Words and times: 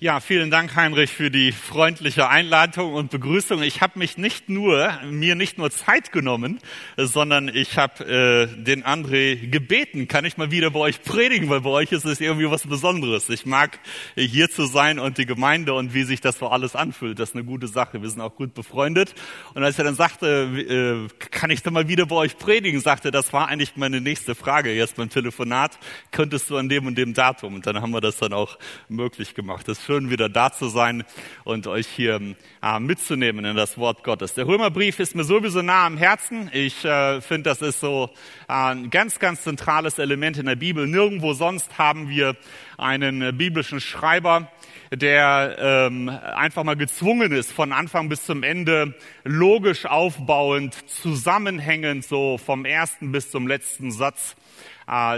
Ja, 0.00 0.20
vielen 0.20 0.48
Dank, 0.52 0.76
Heinrich, 0.76 1.10
für 1.10 1.28
die 1.28 1.50
freundliche 1.50 2.28
Einladung 2.28 2.92
und 2.92 3.10
Begrüßung. 3.10 3.64
Ich 3.64 3.80
habe 3.80 3.98
mich 3.98 4.16
nicht 4.16 4.48
nur, 4.48 4.92
mir 5.10 5.34
nicht 5.34 5.58
nur 5.58 5.72
Zeit 5.72 6.12
genommen, 6.12 6.60
sondern 6.96 7.48
ich 7.48 7.78
habe 7.78 8.04
äh, 8.04 8.62
den 8.62 8.84
André 8.84 9.48
gebeten, 9.50 10.06
kann 10.06 10.24
ich 10.24 10.36
mal 10.36 10.52
wieder 10.52 10.70
bei 10.70 10.78
euch 10.78 11.02
predigen, 11.02 11.50
weil 11.50 11.62
bei 11.62 11.70
euch 11.70 11.90
ist 11.90 12.04
es 12.04 12.20
irgendwie 12.20 12.48
was 12.48 12.64
Besonderes. 12.64 13.28
Ich 13.28 13.44
mag 13.44 13.80
hier 14.14 14.48
zu 14.48 14.66
sein 14.66 15.00
und 15.00 15.18
die 15.18 15.26
Gemeinde 15.26 15.74
und 15.74 15.94
wie 15.94 16.04
sich 16.04 16.20
das 16.20 16.38
so 16.38 16.46
alles 16.46 16.76
anfühlt. 16.76 17.18
Das 17.18 17.30
ist 17.30 17.34
eine 17.34 17.44
gute 17.44 17.66
Sache. 17.66 18.00
Wir 18.00 18.08
sind 18.08 18.20
auch 18.20 18.36
gut 18.36 18.54
befreundet. 18.54 19.16
Und 19.54 19.64
als 19.64 19.78
er 19.78 19.84
dann 19.84 19.96
sagte, 19.96 21.08
äh, 21.10 21.26
kann 21.30 21.50
ich 21.50 21.64
da 21.64 21.72
mal 21.72 21.88
wieder 21.88 22.06
bei 22.06 22.14
euch 22.14 22.38
predigen, 22.38 22.78
sagte, 22.78 23.10
das 23.10 23.32
war 23.32 23.48
eigentlich 23.48 23.72
meine 23.74 24.00
nächste 24.00 24.36
Frage 24.36 24.72
jetzt 24.72 24.94
beim 24.94 25.10
Telefonat. 25.10 25.76
Könntest 26.12 26.50
du 26.50 26.56
an 26.56 26.68
dem 26.68 26.86
und 26.86 26.96
dem 26.96 27.14
Datum? 27.14 27.56
Und 27.56 27.66
dann 27.66 27.80
haben 27.80 27.90
wir 27.90 28.00
das 28.00 28.18
dann 28.18 28.32
auch 28.32 28.60
möglich 28.88 29.34
gemacht. 29.34 29.66
Das 29.66 29.87
schön, 29.88 30.10
wieder 30.10 30.28
da 30.28 30.52
zu 30.52 30.68
sein 30.68 31.02
und 31.44 31.66
euch 31.66 31.86
hier 31.86 32.20
äh, 32.62 32.78
mitzunehmen 32.78 33.46
in 33.46 33.56
das 33.56 33.78
Wort 33.78 34.04
Gottes. 34.04 34.34
Der 34.34 34.46
Römerbrief 34.46 35.00
ist 35.00 35.14
mir 35.14 35.24
sowieso 35.24 35.62
nah 35.62 35.86
am 35.86 35.96
Herzen. 35.96 36.50
Ich 36.52 36.84
äh, 36.84 37.22
finde, 37.22 37.44
das 37.44 37.62
ist 37.62 37.80
so 37.80 38.10
äh, 38.48 38.52
ein 38.52 38.90
ganz, 38.90 39.18
ganz 39.18 39.44
zentrales 39.44 39.98
Element 39.98 40.36
in 40.36 40.44
der 40.44 40.56
Bibel. 40.56 40.86
Nirgendwo 40.86 41.32
sonst 41.32 41.78
haben 41.78 42.10
wir 42.10 42.36
einen 42.76 43.22
äh, 43.22 43.32
biblischen 43.32 43.80
Schreiber, 43.80 44.52
der 44.92 45.56
ähm, 45.58 46.10
einfach 46.10 46.64
mal 46.64 46.76
gezwungen 46.76 47.32
ist, 47.32 47.50
von 47.50 47.72
Anfang 47.72 48.10
bis 48.10 48.26
zum 48.26 48.42
Ende 48.42 48.94
logisch 49.24 49.86
aufbauend, 49.86 50.74
zusammenhängend, 50.86 52.04
so 52.04 52.36
vom 52.36 52.66
ersten 52.66 53.10
bis 53.10 53.30
zum 53.30 53.46
letzten 53.46 53.90
Satz 53.90 54.36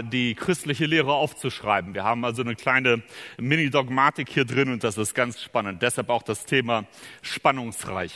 die 0.03 0.35
christliche 0.35 0.85
Lehre 0.85 1.13
aufzuschreiben. 1.13 1.93
Wir 1.93 2.03
haben 2.03 2.25
also 2.25 2.41
eine 2.41 2.55
kleine 2.55 3.03
Mini-Dogmatik 3.39 4.29
hier 4.29 4.43
drin 4.43 4.69
und 4.69 4.83
das 4.83 4.97
ist 4.97 5.13
ganz 5.13 5.41
spannend. 5.41 5.81
Deshalb 5.81 6.09
auch 6.09 6.23
das 6.23 6.45
Thema 6.45 6.85
spannungsreich. 7.21 8.11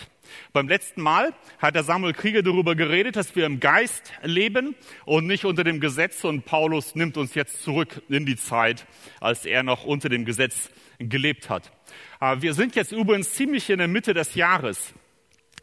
Beim 0.53 0.67
letzten 0.67 1.01
Mal 1.01 1.33
hat 1.59 1.75
der 1.75 1.83
Samuel 1.83 2.13
Krieger 2.13 2.43
darüber 2.43 2.75
geredet, 2.75 3.15
dass 3.15 3.35
wir 3.35 3.45
im 3.45 3.59
Geist 3.59 4.11
leben 4.23 4.75
und 5.05 5.27
nicht 5.27 5.45
unter 5.45 5.63
dem 5.63 5.79
Gesetz. 5.79 6.23
Und 6.23 6.45
Paulus 6.45 6.95
nimmt 6.95 7.17
uns 7.17 7.35
jetzt 7.35 7.63
zurück 7.63 8.01
in 8.09 8.25
die 8.25 8.35
Zeit, 8.35 8.85
als 9.21 9.45
er 9.45 9.63
noch 9.63 9.85
unter 9.85 10.09
dem 10.09 10.25
Gesetz 10.25 10.69
gelebt 10.99 11.49
hat. 11.49 11.71
Äh, 12.19 12.41
wir 12.41 12.53
sind 12.53 12.75
jetzt 12.75 12.91
übrigens 12.91 13.33
ziemlich 13.33 13.69
in 13.69 13.79
der 13.79 13.87
Mitte 13.87 14.13
des 14.13 14.35
Jahres. 14.35 14.93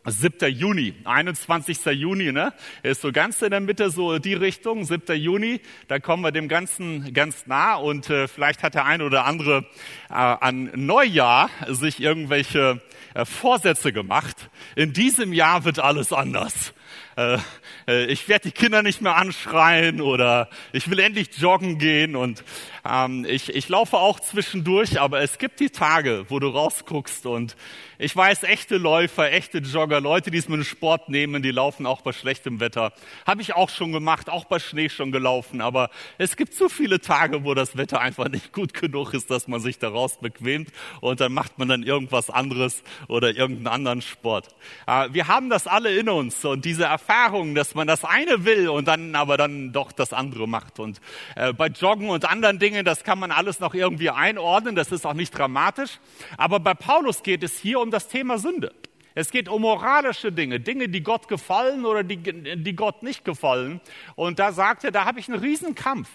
7. 0.05 0.51
Juni, 0.53 0.95
21. 1.05 1.85
Juni, 1.87 2.33
ne? 2.33 2.53
Ist 2.83 3.03
so 3.03 3.13
ganz 3.13 3.41
in 3.41 3.51
der 3.51 3.61
Mitte 3.61 3.91
so 3.91 4.19
die 4.19 4.35
Richtung, 4.35 4.85
7. 4.85 5.17
Juni, 5.17 5.61
da 5.87 6.01
kommen 6.01 6.25
wir 6.25 6.33
dem 6.33 6.49
Ganzen 6.49 7.15
ganz 7.15 7.47
nah 7.47 7.77
und 7.77 8.11
äh, 8.11 8.27
vielleicht 8.27 8.65
hat 8.65 8.75
der 8.75 8.85
eine 8.85 9.05
oder 9.05 9.27
andere 9.27 9.65
äh, 10.11 10.15
an 10.15 10.73
Neujahr 10.75 11.51
sich 11.69 12.01
irgendwelche 12.01 12.83
äh, 13.15 13.25
Vorsätze 13.25 13.93
gemacht. 13.93 14.51
In 14.75 14.93
diesem 14.93 15.33
Jahr 15.33 15.65
wird 15.65 15.79
alles 15.79 16.13
anders. 16.13 16.75
Äh, 17.17 17.39
äh, 17.87 18.05
ich 18.07 18.29
werde 18.29 18.49
die 18.49 18.53
Kinder 18.53 18.83
nicht 18.83 19.01
mehr 19.01 19.17
anschreien 19.17 20.01
oder 20.01 20.49
ich 20.73 20.89
will 20.91 20.99
endlich 20.99 21.29
joggen 21.39 21.79
gehen 21.79 22.17
und 22.17 22.45
ähm, 22.89 23.27
ich, 23.29 23.55
ich 23.55 23.69
laufe 23.69 23.99
auch 23.99 24.19
zwischendurch, 24.21 25.01
aber 25.01 25.21
es 25.21 25.39
gibt 25.39 25.61
die 25.61 25.71
Tage, 25.71 26.27
wo 26.29 26.39
du 26.39 26.49
rausguckst 26.49 27.27
und 27.27 27.57
ich 27.99 28.17
weiß, 28.17 28.43
echte 28.43 28.79
Läufer, 28.79 29.31
echte 29.31 29.59
Jogger, 29.59 30.01
Leute, 30.01 30.33
die 30.33 30.39
es 30.39 30.49
mit 30.49 30.59
dem 30.59 30.65
Sport 30.65 31.09
nehmen, 31.09 31.43
die 31.43 31.53
laufen 31.53 31.87
auch 31.87 32.01
bei 32.01 32.13
schlechtem 32.13 32.59
Wetter. 32.59 32.93
Habe 33.27 33.43
ich 33.43 33.55
auch 33.55 33.71
schon 33.71 33.93
gemacht, 33.93 34.29
auch 34.29 34.45
bei 34.47 34.59
Schnee 34.59 34.89
schon 34.89 35.13
gelaufen, 35.13 35.61
aber 35.61 35.91
es 36.19 36.37
gibt 36.37 36.55
so 36.55 36.69
viele 36.69 37.01
Tage, 37.01 37.45
wo 37.45 37.55
das 37.55 37.77
Wetter 37.77 38.01
einfach 38.01 38.29
nicht 38.29 38.53
gut 38.53 38.75
genug 38.75 39.15
ist, 39.15 39.31
dass 39.31 39.47
man 39.47 39.61
sich 39.61 39.79
daraus 39.79 40.19
bequemt 40.19 40.71
und 41.01 41.21
dann 41.21 41.33
macht 41.33 41.59
man 41.59 41.69
dann 41.69 41.85
irgendwas 41.85 42.31
anderes 42.31 42.83
oder 43.07 43.37
irgendeinen 43.37 43.69
anderen 43.69 44.03
Sport. 44.03 44.49
Äh, 44.89 45.11
wir 45.13 45.29
haben 45.29 45.49
das 45.49 45.69
alle 45.69 45.97
in 45.97 46.09
uns 46.09 46.45
und 46.45 46.65
diese 46.65 46.82
Erfahrung, 46.87 47.55
dass 47.55 47.75
man 47.75 47.87
das 47.87 48.05
eine 48.05 48.45
will 48.45 48.69
und 48.69 48.89
dann 48.89 49.15
aber 49.15 49.37
dann 49.37 49.73
doch 49.73 49.93
das 49.93 50.13
andere 50.13 50.47
macht. 50.47 50.79
Und 50.79 51.01
äh, 51.37 51.53
bei 51.53 51.69
Joggen 51.69 52.09
und 52.09 52.25
anderen 52.25 52.59
Dingen, 52.59 52.85
das 52.85 53.05
kann 53.05 53.19
man 53.19 53.31
alles 53.31 53.61
noch 53.61 53.75
irgendwie 53.75 54.11
einordnen, 54.11 54.75
das 54.75 54.93
ist 54.93 55.07
auch 55.07 55.15
nicht 55.15 55.37
dramatisch. 55.37 55.99
Aber 56.37 56.61
bei 56.61 56.75
Paulus 56.75 57.23
geht 57.23 57.43
es 57.43 57.59
hier 57.59 57.81
um 57.81 57.91
das 57.91 58.09
Thema 58.09 58.39
Sünde. 58.39 58.73
Es 59.15 59.31
geht 59.31 59.49
um 59.49 59.63
moralische 59.63 60.33
Dinge, 60.33 60.59
Dinge, 60.59 60.89
die 60.89 61.03
Gott 61.03 61.29
gefallen 61.29 61.85
oder 61.85 62.03
die, 62.03 62.17
die 62.17 62.75
Gott 62.75 63.03
nicht 63.03 63.25
gefallen. 63.25 63.81
Und 64.15 64.39
da 64.39 64.53
sagt 64.53 64.85
er, 64.85 64.91
da 64.91 65.05
habe 65.05 65.21
ich 65.21 65.29
einen 65.29 65.39
Riesenkampf 65.39 66.09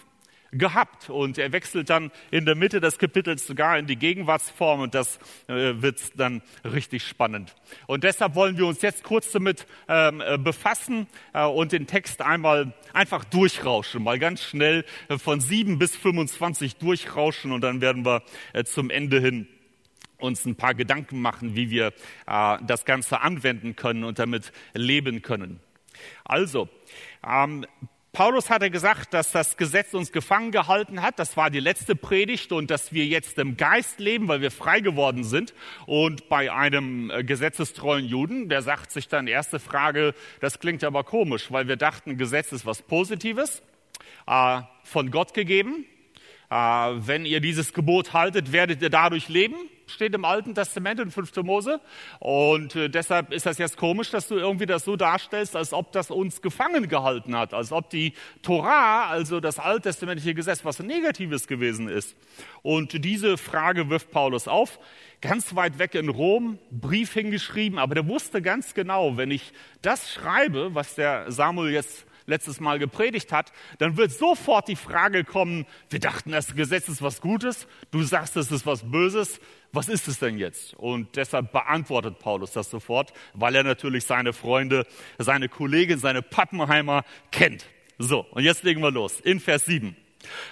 gehabt. 0.52 1.10
Und 1.10 1.38
er 1.38 1.52
wechselt 1.52 1.90
dann 1.90 2.12
in 2.32 2.46
der 2.46 2.56
Mitte 2.56 2.80
des 2.80 2.98
Kapitels 2.98 3.48
sogar 3.48 3.78
in 3.78 3.88
die 3.88 3.96
Gegenwartsform 3.96 4.82
und 4.82 4.96
das 4.96 5.20
äh, 5.48 5.82
wird 5.82 6.20
dann 6.20 6.42
richtig 6.64 7.04
spannend. 7.04 7.56
Und 7.88 8.04
deshalb 8.04 8.36
wollen 8.36 8.58
wir 8.58 8.68
uns 8.68 8.82
jetzt 8.82 9.04
kurz 9.04 9.32
damit 9.32 9.66
ähm, 9.88 10.22
äh, 10.22 10.38
befassen 10.38 11.08
äh, 11.34 11.46
und 11.46 11.72
den 11.72 11.88
Text 11.88 12.22
einmal 12.22 12.74
einfach 12.94 13.24
durchrauschen, 13.26 14.04
mal 14.04 14.20
ganz 14.20 14.44
schnell 14.44 14.86
äh, 15.10 15.18
von 15.18 15.40
7 15.40 15.80
bis 15.80 15.96
25 15.96 16.78
durchrauschen 16.78 17.52
und 17.52 17.62
dann 17.62 17.82
werden 17.82 18.06
wir 18.06 18.24
äh, 18.54 18.64
zum 18.64 18.90
Ende 18.90 19.20
hin 19.20 19.48
uns 20.20 20.46
ein 20.46 20.56
paar 20.56 20.74
Gedanken 20.74 21.22
machen, 21.22 21.56
wie 21.56 21.70
wir 21.70 21.94
äh, 22.26 22.58
das 22.66 22.86
Ganze 22.86 23.22
anwenden 23.22 23.76
können 23.76 24.04
und 24.04 24.20
damit 24.20 24.52
leben 24.74 25.22
können. 25.22 25.60
Also, 26.24 26.70
ähm, 27.28 27.66
Paulus 28.18 28.50
hatte 28.50 28.72
gesagt, 28.72 29.14
dass 29.14 29.32
das 29.32 29.58
Gesetz 29.58 29.94
uns 29.94 30.12
gefangen 30.12 30.52
gehalten 30.52 31.04
hat. 31.04 31.20
Das 31.20 31.38
war 31.38 31.52
die 31.52 31.60
letzte 31.60 31.96
Predigt 31.96 32.52
und 32.52 32.72
dass 32.72 32.92
wir 32.92 33.06
jetzt 33.06 33.38
im 33.38 33.58
Geist 33.58 34.00
leben, 34.00 34.28
weil 34.28 34.42
wir 34.42 34.50
frei 34.50 34.80
geworden 34.80 35.24
sind. 35.24 35.54
Und 35.86 36.28
bei 36.28 36.52
einem 36.52 37.12
äh, 37.12 37.24
gesetzestreuen 37.24 38.06
Juden, 38.06 38.50
der 38.50 38.64
sagt 38.64 38.92
sich 38.92 39.08
dann 39.08 39.28
erste 39.28 39.60
Frage, 39.60 40.16
das 40.40 40.60
klingt 40.60 40.84
aber 40.84 41.04
komisch, 41.04 41.52
weil 41.52 41.68
wir 41.68 41.76
dachten, 41.76 42.18
Gesetz 42.18 42.52
ist 42.54 42.66
was 42.66 42.82
Positives, 42.82 43.62
äh, 44.26 44.62
von 44.82 45.12
Gott 45.12 45.36
gegeben. 45.36 45.86
Äh, 46.50 46.56
wenn 46.56 47.24
ihr 47.24 47.40
dieses 47.40 47.72
Gebot 47.72 48.14
haltet, 48.14 48.52
werdet 48.52 48.82
ihr 48.82 48.90
dadurch 48.90 49.30
leben 49.30 49.58
steht 49.88 50.14
im 50.14 50.26
Alten 50.26 50.54
Testament 50.54 51.00
in 51.00 51.12
5. 51.12 51.36
Mose. 51.38 51.82
Und 52.20 52.76
äh, 52.76 52.90
deshalb 52.90 53.34
ist 53.34 53.46
das 53.46 53.58
jetzt 53.58 53.78
komisch, 53.78 54.12
dass 54.12 54.28
du 54.28 54.36
irgendwie 54.36 54.66
das 54.66 54.84
so 54.86 54.96
darstellst, 54.96 55.56
als 55.56 55.74
ob 55.74 55.92
das 55.92 56.12
uns 56.12 56.42
gefangen 56.42 56.88
gehalten 56.88 57.36
hat, 57.36 57.54
als 57.54 57.72
ob 57.72 57.90
die 57.90 58.14
Torah, 58.42 59.08
also 59.08 59.40
das 59.40 59.60
alttestamentliche 59.60 60.34
Gesetz, 60.34 60.64
was 60.66 60.80
Negatives 60.80 61.48
gewesen 61.48 61.88
ist. 61.88 62.16
Und 62.62 63.04
diese 63.04 63.38
Frage 63.38 63.90
wirft 63.90 64.12
Paulus 64.12 64.48
auf. 64.48 64.80
Ganz 65.22 65.56
weit 65.56 65.80
weg 65.80 65.96
in 65.96 66.10
Rom, 66.10 66.60
Brief 66.70 67.14
hingeschrieben, 67.14 67.80
aber 67.80 67.96
der 67.96 68.08
wusste 68.08 68.42
ganz 68.42 68.74
genau, 68.76 69.18
wenn 69.18 69.32
ich 69.32 69.52
das 69.82 70.12
schreibe, 70.12 70.76
was 70.76 70.96
der 70.96 71.32
Samuel 71.32 71.74
jetzt 71.74 72.07
letztes 72.28 72.60
Mal 72.60 72.78
gepredigt 72.78 73.32
hat, 73.32 73.52
dann 73.80 73.98
wird 73.98 74.12
sofort 74.12 74.68
die 74.68 74.76
Frage 74.76 75.24
kommen, 75.24 75.66
wir 75.90 76.00
dachten, 76.00 76.32
das 76.32 76.56
Gesetz 76.56 76.88
ist 76.88 77.02
was 77.02 77.22
Gutes, 77.22 77.68
du 77.92 78.04
sagst, 78.04 78.38
es 78.38 78.52
ist 78.52 78.66
was 78.66 78.90
Böses, 78.92 79.40
was 79.72 79.90
ist 79.90 80.08
es 80.08 80.20
denn 80.20 80.38
jetzt? 80.38 80.76
Und 80.76 81.16
deshalb 81.16 81.52
beantwortet 81.52 82.20
Paulus 82.20 82.52
das 82.52 82.70
sofort, 82.70 83.14
weil 83.34 83.56
er 83.56 83.64
natürlich 83.64 84.06
seine 84.06 84.34
Freunde, 84.34 84.86
seine 85.18 85.50
Kollegen, 85.50 85.98
seine 85.98 86.22
Pappenheimer 86.22 87.04
kennt. 87.32 87.66
So, 87.98 88.20
und 88.32 88.44
jetzt 88.44 88.64
legen 88.64 88.82
wir 88.82 88.92
los. 88.92 89.20
In 89.22 89.40
Vers 89.40 89.66
7. 89.66 89.96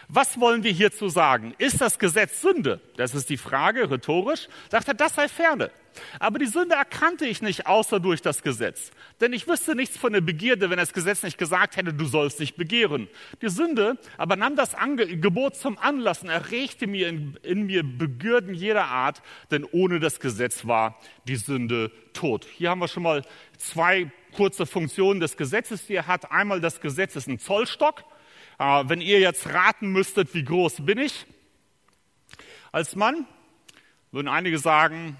Was 0.07 0.39
wollen 0.39 0.63
wir 0.63 0.71
hierzu 0.71 1.09
sagen? 1.09 1.53
Ist 1.57 1.81
das 1.81 1.99
Gesetz 1.99 2.41
Sünde? 2.41 2.79
Das 2.97 3.15
ist 3.15 3.29
die 3.29 3.37
Frage, 3.37 3.89
rhetorisch. 3.89 4.47
Sagt 4.69 4.87
er, 4.87 4.93
das 4.93 5.15
sei 5.15 5.27
ferne. 5.27 5.71
Aber 6.19 6.39
die 6.39 6.45
Sünde 6.45 6.75
erkannte 6.75 7.25
ich 7.25 7.41
nicht 7.41 7.67
außer 7.67 7.99
durch 7.99 8.21
das 8.21 8.43
Gesetz. 8.43 8.91
Denn 9.21 9.33
ich 9.33 9.47
wüsste 9.47 9.75
nichts 9.75 9.97
von 9.97 10.13
der 10.13 10.21
Begierde, 10.21 10.69
wenn 10.69 10.77
das 10.77 10.93
Gesetz 10.93 11.23
nicht 11.23 11.37
gesagt 11.37 11.77
hätte, 11.77 11.93
du 11.93 12.05
sollst 12.05 12.39
nicht 12.39 12.55
begehren. 12.57 13.07
Die 13.41 13.49
Sünde 13.49 13.97
aber 14.17 14.35
nahm 14.35 14.55
das 14.55 14.75
Gebot 14.95 15.55
zum 15.55 15.77
Anlass 15.77 16.23
und 16.23 16.29
erregte 16.29 16.87
mir 16.87 17.09
in, 17.09 17.37
in 17.43 17.65
mir 17.65 17.83
Begierden 17.83 18.53
jeder 18.53 18.85
Art, 18.85 19.21
denn 19.51 19.65
ohne 19.71 19.99
das 19.99 20.19
Gesetz 20.19 20.65
war 20.65 20.99
die 21.27 21.35
Sünde 21.35 21.91
tot. 22.13 22.45
Hier 22.45 22.69
haben 22.69 22.79
wir 22.79 22.87
schon 22.87 23.03
mal 23.03 23.23
zwei 23.57 24.11
kurze 24.35 24.65
Funktionen 24.65 25.19
des 25.19 25.37
Gesetzes, 25.37 25.87
die 25.87 25.95
er 25.95 26.07
hat. 26.07 26.31
Einmal 26.31 26.59
das 26.59 26.81
Gesetz 26.81 27.15
ist 27.15 27.27
ein 27.27 27.39
Zollstock. 27.39 28.03
Äh, 28.57 28.83
wenn 28.87 29.01
ihr 29.01 29.19
jetzt 29.19 29.47
raten 29.47 29.89
müsstet, 29.89 30.33
wie 30.33 30.43
groß 30.43 30.85
bin 30.85 30.97
ich 30.97 31.25
als 32.71 32.95
Mann, 32.95 33.25
würden 34.11 34.27
einige 34.27 34.59
sagen, 34.59 35.17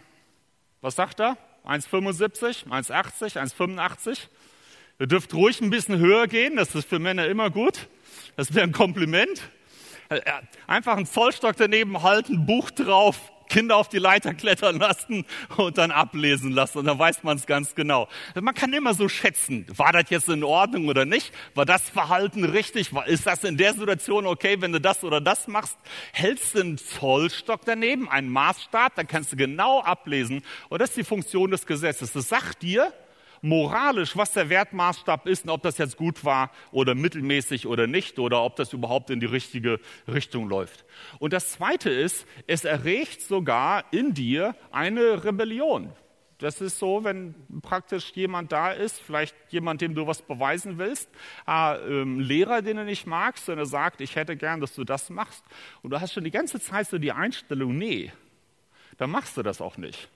was 0.82 0.96
sagt 0.96 1.20
er? 1.20 1.38
1,75, 1.66 2.68
1,80, 2.68 3.38
1,85. 3.38 4.28
Ihr 5.00 5.08
dürft 5.08 5.34
ruhig 5.34 5.60
ein 5.62 5.70
bisschen 5.70 5.98
höher 5.98 6.28
gehen, 6.28 6.56
das 6.56 6.76
ist 6.76 6.88
für 6.88 7.00
Männer 7.00 7.28
immer 7.28 7.50
gut. 7.50 7.88
Das 8.36 8.54
wäre 8.54 8.66
ein 8.66 8.72
Kompliment. 8.72 9.42
Äh, 10.10 10.22
einfach 10.68 10.96
einen 10.96 11.06
Zollstock 11.06 11.56
daneben 11.58 12.04
halten, 12.04 12.46
Buch 12.46 12.70
drauf, 12.72 13.32
Kinder 13.50 13.78
auf 13.78 13.90
die 13.90 14.00
Leiter 14.00 14.34
klettern 14.34 14.80
lassen 14.80 15.26
und 15.58 15.78
dann 15.78 15.92
ablesen 15.92 16.52
lassen 16.52 16.80
und 16.80 16.86
dann 16.86 17.00
weiß 17.00 17.24
man 17.24 17.38
es 17.38 17.46
ganz 17.46 17.76
genau. 17.76 18.08
Man 18.40 18.54
kann 18.54 18.74
immer 18.74 18.94
so 18.94 19.08
schätzen, 19.10 19.66
war 19.76 19.92
das 19.92 20.10
jetzt 20.10 20.30
in 20.30 20.44
Ordnung 20.44 20.88
oder 20.88 21.06
nicht? 21.06 21.34
War 21.54 21.66
das 21.66 21.90
Verhalten 21.90 22.44
richtig? 22.44 22.92
Ist 23.06 23.26
das 23.26 23.44
in 23.44 23.58
der 23.58 23.74
Situation 23.74 24.26
okay, 24.26 24.58
wenn 24.60 24.72
du 24.72 24.82
das 24.82 25.04
oder 25.04 25.22
das 25.22 25.48
machst? 25.48 25.78
Hältst 26.12 26.56
du 26.56 26.62
einen 26.62 26.78
Zollstock 26.78 27.62
daneben, 27.66 28.10
einen 28.10 28.30
Maßstab, 28.30 28.96
dann 28.96 29.08
kannst 29.08 29.32
du 29.32 29.36
genau 29.36 29.82
ablesen. 29.82 30.44
Und 30.70 30.82
das 30.82 30.90
ist 30.90 30.98
die 30.98 31.04
Funktion 31.04 31.52
des 31.52 31.66
Gesetzes. 31.66 32.14
Das 32.14 32.30
sagt 32.30 32.62
dir, 32.62 32.94
moralisch, 33.46 34.18
was 34.18 34.34
der 34.34 34.50
Wertmaßstab 34.50 35.28
ist 35.28 35.46
und 35.46 35.52
ob 35.52 35.62
das 35.62 35.78
jetzt 35.78 35.98
gut 35.98 36.26
war 36.26 36.52
oder 36.72 36.96
mittelmäßig 36.96 37.68
oder 37.68 37.86
nicht 37.86 38.18
oder 38.18 38.42
ob 38.44 38.56
das 38.56 38.74
überhaupt 38.74 39.12
in 39.12 39.20
die 39.20 39.28
richtige 39.28 39.80
Richtung 40.08 40.50
läuft. 40.50 40.84
Und 41.20 41.32
das 41.32 41.52
Zweite 41.52 41.90
ist, 41.92 42.26
es 42.48 42.66
erregt 42.66 43.22
sogar 43.22 43.86
in 43.92 44.14
dir 44.14 44.56
eine 44.72 45.24
Rebellion. 45.24 45.94
Das 46.40 46.60
ist 46.60 46.80
so, 46.80 47.04
wenn 47.04 47.34
praktisch 47.62 48.12
jemand 48.14 48.52
da 48.52 48.72
ist, 48.72 49.00
vielleicht 49.00 49.36
jemand, 49.50 49.80
dem 49.80 49.96
du 49.96 50.06
was 50.06 50.22
beweisen 50.22 50.78
willst, 50.78 51.10
äh, 51.48 51.78
ähm, 51.78 52.20
Lehrer, 52.20 52.62
den 52.62 52.78
du 52.78 52.84
nicht 52.84 53.08
magst, 53.08 53.48
und 53.48 53.58
er 53.58 53.66
sagt, 53.66 54.02
ich 54.02 54.16
hätte 54.16 54.36
gern, 54.36 54.60
dass 54.60 54.74
du 54.74 54.84
das 54.84 55.10
machst. 55.10 55.46
Und 55.82 55.92
du 55.92 56.02
hast 56.02 56.14
schon 56.14 56.26
die 56.26 56.32
ganze 56.32 56.60
Zeit 56.60 56.90
so 56.90 56.98
die 56.98 57.14
Einstellung, 57.14 57.78
nee, 57.78 58.12
dann 58.98 59.12
machst 59.12 59.38
du 59.38 59.44
das 59.44 59.62
auch 59.62 59.78
nicht. 59.78 60.10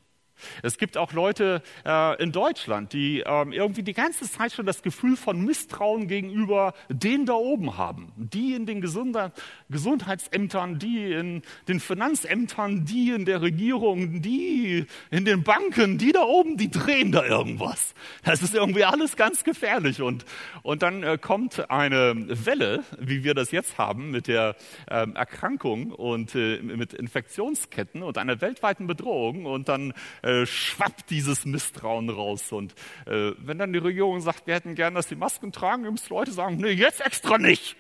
Es 0.64 0.78
gibt 0.78 0.98
auch 0.98 1.14
Leute 1.14 1.62
äh, 1.86 2.22
in 2.22 2.32
Deutschland, 2.32 2.94
die 2.94 3.24
ähm, 3.26 3.52
irgendwie 3.52 3.84
die 3.84 3.94
ganze 3.94 4.30
Zeit 4.30 4.54
schon 4.54 4.66
das 4.66 4.82
Gefühl 4.82 5.16
von 5.16 5.44
Misstrauen 5.44 6.08
gegenüber 6.08 6.74
denen 6.90 7.26
da 7.26 7.34
oben 7.34 7.78
haben. 7.78 8.12
Die 8.16 8.54
in 8.54 8.66
den 8.66 8.82
Gesunder 8.82 9.32
Gesundheitsämtern, 9.70 10.80
die 10.80 11.12
in 11.12 11.42
den 11.68 11.80
Finanzämtern, 11.80 12.86
die 12.86 13.12
in 13.12 13.26
der 13.26 13.42
Regierung, 13.42 14.22
die 14.22 14.86
in 15.12 15.26
den 15.26 15.44
Banken, 15.44 15.98
die 15.98 16.12
da 16.12 16.24
oben, 16.24 16.58
die 16.58 16.72
drehen 16.72 17.12
da 17.12 17.26
irgendwas. 17.26 17.94
Das 18.24 18.42
ist 18.42 18.56
irgendwie 18.56 18.84
alles 18.84 19.16
ganz 19.16 19.44
gefährlich. 19.44 20.02
Und, 20.02 20.26
und 20.64 20.82
dann 20.82 21.04
äh, 21.04 21.18
kommt 21.20 21.70
eine 21.70 22.16
Welle, 22.46 22.84
wie 23.00 23.24
wir 23.24 23.34
das 23.34 23.52
jetzt 23.52 23.78
haben, 23.78 24.12
mit 24.12 24.28
der 24.28 24.56
ähm, 24.90 25.16
Erkrankung 25.16 25.92
und 25.92 26.36
äh, 26.36 26.62
mit 26.62 26.94
Infektionsketten 26.94 28.04
und 28.04 28.18
einer 28.18 28.42
weltweiten 28.42 28.88
Bedrohung. 28.88 29.46
Und 29.46 29.70
dann 29.70 29.94
äh, 30.30 30.46
schwappt 30.46 31.10
dieses 31.10 31.46
Misstrauen 31.46 32.10
raus. 32.10 32.52
Und 32.52 32.74
äh, 33.06 33.32
wenn 33.38 33.58
dann 33.58 33.74
die 33.74 33.80
Regierung 33.80 34.22
sagt, 34.22 34.48
wir 34.48 34.56
hätten 34.56 34.76
gern, 34.76 34.96
dass 34.96 35.08
die 35.08 35.16
Masken 35.16 35.52
tragen, 35.52 35.84
dann 35.84 35.94
müssen 35.94 36.14
Leute 36.14 36.32
sagen, 36.32 36.58
nee, 36.58 36.72
jetzt 36.72 37.02
extra 37.02 37.38
nicht. 37.38 37.76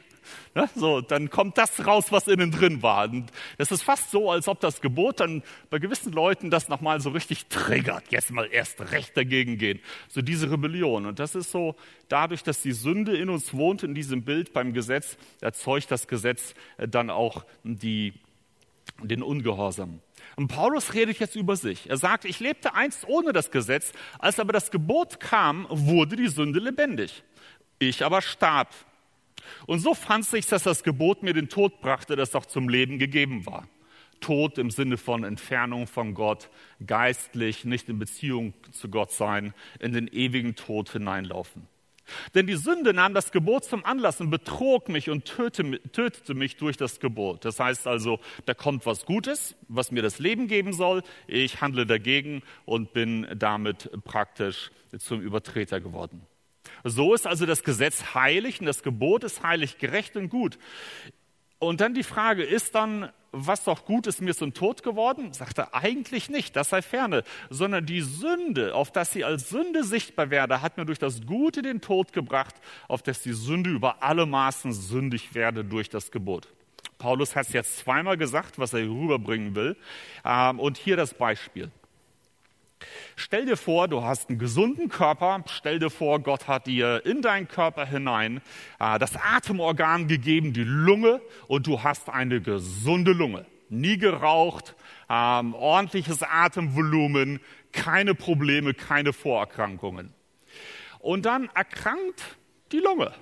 Ne? 0.56 0.70
So, 0.76 1.02
dann 1.02 1.30
kommt 1.30 1.58
das 1.58 1.86
raus, 1.86 2.12
was 2.12 2.28
innen 2.28 2.52
drin 2.52 2.82
war. 2.82 3.10
Und 3.10 3.32
das 3.58 3.72
ist 3.72 3.84
fast 3.84 4.12
so, 4.12 4.32
als 4.32 4.48
ob 4.48 4.60
das 4.60 4.82
Gebot 4.82 5.20
dann 5.20 5.44
bei 5.70 5.80
gewissen 5.80 6.12
Leuten 6.12 6.50
das 6.50 6.70
nochmal 6.70 7.00
so 7.02 7.10
richtig 7.10 7.48
triggert. 7.48 8.06
Jetzt 8.10 8.32
mal 8.32 8.48
erst 8.52 8.92
recht 8.92 9.16
dagegen 9.16 9.58
gehen. 9.58 9.80
So 10.08 10.22
diese 10.22 10.52
Rebellion. 10.52 11.06
Und 11.06 11.20
das 11.20 11.36
ist 11.36 11.52
so, 11.52 11.76
dadurch, 12.08 12.44
dass 12.44 12.62
die 12.62 12.72
Sünde 12.74 13.16
in 13.18 13.30
uns 13.30 13.54
wohnt, 13.54 13.84
in 13.84 13.94
diesem 13.94 14.24
Bild 14.24 14.54
beim 14.54 14.74
Gesetz, 14.74 15.18
erzeugt 15.42 15.92
das 15.92 16.08
Gesetz 16.08 16.54
äh, 16.78 16.88
dann 16.88 17.10
auch 17.10 17.46
die, 17.64 18.14
den 19.02 19.24
Ungehorsam. 19.24 20.02
Und 20.36 20.48
Paulus 20.48 20.94
redet 20.94 21.20
jetzt 21.20 21.36
über 21.36 21.56
sich. 21.56 21.90
Er 21.90 21.98
sagt, 21.98 22.26
ich 22.26 22.40
lebte 22.40 22.74
einst 22.74 23.08
ohne 23.08 23.34
das 23.34 23.52
Gesetz, 23.52 23.92
als 24.18 24.40
aber 24.40 24.54
das 24.54 24.72
Gebot 24.72 25.20
kam, 25.20 25.68
wurde 25.70 26.16
die 26.16 26.28
Sünde 26.28 26.60
lebendig. 26.60 27.24
Ich 27.80 28.04
aber 28.04 28.22
starb. 28.22 28.74
Und 29.66 29.80
so 29.80 29.94
fand 29.94 30.26
sich, 30.26 30.46
dass 30.46 30.64
das 30.64 30.84
Gebot 30.84 31.24
mir 31.24 31.34
den 31.34 31.50
Tod 31.50 31.82
brachte, 31.82 32.16
das 32.16 32.36
auch 32.36 32.46
zum 32.46 32.70
Leben 32.70 33.00
gegeben 33.00 33.46
war. 33.46 33.68
Tod 34.20 34.58
im 34.58 34.70
Sinne 34.70 34.98
von 34.98 35.24
Entfernung 35.24 35.88
von 35.88 36.14
Gott, 36.14 36.50
geistlich, 36.86 37.66
nicht 37.66 37.88
in 37.90 38.00
Beziehung 38.00 38.54
zu 38.72 38.90
Gott 38.90 39.12
sein, 39.12 39.54
in 39.80 39.94
den 39.94 40.08
ewigen 40.08 40.56
Tod 40.56 40.92
hineinlaufen. 40.92 41.68
Denn 42.36 42.48
die 42.48 42.56
Sünde 42.56 42.94
nahm 42.94 43.14
das 43.14 43.32
Gebot 43.32 43.66
zum 43.66 43.86
Anlass 43.86 44.22
und 44.22 44.30
betrog 44.30 44.90
mich 44.90 45.10
und 45.10 45.26
tötete 45.26 46.34
mich 46.34 46.58
durch 46.58 46.78
das 46.78 47.00
Gebot. 47.00 47.46
Das 47.46 47.60
heißt 47.60 47.88
also, 47.88 48.20
da 48.46 48.54
kommt 48.54 48.86
was 48.86 49.06
Gutes, 49.06 49.56
was 49.68 49.92
mir 49.92 50.02
das 50.02 50.20
Leben 50.20 50.48
geben 50.48 50.74
soll. 50.74 51.04
Ich 51.28 51.62
handle 51.62 51.86
dagegen 51.86 52.44
und 52.66 52.94
bin 52.94 53.28
damit 53.36 53.90
praktisch 54.04 54.72
zum 54.98 55.22
Übertreter 55.22 55.80
geworden. 55.80 56.26
So 56.84 57.14
ist 57.14 57.28
also 57.28 57.46
das 57.46 57.64
Gesetz 57.64 58.14
heilig 58.14 58.60
und 58.60 58.66
das 58.66 58.84
Gebot 58.84 59.24
ist 59.24 59.44
heilig, 59.44 59.78
gerecht 59.78 60.16
und 60.16 60.30
gut. 60.30 60.58
Und 61.60 61.82
dann 61.82 61.94
die 61.94 62.04
Frage, 62.04 62.44
ist 62.44 62.74
dann, 62.74 63.12
was 63.32 63.66
doch 63.66 63.86
gut 63.86 64.08
ist, 64.08 64.22
mir 64.22 64.34
zum 64.34 64.54
Tod 64.54 64.82
geworden? 64.82 65.34
Sagt 65.34 65.58
er, 65.58 65.76
eigentlich 65.76 66.30
nicht, 66.30 66.56
das 66.56 66.70
sei 66.70 66.82
ferne, 66.82 67.24
sondern 67.50 67.86
die 67.86 68.02
Sünde, 68.02 68.74
auf 68.74 68.92
dass 68.92 69.12
sie 69.12 69.26
als 69.26 69.50
Sünde 69.50 69.84
sichtbar 69.84 70.30
werde, 70.30 70.62
hat 70.62 70.78
mir 70.78 70.86
durch 70.86 71.00
das 71.00 71.26
Gute 71.26 71.62
den 71.62 71.82
Tod 71.82 72.14
gebracht, 72.14 72.56
auf 72.88 73.04
dass 73.04 73.22
die 73.22 73.34
Sünde 73.34 73.70
über 73.72 74.02
alle 74.02 74.26
Maßen 74.26 74.72
sündig 74.72 75.36
werde 75.36 75.66
durch 75.66 75.90
das 75.90 76.12
Gebot. 76.12 76.48
Paulus 76.98 77.36
hat 77.36 77.48
es 77.48 77.54
jetzt 77.54 77.78
zweimal 77.80 78.18
gesagt, 78.18 78.58
was 78.58 78.74
er 78.74 78.82
rüberbringen 78.82 79.56
will. 79.56 79.78
Ähm, 80.26 80.60
und 80.60 80.78
hier 80.78 80.98
das 80.98 81.14
Beispiel. 81.14 81.72
Stell 83.16 83.46
dir 83.46 83.58
vor, 83.58 83.88
du 83.88 84.04
hast 84.04 84.30
einen 84.30 84.40
gesunden 84.40 84.90
Körper. 84.90 85.44
Stell 85.52 85.80
dir 85.80 85.90
vor, 85.90 86.20
Gott 86.22 86.48
hat 86.48 86.68
dir 86.68 87.06
in 87.06 87.22
deinen 87.22 87.48
Körper 87.48 87.86
hinein 87.86 88.42
äh, 88.80 88.98
das 89.00 89.16
Atemorgan 89.16 90.08
gegeben, 90.08 90.54
die 90.54 90.64
Lunge, 90.64 91.22
und 91.48 91.68
du 91.68 91.84
hast 91.84 92.10
eine 92.10 92.42
gesunde 92.42 93.12
Lunge. 93.12 93.46
Nie 93.70 93.98
geraucht, 93.98 94.76
ähm, 95.10 95.54
ordentliches 95.54 96.24
Atemvolumen, 96.24 97.40
keine 97.72 98.16
Probleme, 98.16 98.74
keine 98.74 99.14
Vorerkrankungen. 99.14 100.14
Und 101.00 101.26
dann 101.26 101.50
erkrankt 101.54 102.38
die 102.72 102.80
Lunge. 102.80 103.14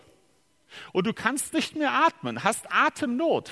Und 0.92 1.08
du 1.08 1.14
kannst 1.14 1.54
nicht 1.54 1.76
mehr 1.76 1.92
atmen, 1.92 2.44
hast 2.44 2.72
Atemnot. 2.72 3.52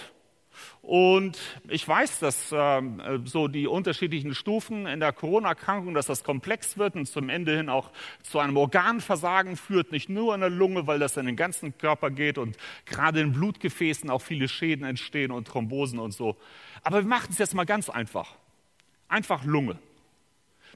Und 0.81 1.37
ich 1.67 1.87
weiß, 1.87 2.19
dass 2.19 2.51
ähm, 2.51 2.99
äh, 2.99 3.19
so 3.25 3.47
die 3.47 3.67
unterschiedlichen 3.67 4.35
Stufen 4.35 4.85
in 4.85 4.99
der 4.99 5.13
Corona-Erkrankung, 5.13 5.93
dass 5.93 6.05
das 6.05 6.23
komplex 6.23 6.77
wird 6.77 6.95
und 6.95 7.07
zum 7.07 7.29
Ende 7.29 7.55
hin 7.55 7.69
auch 7.69 7.91
zu 8.23 8.39
einem 8.39 8.57
Organversagen 8.57 9.57
führt, 9.57 9.91
nicht 9.91 10.09
nur 10.09 10.35
in 10.35 10.41
der 10.41 10.49
Lunge, 10.49 10.87
weil 10.87 10.99
das 10.99 11.17
in 11.17 11.25
den 11.25 11.35
ganzen 11.35 11.77
Körper 11.77 12.11
geht 12.11 12.37
und 12.37 12.57
gerade 12.85 13.21
in 13.21 13.33
Blutgefäßen 13.33 14.09
auch 14.09 14.21
viele 14.21 14.47
Schäden 14.47 14.85
entstehen 14.85 15.31
und 15.31 15.47
Thrombosen 15.47 15.99
und 15.99 16.11
so. 16.11 16.35
Aber 16.83 17.01
wir 17.01 17.07
machen 17.07 17.29
es 17.31 17.37
jetzt 17.37 17.55
mal 17.55 17.65
ganz 17.65 17.89
einfach. 17.89 18.35
Einfach 19.07 19.43
Lunge. 19.43 19.79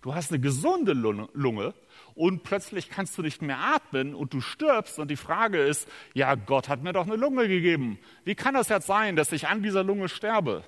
Du 0.02 0.16
hast 0.16 0.32
eine 0.32 0.40
gesunde 0.40 0.94
Lunge 0.94 1.74
und 2.16 2.44
plötzlich 2.44 2.90
kannst 2.90 3.18
du 3.18 3.22
nicht 3.22 3.42
mehr 3.42 3.58
atmen 3.58 4.16
und 4.16 4.34
du 4.34 4.42
stirbst 4.42 4.98
und 4.98 5.12
die 5.12 5.18
Frage 5.18 5.62
ist, 5.62 5.90
ja, 6.14 6.36
Gott 6.36 6.70
hat 6.70 6.84
mir 6.84 6.94
doch 6.94 7.06
eine 7.06 7.18
Lunge 7.18 7.48
gegeben. 7.48 8.00
Wie 8.24 8.36
kann 8.36 8.54
das 8.54 8.70
jetzt 8.70 8.88
sein, 8.88 9.16
dass 9.16 9.32
ich 9.32 9.48
an 9.48 9.62
dieser 9.62 9.84
Lunge 9.84 10.08
sterbe, 10.08 10.64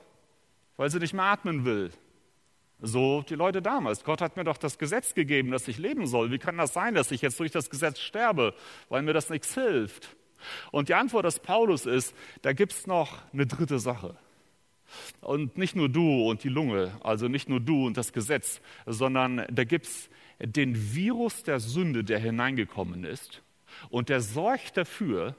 weil 0.76 0.90
sie 0.90 1.00
nicht 1.00 1.14
mehr 1.14 1.26
atmen 1.26 1.64
will? 1.64 1.92
So 2.82 3.22
die 3.22 3.36
Leute 3.36 3.62
damals. 3.62 4.04
Gott 4.04 4.22
hat 4.22 4.36
mir 4.38 4.44
doch 4.44 4.58
das 4.58 4.80
Gesetz 4.80 5.14
gegeben, 5.14 5.52
dass 5.52 5.68
ich 5.68 5.78
leben 5.78 6.08
soll. 6.08 6.32
Wie 6.32 6.40
kann 6.40 6.58
das 6.58 6.74
sein, 6.74 6.96
dass 6.96 7.12
ich 7.12 7.22
jetzt 7.22 7.40
durch 7.40 7.52
das 7.52 7.70
Gesetz 7.70 8.00
sterbe, 8.00 8.56
weil 8.90 9.04
mir 9.04 9.14
das 9.14 9.30
nichts 9.30 9.54
hilft? 9.54 10.16
Und 10.72 10.90
die 10.90 10.96
Antwort 10.96 11.26
des 11.26 11.40
Paulus 11.40 11.86
ist, 11.86 12.16
da 12.42 12.54
gibt 12.54 12.74
es 12.74 12.88
noch 12.88 13.20
eine 13.32 13.46
dritte 13.46 13.78
Sache. 13.78 14.18
Und 15.22 15.58
nicht 15.58 15.76
nur 15.76 15.90
du 15.90 16.30
und 16.30 16.44
die 16.44 16.50
Lunge, 16.50 16.92
also 17.04 17.28
nicht 17.28 17.50
nur 17.50 17.60
du 17.60 17.88
und 17.88 17.98
das 17.98 18.14
Gesetz, 18.14 18.62
sondern 18.86 19.46
da 19.52 19.64
gibt 19.64 19.86
es 19.86 20.10
den 20.40 20.94
Virus 20.94 21.44
der 21.44 21.60
Sünde, 21.60 22.04
der 22.04 22.20
hineingekommen 22.20 23.04
ist. 23.04 23.42
Und 23.90 24.10
der 24.10 24.22
sorgt 24.22 24.78
dafür, 24.78 25.36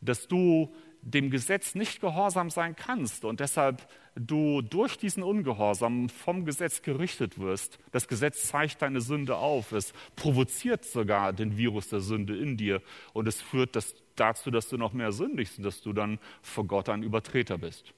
dass 0.00 0.28
du 0.28 0.72
dem 1.02 1.30
Gesetz 1.30 1.74
nicht 1.74 2.00
gehorsam 2.00 2.50
sein 2.50 2.74
kannst 2.76 3.24
und 3.24 3.40
deshalb 3.40 3.88
du 4.16 4.62
durch 4.62 4.98
diesen 4.98 5.22
Ungehorsam 5.22 6.08
vom 6.08 6.44
Gesetz 6.44 6.82
gerichtet 6.82 7.38
wirst. 7.38 7.78
Das 7.92 8.08
Gesetz 8.08 8.48
zeigt 8.48 8.82
deine 8.82 9.00
Sünde 9.00 9.36
auf. 9.36 9.72
Es 9.72 9.92
provoziert 10.16 10.84
sogar 10.84 11.32
den 11.32 11.56
Virus 11.56 11.88
der 11.88 12.00
Sünde 12.00 12.36
in 12.36 12.56
dir 12.56 12.82
und 13.12 13.28
es 13.28 13.40
führt 13.40 13.76
das 13.76 13.94
dazu, 14.16 14.50
dass 14.50 14.68
du 14.68 14.76
noch 14.76 14.92
mehr 14.92 15.12
sündigst 15.12 15.58
und 15.58 15.64
dass 15.64 15.80
du 15.80 15.92
dann 15.92 16.18
vor 16.42 16.66
Gott 16.66 16.88
ein 16.88 17.02
Übertreter 17.02 17.58
bist. 17.58 17.94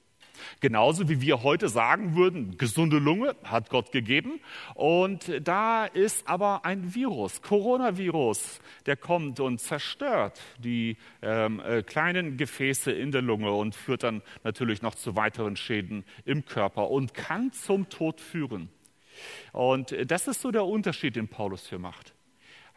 Genauso 0.59 1.09
wie 1.09 1.21
wir 1.21 1.43
heute 1.43 1.69
sagen 1.69 2.15
würden, 2.15 2.57
gesunde 2.57 2.97
Lunge 2.97 3.35
hat 3.43 3.69
Gott 3.69 3.91
gegeben. 3.91 4.39
Und 4.75 5.31
da 5.43 5.85
ist 5.85 6.27
aber 6.27 6.65
ein 6.65 6.93
Virus, 6.93 7.41
Coronavirus, 7.41 8.59
der 8.85 8.97
kommt 8.97 9.39
und 9.39 9.59
zerstört 9.59 10.39
die 10.59 10.97
ähm, 11.21 11.59
äh, 11.59 11.83
kleinen 11.83 12.37
Gefäße 12.37 12.91
in 12.91 13.11
der 13.11 13.21
Lunge 13.21 13.51
und 13.51 13.75
führt 13.75 14.03
dann 14.03 14.21
natürlich 14.43 14.81
noch 14.81 14.95
zu 14.95 15.15
weiteren 15.15 15.55
Schäden 15.55 16.03
im 16.25 16.45
Körper 16.45 16.89
und 16.89 17.13
kann 17.13 17.51
zum 17.51 17.89
Tod 17.89 18.21
führen. 18.21 18.69
Und 19.51 19.95
das 20.09 20.27
ist 20.27 20.41
so 20.41 20.51
der 20.51 20.65
Unterschied, 20.65 21.15
den 21.15 21.27
Paulus 21.27 21.69
hier 21.69 21.79
macht. 21.79 22.13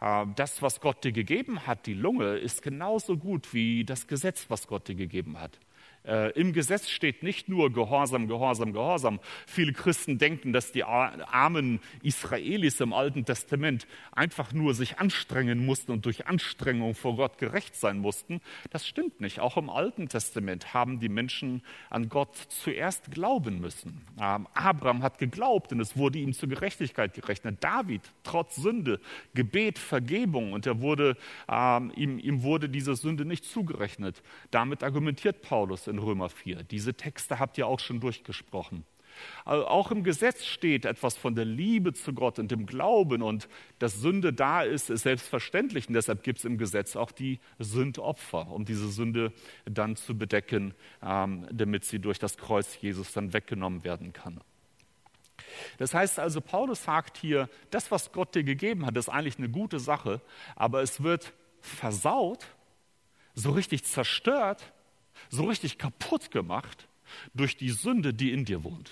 Ähm, 0.01 0.33
das, 0.35 0.61
was 0.61 0.81
Gott 0.81 1.03
dir 1.03 1.11
gegeben 1.11 1.65
hat, 1.65 1.85
die 1.85 1.93
Lunge, 1.93 2.37
ist 2.37 2.61
genauso 2.61 3.17
gut 3.17 3.53
wie 3.53 3.83
das 3.85 4.07
Gesetz, 4.07 4.45
was 4.49 4.67
Gott 4.67 4.87
dir 4.87 4.95
gegeben 4.95 5.39
hat. 5.39 5.59
Äh, 6.07 6.31
Im 6.39 6.53
Gesetz 6.53 6.89
steht 6.89 7.23
nicht 7.23 7.49
nur 7.49 7.71
Gehorsam, 7.71 8.27
Gehorsam, 8.27 8.73
Gehorsam. 8.73 9.19
Viele 9.47 9.73
Christen 9.73 10.17
denken, 10.17 10.53
dass 10.53 10.71
die 10.71 10.83
armen 10.83 11.79
Israelis 12.03 12.79
im 12.79 12.93
Alten 12.93 13.25
Testament 13.25 13.87
einfach 14.11 14.53
nur 14.53 14.73
sich 14.73 14.99
anstrengen 14.99 15.65
mussten 15.65 15.91
und 15.91 16.05
durch 16.05 16.27
Anstrengung 16.27 16.95
vor 16.95 17.15
Gott 17.15 17.37
gerecht 17.37 17.75
sein 17.75 17.99
mussten. 17.99 18.41
Das 18.69 18.87
stimmt 18.87 19.21
nicht. 19.21 19.39
Auch 19.39 19.57
im 19.57 19.69
Alten 19.69 20.09
Testament 20.09 20.73
haben 20.73 20.99
die 20.99 21.09
Menschen 21.09 21.63
an 21.89 22.09
Gott 22.09 22.35
zuerst 22.49 23.11
glauben 23.11 23.59
müssen. 23.59 24.05
Ähm, 24.21 24.47
Abraham 24.53 25.03
hat 25.03 25.17
geglaubt 25.17 25.71
und 25.71 25.79
es 25.79 25.97
wurde 25.97 26.19
ihm 26.19 26.33
zur 26.33 26.49
Gerechtigkeit 26.49 27.13
gerechnet. 27.13 27.63
David, 27.63 28.01
trotz 28.23 28.55
Sünde, 28.55 28.99
Gebet, 29.33 29.79
Vergebung 29.79 30.53
und 30.53 30.65
er 30.65 30.81
wurde, 30.81 31.17
ähm, 31.49 31.91
ihm, 31.95 32.19
ihm 32.19 32.43
wurde 32.43 32.69
diese 32.69 32.95
Sünde 32.95 33.25
nicht 33.25 33.45
zugerechnet. 33.45 34.21
Damit 34.51 34.83
argumentiert 34.83 35.41
Paulus 35.41 35.87
in 35.87 35.94
Römer 35.99 36.29
4. 36.29 36.63
Diese 36.63 36.93
Texte 36.93 37.39
habt 37.39 37.57
ihr 37.57 37.67
auch 37.67 37.79
schon 37.79 37.99
durchgesprochen. 37.99 38.85
Also 39.45 39.67
auch 39.67 39.91
im 39.91 40.03
Gesetz 40.03 40.45
steht 40.45 40.85
etwas 40.85 41.15
von 41.15 41.35
der 41.35 41.45
Liebe 41.45 41.93
zu 41.93 42.13
Gott 42.13 42.39
und 42.39 42.51
dem 42.51 42.65
Glauben 42.65 43.21
und 43.21 43.47
dass 43.79 44.01
Sünde 44.01 44.33
da 44.33 44.61
ist, 44.61 44.89
ist 44.89 45.03
selbstverständlich. 45.03 45.87
Und 45.87 45.93
deshalb 45.93 46.23
gibt 46.23 46.39
es 46.39 46.45
im 46.45 46.57
Gesetz 46.57 46.95
auch 46.95 47.11
die 47.11 47.39
Sündopfer, 47.59 48.51
um 48.51 48.65
diese 48.65 48.89
Sünde 48.89 49.31
dann 49.65 49.95
zu 49.95 50.17
bedecken, 50.17 50.73
ähm, 51.03 51.47
damit 51.51 51.85
sie 51.85 51.99
durch 51.99 52.19
das 52.19 52.37
Kreuz 52.37 52.77
Jesus 52.81 53.13
dann 53.13 53.33
weggenommen 53.33 53.83
werden 53.83 54.13
kann. 54.13 54.41
Das 55.77 55.93
heißt 55.93 56.19
also, 56.19 56.41
Paulus 56.41 56.83
sagt 56.83 57.17
hier, 57.17 57.49
das, 57.71 57.91
was 57.91 58.11
Gott 58.11 58.35
dir 58.35 58.43
gegeben 58.43 58.85
hat, 58.85 58.97
ist 58.97 59.09
eigentlich 59.09 59.37
eine 59.37 59.49
gute 59.49 59.79
Sache, 59.79 60.21
aber 60.55 60.81
es 60.81 61.03
wird 61.03 61.33
versaut, 61.61 62.45
so 63.33 63.51
richtig 63.51 63.83
zerstört, 63.83 64.73
so 65.29 65.45
richtig 65.45 65.77
kaputt 65.77 66.31
gemacht 66.31 66.87
durch 67.33 67.57
die 67.57 67.69
Sünde, 67.69 68.13
die 68.13 68.31
in 68.31 68.45
dir 68.45 68.63
wohnt. 68.63 68.91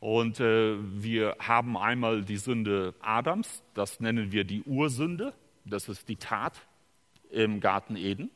Und 0.00 0.40
äh, 0.40 0.76
wir 0.80 1.36
haben 1.38 1.76
einmal 1.76 2.22
die 2.22 2.36
Sünde 2.36 2.94
Adams, 3.00 3.62
das 3.74 4.00
nennen 4.00 4.32
wir 4.32 4.44
die 4.44 4.62
Ursünde, 4.62 5.34
das 5.64 5.88
ist 5.88 6.08
die 6.08 6.16
Tat 6.16 6.60
im 7.30 7.60
Garten 7.60 7.96
Eden. 7.96 8.30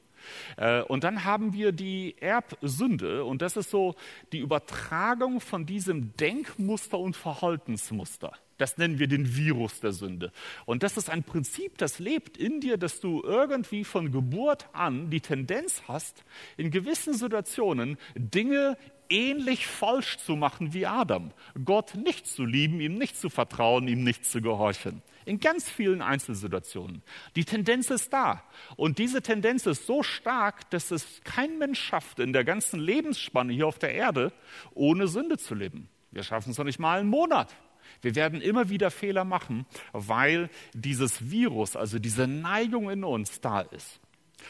Äh, 0.57 0.83
und 0.83 1.05
dann 1.05 1.25
haben 1.25 1.53
wir 1.53 1.73
die 1.73 2.17
Erbsünde 2.21 3.25
und 3.25 3.43
das 3.43 3.57
ist 3.57 3.71
so 3.71 3.95
die 4.33 4.39
Übertragung 4.39 5.41
von 5.41 5.67
diesem 5.67 6.17
Denkmuster 6.17 6.99
und 6.99 7.17
Verhaltensmuster. 7.17 8.33
Das 8.59 8.79
nennen 8.79 8.99
wir 8.99 9.09
den 9.09 9.37
Virus 9.37 9.81
der 9.81 9.93
Sünde. 9.93 10.33
Und 10.65 10.83
das 10.83 10.97
ist 10.97 11.11
ein 11.11 11.25
Prinzip, 11.25 11.77
das 11.79 11.99
lebt 11.99 12.37
in 12.37 12.61
dir, 12.61 12.77
dass 12.77 13.01
du 13.01 13.23
irgendwie 13.25 13.85
von 13.85 14.13
Geburt 14.13 14.69
an 14.73 15.11
die 15.11 15.21
Tendenz 15.21 15.83
hast, 15.89 16.25
in 16.57 16.71
gewissen 16.71 17.15
Situationen 17.15 17.99
Dinge 18.15 18.77
ähnlich 19.09 19.67
falsch 19.67 20.19
zu 20.19 20.37
machen 20.37 20.73
wie 20.73 20.87
Adam. 20.87 21.33
Gott 21.65 21.95
nicht 21.95 22.27
zu 22.27 22.45
lieben, 22.45 22.81
ihm 22.81 22.95
nicht 22.95 23.17
zu 23.17 23.29
vertrauen, 23.29 23.89
ihm 23.89 24.03
nicht 24.03 24.25
zu 24.25 24.41
gehorchen. 24.41 25.03
In 25.27 25.41
ganz 25.41 25.71
vielen 25.71 26.03
Einzelsituationen. 26.03 27.03
Die 27.35 27.45
Tendenz 27.45 27.91
ist 27.91 28.13
da. 28.13 28.43
Und 28.77 28.99
diese 28.99 29.23
Tendenz 29.23 29.67
ist 29.67 29.87
so 29.87 30.03
stark, 30.03 30.71
dass 30.71 30.91
es 30.91 31.23
kein 31.25 31.59
Mensch 31.59 31.81
schafft, 31.81 32.19
in 32.19 32.33
der 32.33 32.45
ganzen 32.45 32.79
Lebensspanne 32.79 33.53
hier 33.53 33.67
auf 33.67 33.79
der 33.79 33.95
Erde 33.95 34.33
ohne 34.75 35.09
Sünde 35.09 35.39
zu 35.39 35.55
leben. 35.55 35.89
Wir 36.11 36.23
schaffen 36.23 36.51
es 36.51 36.59
noch 36.59 36.65
nicht 36.65 36.79
mal 36.79 37.01
einen 37.01 37.09
Monat. 37.09 37.55
Wir 38.03 38.15
werden 38.15 38.41
immer 38.41 38.69
wieder 38.69 38.91
Fehler 38.91 39.25
machen, 39.25 39.67
weil 39.93 40.51
dieses 40.73 41.31
Virus, 41.31 41.77
also 41.77 41.99
diese 41.99 42.27
Neigung 42.27 42.91
in 42.91 43.05
uns 43.05 43.41
da 43.41 43.61
ist. 43.61 44.01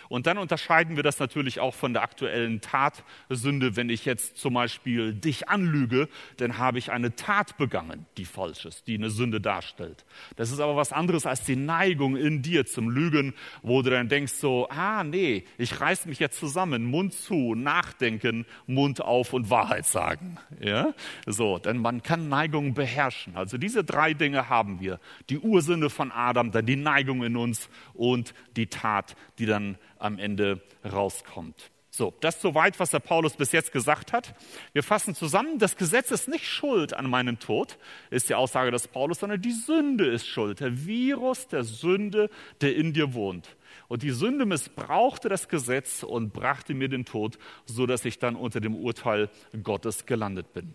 Und 0.09 0.27
dann 0.27 0.39
unterscheiden 0.39 0.97
wir 0.97 1.03
das 1.03 1.19
natürlich 1.19 1.61
auch 1.61 1.75
von 1.75 1.93
der 1.93 2.03
aktuellen 2.03 2.61
Tatsünde. 2.61 3.77
Wenn 3.77 3.91
ich 3.91 4.05
jetzt 4.05 4.37
zum 4.37 4.55
Beispiel 4.55 5.15
dich 5.15 5.49
anlüge, 5.49 6.09
dann 6.37 6.59
habe 6.59 6.79
ich 6.79 6.93
eine 6.93 7.17
Tat 7.17 7.57
begangen, 7.57 8.07
die 8.17 8.25
falsch 8.25 8.65
ist, 8.65 8.87
die 8.87 8.95
eine 8.95 9.11
Sünde 9.11 9.41
darstellt. 9.41 10.05
Das 10.37 10.51
ist 10.51 10.61
aber 10.61 10.77
was 10.77 10.93
anderes 10.93 11.27
als 11.27 11.45
die 11.45 11.57
Neigung 11.57 12.17
in 12.17 12.43
dir 12.43 12.67
zum 12.67 12.89
Lügen, 12.89 13.35
wo 13.63 13.83
du 13.83 13.91
dann 13.91 14.09
denkst 14.09 14.33
so, 14.33 14.69
ah 14.69 15.05
nee, 15.05 15.45
ich 15.59 15.81
reiß 15.81 16.07
mich 16.07 16.19
jetzt 16.19 16.39
zusammen, 16.39 16.85
Mund 16.85 17.15
zu, 17.15 17.55
nachdenken, 17.55 18.47
Mund 18.67 19.01
auf 19.01 19.33
und 19.33 19.51
Wahrheit 19.51 19.87
sagen. 19.87 20.39
Ja? 20.61 20.95
So, 21.27 21.59
denn 21.59 21.79
man 21.79 22.03
kann 22.03 22.29
Neigungen 22.29 22.75
beherrschen. 22.75 23.37
Also 23.37 23.59
diese 23.59 23.85
drei 23.85 24.15
Dinge 24.15 24.49
haben 24.49 24.81
wir. 24.81 25.01
Die 25.31 25.39
Ursünde 25.39 25.91
von 25.91 26.13
Adam, 26.13 26.51
dann 26.51 26.67
die 26.67 26.77
Neigung 26.77 27.23
in 27.23 27.37
uns 27.37 27.69
und 27.95 28.35
die 28.57 28.67
Tat, 28.67 29.17
die 29.39 29.47
dann 29.47 29.79
am 29.99 30.19
Ende 30.19 30.63
rauskommt. 30.85 31.71
So, 31.97 32.13
das 32.21 32.41
soweit, 32.41 32.81
was 32.81 32.91
der 32.91 32.99
Paulus 32.99 33.37
bis 33.37 33.53
jetzt 33.53 33.71
gesagt 33.71 34.13
hat. 34.13 34.35
Wir 34.73 34.83
fassen 34.83 35.15
zusammen, 35.15 35.61
das 35.61 35.77
Gesetz 35.77 36.11
ist 36.11 36.27
nicht 36.27 36.45
schuld 36.45 36.93
an 36.93 37.09
meinem 37.09 37.39
Tod, 37.39 37.79
ist 38.11 38.29
die 38.29 38.35
Aussage 38.35 38.73
des 38.73 38.89
Paulus, 38.89 39.21
sondern 39.21 39.41
die 39.41 39.53
Sünde 39.53 40.07
ist 40.07 40.27
schuld, 40.27 40.59
der 40.59 40.87
Virus 40.87 41.47
der 41.47 41.63
Sünde, 41.63 42.31
der 42.61 42.75
in 42.75 42.95
dir 42.95 43.15
wohnt. 43.15 43.57
Und 43.87 44.03
die 44.03 44.11
Sünde 44.11 44.45
missbrauchte 44.45 45.29
das 45.29 45.49
Gesetz 45.49 46.03
und 46.03 46.33
brachte 46.33 46.75
mir 46.75 46.89
den 46.89 47.05
Tod, 47.05 47.39
so 47.65 47.87
dass 47.87 48.05
ich 48.05 48.19
dann 48.19 48.35
unter 48.35 48.61
dem 48.61 48.75
Urteil 48.75 49.31
Gottes 49.63 50.05
gelandet 50.05 50.53
bin. 50.53 50.75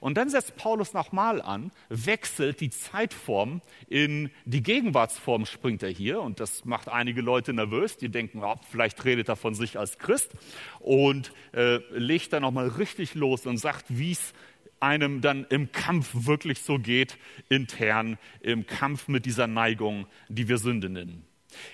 Und 0.00 0.16
dann 0.16 0.28
setzt 0.28 0.56
Paulus 0.56 0.92
nochmal 0.92 1.42
an, 1.42 1.72
wechselt 1.88 2.60
die 2.60 2.70
Zeitform 2.70 3.62
in 3.88 4.30
die 4.44 4.62
Gegenwartsform, 4.62 5.46
springt 5.46 5.82
er 5.82 5.90
hier. 5.90 6.20
Und 6.20 6.40
das 6.40 6.64
macht 6.64 6.88
einige 6.88 7.20
Leute 7.20 7.52
nervös, 7.52 7.96
die 7.96 8.08
denken, 8.08 8.42
oh, 8.42 8.56
vielleicht 8.70 9.04
redet 9.04 9.28
er 9.28 9.36
von 9.36 9.54
sich 9.54 9.78
als 9.78 9.98
Christ. 9.98 10.32
Und 10.78 11.32
äh, 11.52 11.76
legt 11.90 12.32
dann 12.32 12.42
nochmal 12.42 12.68
richtig 12.68 13.14
los 13.14 13.46
und 13.46 13.58
sagt, 13.58 13.86
wie 13.88 14.12
es 14.12 14.32
einem 14.80 15.20
dann 15.20 15.46
im 15.50 15.72
Kampf 15.72 16.10
wirklich 16.12 16.62
so 16.62 16.78
geht, 16.78 17.18
intern, 17.48 18.18
im 18.40 18.66
Kampf 18.66 19.08
mit 19.08 19.26
dieser 19.26 19.46
Neigung, 19.46 20.06
die 20.28 20.48
wir 20.48 20.58
Sünde 20.58 20.88
nennen. 20.88 21.26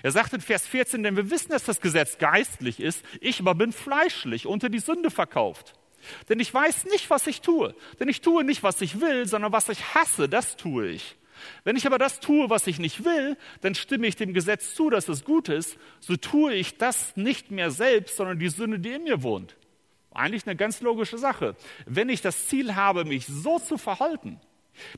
Er 0.03 0.11
sagt 0.11 0.33
in 0.33 0.41
Vers 0.41 0.65
14, 0.67 1.03
denn 1.03 1.15
wir 1.15 1.29
wissen, 1.29 1.51
dass 1.51 1.63
das 1.63 1.81
Gesetz 1.81 2.17
geistlich 2.17 2.79
ist, 2.79 3.03
ich 3.21 3.39
aber 3.39 3.55
bin 3.55 3.71
fleischlich, 3.71 4.47
unter 4.47 4.69
die 4.69 4.79
Sünde 4.79 5.11
verkauft. 5.11 5.73
Denn 6.29 6.39
ich 6.39 6.53
weiß 6.53 6.85
nicht, 6.85 7.09
was 7.09 7.27
ich 7.27 7.41
tue. 7.41 7.75
Denn 7.99 8.09
ich 8.09 8.21
tue 8.21 8.43
nicht, 8.43 8.63
was 8.63 8.81
ich 8.81 9.01
will, 9.01 9.27
sondern 9.27 9.51
was 9.51 9.69
ich 9.69 9.93
hasse, 9.93 10.29
das 10.29 10.57
tue 10.57 10.87
ich. 10.87 11.15
Wenn 11.63 11.75
ich 11.75 11.85
aber 11.85 11.97
das 11.97 12.19
tue, 12.19 12.49
was 12.49 12.67
ich 12.67 12.79
nicht 12.79 13.05
will, 13.05 13.37
dann 13.61 13.75
stimme 13.75 14.07
ich 14.07 14.15
dem 14.15 14.33
Gesetz 14.33 14.73
zu, 14.73 14.89
dass 14.89 15.07
es 15.07 15.23
gut 15.23 15.49
ist, 15.49 15.77
so 15.99 16.15
tue 16.15 16.53
ich 16.53 16.77
das 16.77 17.15
nicht 17.15 17.51
mehr 17.51 17.71
selbst, 17.71 18.17
sondern 18.17 18.39
die 18.39 18.49
Sünde, 18.49 18.79
die 18.79 18.91
in 18.91 19.03
mir 19.03 19.23
wohnt. 19.23 19.55
Eigentlich 20.11 20.47
eine 20.47 20.55
ganz 20.55 20.81
logische 20.81 21.17
Sache. 21.17 21.55
Wenn 21.85 22.09
ich 22.09 22.21
das 22.21 22.47
Ziel 22.47 22.75
habe, 22.75 23.05
mich 23.05 23.27
so 23.27 23.59
zu 23.59 23.77
verhalten, 23.77 24.39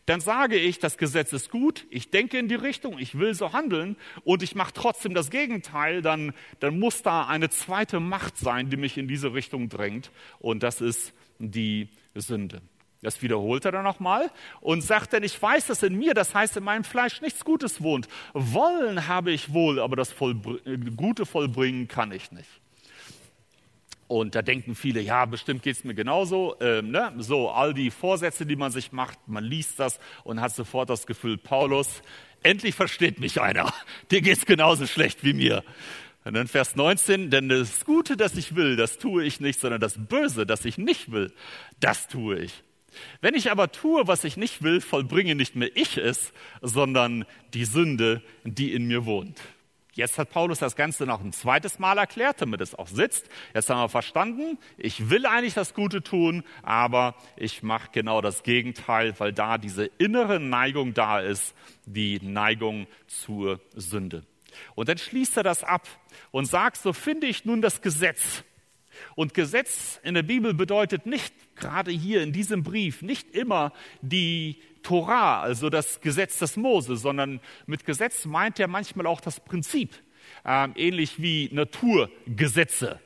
dann 0.05 0.21
sage 0.21 0.55
ich, 0.55 0.79
das 0.79 0.97
Gesetz 0.97 1.33
ist 1.33 1.49
gut, 1.49 1.85
ich 1.89 2.09
denke 2.11 2.37
in 2.37 2.47
die 2.47 2.55
Richtung, 2.55 2.99
ich 2.99 3.17
will 3.17 3.33
so 3.33 3.53
handeln 3.53 3.95
und 4.23 4.43
ich 4.43 4.55
mache 4.55 4.73
trotzdem 4.73 5.13
das 5.13 5.29
Gegenteil, 5.29 6.01
dann, 6.01 6.33
dann 6.59 6.79
muss 6.79 7.01
da 7.01 7.27
eine 7.27 7.49
zweite 7.49 7.99
Macht 7.99 8.37
sein, 8.37 8.69
die 8.69 8.77
mich 8.77 8.97
in 8.97 9.07
diese 9.07 9.33
Richtung 9.33 9.69
drängt 9.69 10.11
und 10.39 10.63
das 10.63 10.81
ist 10.81 11.13
die 11.39 11.89
Sünde. 12.15 12.61
Das 13.01 13.21
wiederholt 13.21 13.63
er 13.63 13.71
dann 13.71 13.85
nochmal 13.85 14.29
und 14.59 14.81
sagt 14.81 15.13
dann, 15.13 15.23
ich 15.23 15.41
weiß, 15.41 15.67
dass 15.67 15.83
in 15.83 15.97
mir, 15.97 16.13
das 16.13 16.35
heißt 16.35 16.57
in 16.57 16.63
meinem 16.65 16.83
Fleisch 16.83 17.21
nichts 17.21 17.45
Gutes 17.45 17.81
wohnt. 17.81 18.09
Wollen 18.33 19.07
habe 19.07 19.31
ich 19.31 19.53
wohl, 19.53 19.79
aber 19.79 19.95
das 19.95 20.11
Vollbr 20.11 20.59
Gute 20.97 21.25
vollbringen 21.25 21.87
kann 21.87 22.11
ich 22.11 22.31
nicht. 22.31 22.49
Und 24.09 24.33
da 24.33 24.41
denken 24.41 24.73
viele, 24.73 25.01
ja, 25.01 25.25
bestimmt 25.25 25.61
geht's 25.61 25.83
mir 25.83 25.93
genauso. 25.93 26.55
Ähm, 26.61 26.89
ne? 26.89 27.13
So, 27.19 27.51
all 27.51 27.75
die 27.75 27.91
Vorsätze, 27.91 28.47
die 28.47 28.55
man 28.55 28.71
sich 28.71 28.91
macht, 28.91 29.19
man 29.27 29.43
liest 29.43 29.79
das 29.79 29.99
und 30.23 30.41
hat 30.41 30.55
sofort 30.55 30.89
das 30.89 31.05
Gefühl, 31.05 31.37
Paulus, 31.37 32.01
endlich 32.41 32.73
versteht 32.73 33.19
mich 33.19 33.39
einer. 33.39 33.71
Dir 34.09 34.21
geht's 34.21 34.47
genauso 34.47 34.87
schlecht 34.87 35.23
wie 35.23 35.33
mir. 35.33 35.63
Und 36.25 36.33
dann 36.33 36.47
Vers 36.47 36.75
19, 36.75 37.29
denn 37.29 37.49
das 37.49 37.85
Gute, 37.85 38.17
das 38.17 38.35
ich 38.35 38.55
will, 38.55 38.77
das 38.77 38.97
tue 38.97 39.23
ich 39.23 39.41
nicht, 39.41 39.59
sondern 39.59 39.79
das 39.79 39.93
Böse, 39.95 40.47
das 40.47 40.65
ich 40.65 40.79
nicht 40.79 41.11
will, 41.11 41.31
das 41.79 42.07
tue 42.07 42.39
ich. 42.39 42.63
Wenn 43.21 43.35
ich 43.35 43.51
aber 43.51 43.71
tue, 43.71 44.07
was 44.07 44.23
ich 44.23 44.37
nicht 44.37 44.63
will, 44.63 44.81
vollbringe 44.81 45.35
nicht 45.35 45.55
mehr 45.55 45.69
ich 45.75 45.97
es, 45.97 46.33
sondern 46.63 47.25
die 47.53 47.65
Sünde, 47.65 48.23
die 48.43 48.73
in 48.73 48.87
mir 48.87 49.05
wohnt. 49.05 49.39
Jetzt 49.99 50.17
hat 50.17 50.29
Paulus 50.29 50.59
das 50.59 50.77
Ganze 50.77 51.05
noch 51.05 51.19
ein 51.19 51.33
zweites 51.33 51.77
Mal 51.77 51.97
erklärt, 51.97 52.41
damit 52.41 52.61
es 52.61 52.73
auch 52.73 52.87
sitzt. 52.87 53.27
Jetzt 53.53 53.69
haben 53.69 53.81
wir 53.81 53.89
verstanden, 53.89 54.57
ich 54.77 55.09
will 55.09 55.25
eigentlich 55.25 55.53
das 55.53 55.73
Gute 55.73 56.01
tun, 56.01 56.43
aber 56.63 57.15
ich 57.35 57.63
mache 57.63 57.89
genau 57.91 58.21
das 58.21 58.43
Gegenteil, 58.43 59.13
weil 59.19 59.33
da 59.33 59.57
diese 59.57 59.85
innere 59.97 60.39
Neigung 60.39 60.93
da 60.93 61.19
ist, 61.19 61.53
die 61.85 62.19
Neigung 62.21 62.87
zur 63.07 63.59
Sünde. 63.75 64.23
Und 64.73 64.87
dann 64.87 64.97
schließt 64.97 65.35
er 65.35 65.43
das 65.43 65.65
ab 65.65 65.85
und 66.31 66.45
sagt, 66.45 66.77
so 66.77 66.93
finde 66.93 67.27
ich 67.27 67.43
nun 67.43 67.61
das 67.61 67.81
Gesetz. 67.81 68.43
Und 69.15 69.33
Gesetz 69.33 69.99
in 70.03 70.13
der 70.13 70.23
Bibel 70.23 70.53
bedeutet 70.53 71.05
nicht, 71.05 71.33
gerade 71.55 71.91
hier 71.91 72.21
in 72.21 72.31
diesem 72.31 72.63
Brief, 72.63 73.01
nicht 73.01 73.35
immer 73.35 73.73
die 74.01 74.61
Torah, 74.83 75.41
also 75.41 75.69
das 75.69 76.01
Gesetz 76.01 76.39
des 76.39 76.57
Mose, 76.57 76.95
sondern 76.95 77.39
mit 77.65 77.85
Gesetz 77.85 78.25
meint 78.25 78.59
er 78.59 78.67
manchmal 78.67 79.05
auch 79.05 79.21
das 79.21 79.39
Prinzip, 79.39 79.95
äh, 80.45 80.67
ähnlich 80.75 81.21
wie 81.21 81.49
Naturgesetze. 81.51 82.99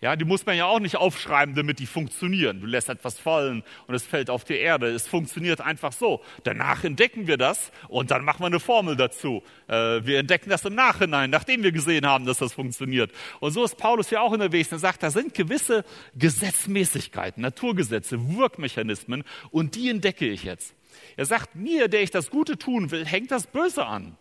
Ja, 0.00 0.14
die 0.14 0.26
muss 0.26 0.44
man 0.44 0.56
ja 0.56 0.66
auch 0.66 0.78
nicht 0.78 0.96
aufschreiben, 0.96 1.54
damit 1.54 1.78
die 1.78 1.86
funktionieren. 1.86 2.60
Du 2.60 2.66
lässt 2.66 2.90
etwas 2.90 3.18
fallen 3.18 3.62
und 3.86 3.94
es 3.94 4.04
fällt 4.04 4.28
auf 4.28 4.44
die 4.44 4.56
Erde. 4.56 4.88
Es 4.88 5.08
funktioniert 5.08 5.62
einfach 5.62 5.92
so. 5.92 6.22
Danach 6.44 6.84
entdecken 6.84 7.26
wir 7.26 7.38
das 7.38 7.72
und 7.88 8.10
dann 8.10 8.24
machen 8.24 8.40
wir 8.40 8.46
eine 8.46 8.60
Formel 8.60 8.96
dazu. 8.96 9.42
Äh, 9.68 10.04
wir 10.04 10.18
entdecken 10.18 10.50
das 10.50 10.64
im 10.66 10.74
Nachhinein, 10.74 11.30
nachdem 11.30 11.62
wir 11.62 11.72
gesehen 11.72 12.06
haben, 12.06 12.26
dass 12.26 12.38
das 12.38 12.52
funktioniert. 12.52 13.10
Und 13.40 13.52
so 13.52 13.64
ist 13.64 13.78
Paulus 13.78 14.10
ja 14.10 14.20
auch 14.20 14.32
unterwegs. 14.32 14.70
Er 14.70 14.78
sagt, 14.78 15.02
da 15.02 15.10
sind 15.10 15.32
gewisse 15.32 15.84
Gesetzmäßigkeiten, 16.14 17.42
Naturgesetze, 17.42 18.36
Wirkmechanismen 18.36 19.24
und 19.50 19.76
die 19.76 19.88
entdecke 19.88 20.26
ich 20.28 20.44
jetzt. 20.44 20.74
Er 21.16 21.24
sagt, 21.24 21.54
mir, 21.54 21.88
der 21.88 22.02
ich 22.02 22.10
das 22.10 22.30
Gute 22.30 22.58
tun 22.58 22.90
will, 22.90 23.06
hängt 23.06 23.30
das 23.30 23.46
Böse 23.46 23.86
an. 23.86 24.16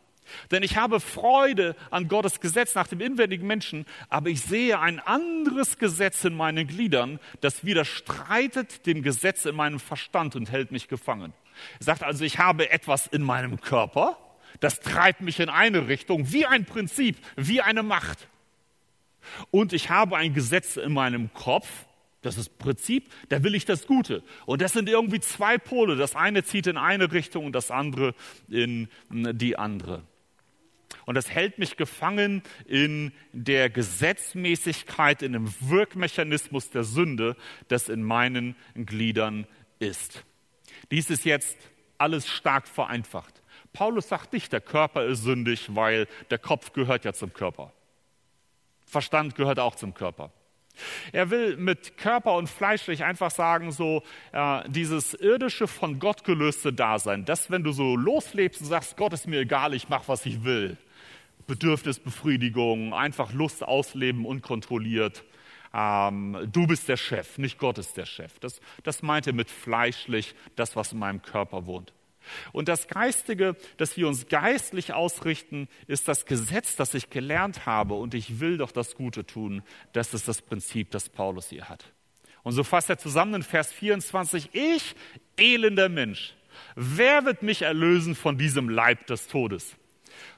Denn 0.52 0.64
ich 0.64 0.78
habe 0.78 1.00
Freude 1.00 1.76
an 1.92 2.08
Gottes 2.08 2.40
Gesetz 2.40 2.76
nach 2.76 2.88
dem 2.88 3.02
inwendigen 3.02 3.48
Menschen, 3.48 3.86
aber 4.10 4.30
ich 4.30 4.42
sehe 4.42 4.80
ein 4.80 5.00
anderes 5.00 5.78
Gesetz 5.78 6.24
in 6.24 6.36
meinen 6.36 6.68
Gliedern, 6.68 7.20
das 7.42 7.66
widerstreitet 7.66 8.86
dem 8.86 9.02
Gesetz 9.02 9.46
in 9.46 9.56
meinem 9.56 9.80
Verstand 9.80 10.36
und 10.36 10.52
hält 10.52 10.72
mich 10.72 10.88
gefangen. 10.88 11.34
Er 11.80 11.86
sagt 11.86 12.04
also, 12.04 12.24
ich 12.24 12.40
habe 12.40 12.70
etwas 12.70 13.08
in 13.08 13.22
meinem 13.22 13.62
Körper, 13.62 14.18
das 14.60 14.80
treibt 14.80 15.22
mich 15.22 15.40
in 15.40 15.50
eine 15.50 15.88
Richtung, 15.88 16.32
wie 16.32 16.46
ein 16.46 16.66
Prinzip, 16.66 17.18
wie 17.36 17.62
eine 17.62 17.84
Macht. 17.84 18.28
Und 19.52 19.74
ich 19.74 19.90
habe 19.90 20.18
ein 20.18 20.34
Gesetz 20.34 20.78
in 20.78 20.94
meinem 20.94 21.34
Kopf, 21.34 21.68
das 22.26 22.38
ist 22.38 22.58
Prinzip, 22.58 23.12
da 23.30 23.44
will 23.44 23.54
ich 23.54 23.66
das 23.66 23.86
Gute. 23.86 24.24
Und 24.48 24.62
das 24.62 24.74
sind 24.74 24.90
irgendwie 24.90 25.20
zwei 25.20 25.60
Pole. 25.60 25.96
Das 25.96 26.16
eine 26.16 26.44
zieht 26.44 26.66
in 26.66 26.78
eine 26.78 27.12
Richtung 27.12 27.46
und 27.46 27.54
das 27.54 27.70
andere 27.70 28.16
in 28.50 28.88
die 29.12 29.58
andere. 29.58 30.02
Und 31.06 31.16
das 31.16 31.30
hält 31.30 31.60
mich 31.60 31.78
gefangen 31.78 32.42
in 32.66 33.12
der 33.32 33.70
Gesetzmäßigkeit, 33.70 35.22
in 35.22 35.34
dem 35.34 35.54
Wirkmechanismus 35.62 36.72
der 36.72 36.84
Sünde, 36.84 37.36
das 37.68 37.90
in 37.90 38.04
meinen 38.04 38.56
Gliedern 38.74 39.48
ist. 39.80 40.26
Dies 40.92 41.10
ist 41.10 41.26
jetzt 41.26 41.58
alles 41.98 42.28
stark 42.28 42.68
vereinfacht. 42.68 43.42
Paulus 43.74 44.10
sagt 44.10 44.34
nicht, 44.34 44.52
der 44.54 44.62
Körper 44.62 45.06
ist 45.06 45.24
sündig, 45.24 45.76
weil 45.76 46.08
der 46.30 46.40
Kopf 46.40 46.74
gehört 46.74 47.06
ja 47.06 47.14
zum 47.14 47.34
Körper. 47.34 47.74
Verstand 48.86 49.36
gehört 49.36 49.60
auch 49.60 49.76
zum 49.76 49.94
Körper. 49.94 50.32
Er 51.12 51.30
will 51.30 51.58
mit 51.58 51.98
Körper 51.98 52.36
und 52.36 52.50
fleischlich 52.50 53.04
einfach 53.04 53.32
sagen, 53.32 53.72
so 53.72 54.04
äh, 54.34 54.62
dieses 54.68 55.14
irdische 55.14 55.68
von 55.68 56.00
Gott 56.00 56.24
gelöste 56.24 56.74
Dasein, 56.74 57.26
das, 57.26 57.50
wenn 57.50 57.64
du 57.64 57.72
so 57.72 57.96
loslebst 57.96 58.62
und 58.62 58.68
sagst, 58.68 58.98
Gott 58.98 59.14
ist 59.14 59.28
mir 59.28 59.40
egal, 59.40 59.74
ich 59.74 59.90
mach, 59.90 60.08
was 60.08 60.26
ich 60.26 60.44
will, 60.44 60.78
Bedürfnisbefriedigung, 61.48 62.94
einfach 62.94 63.34
Lust 63.34 63.64
ausleben, 63.64 64.26
unkontrolliert. 64.26 65.24
Ähm, 65.74 66.50
du 66.52 66.68
bist 66.68 66.88
der 66.88 66.98
Chef, 66.98 67.38
nicht 67.38 67.58
Gott 67.58 67.78
ist 67.78 67.98
der 67.98 68.06
Chef. 68.06 68.40
Das, 68.40 68.62
das 68.84 69.02
meint 69.04 69.28
er 69.28 69.34
mit 69.34 69.50
fleischlich, 69.50 70.36
das, 70.56 70.76
was 70.76 70.94
in 70.94 71.00
meinem 71.00 71.22
Körper 71.22 71.66
wohnt. 71.66 71.94
Und 72.54 72.68
das 72.68 72.88
Geistige, 72.88 73.56
dass 73.78 73.98
wir 73.98 74.08
uns 74.08 74.28
geistlich 74.28 74.94
ausrichten, 74.94 75.68
ist 75.88 76.08
das 76.08 76.26
Gesetz, 76.26 76.76
das 76.76 76.94
ich 76.94 77.10
gelernt 77.10 77.66
habe 77.66 77.96
und 77.96 78.14
ich 78.14 78.40
will 78.40 78.58
doch 78.58 78.72
das 78.72 78.96
Gute 78.96 79.26
tun. 79.26 79.64
Das 79.94 80.14
ist 80.14 80.28
das 80.28 80.42
Prinzip, 80.42 80.92
das 80.92 81.10
Paulus 81.10 81.50
hier 81.50 81.70
hat. 81.70 81.86
Und 82.44 82.54
so 82.54 82.64
fasst 82.64 82.90
er 82.90 82.98
zusammen 82.98 83.36
in 83.36 83.44
Vers 83.44 83.72
24, 83.74 84.50
ich, 84.54 84.96
elender 85.38 85.90
Mensch, 85.90 86.36
wer 86.76 87.26
wird 87.26 87.42
mich 87.42 87.64
erlösen 87.64 88.16
von 88.16 88.38
diesem 88.38 88.70
Leib 88.70 89.08
des 89.08 89.28
Todes? 89.28 89.76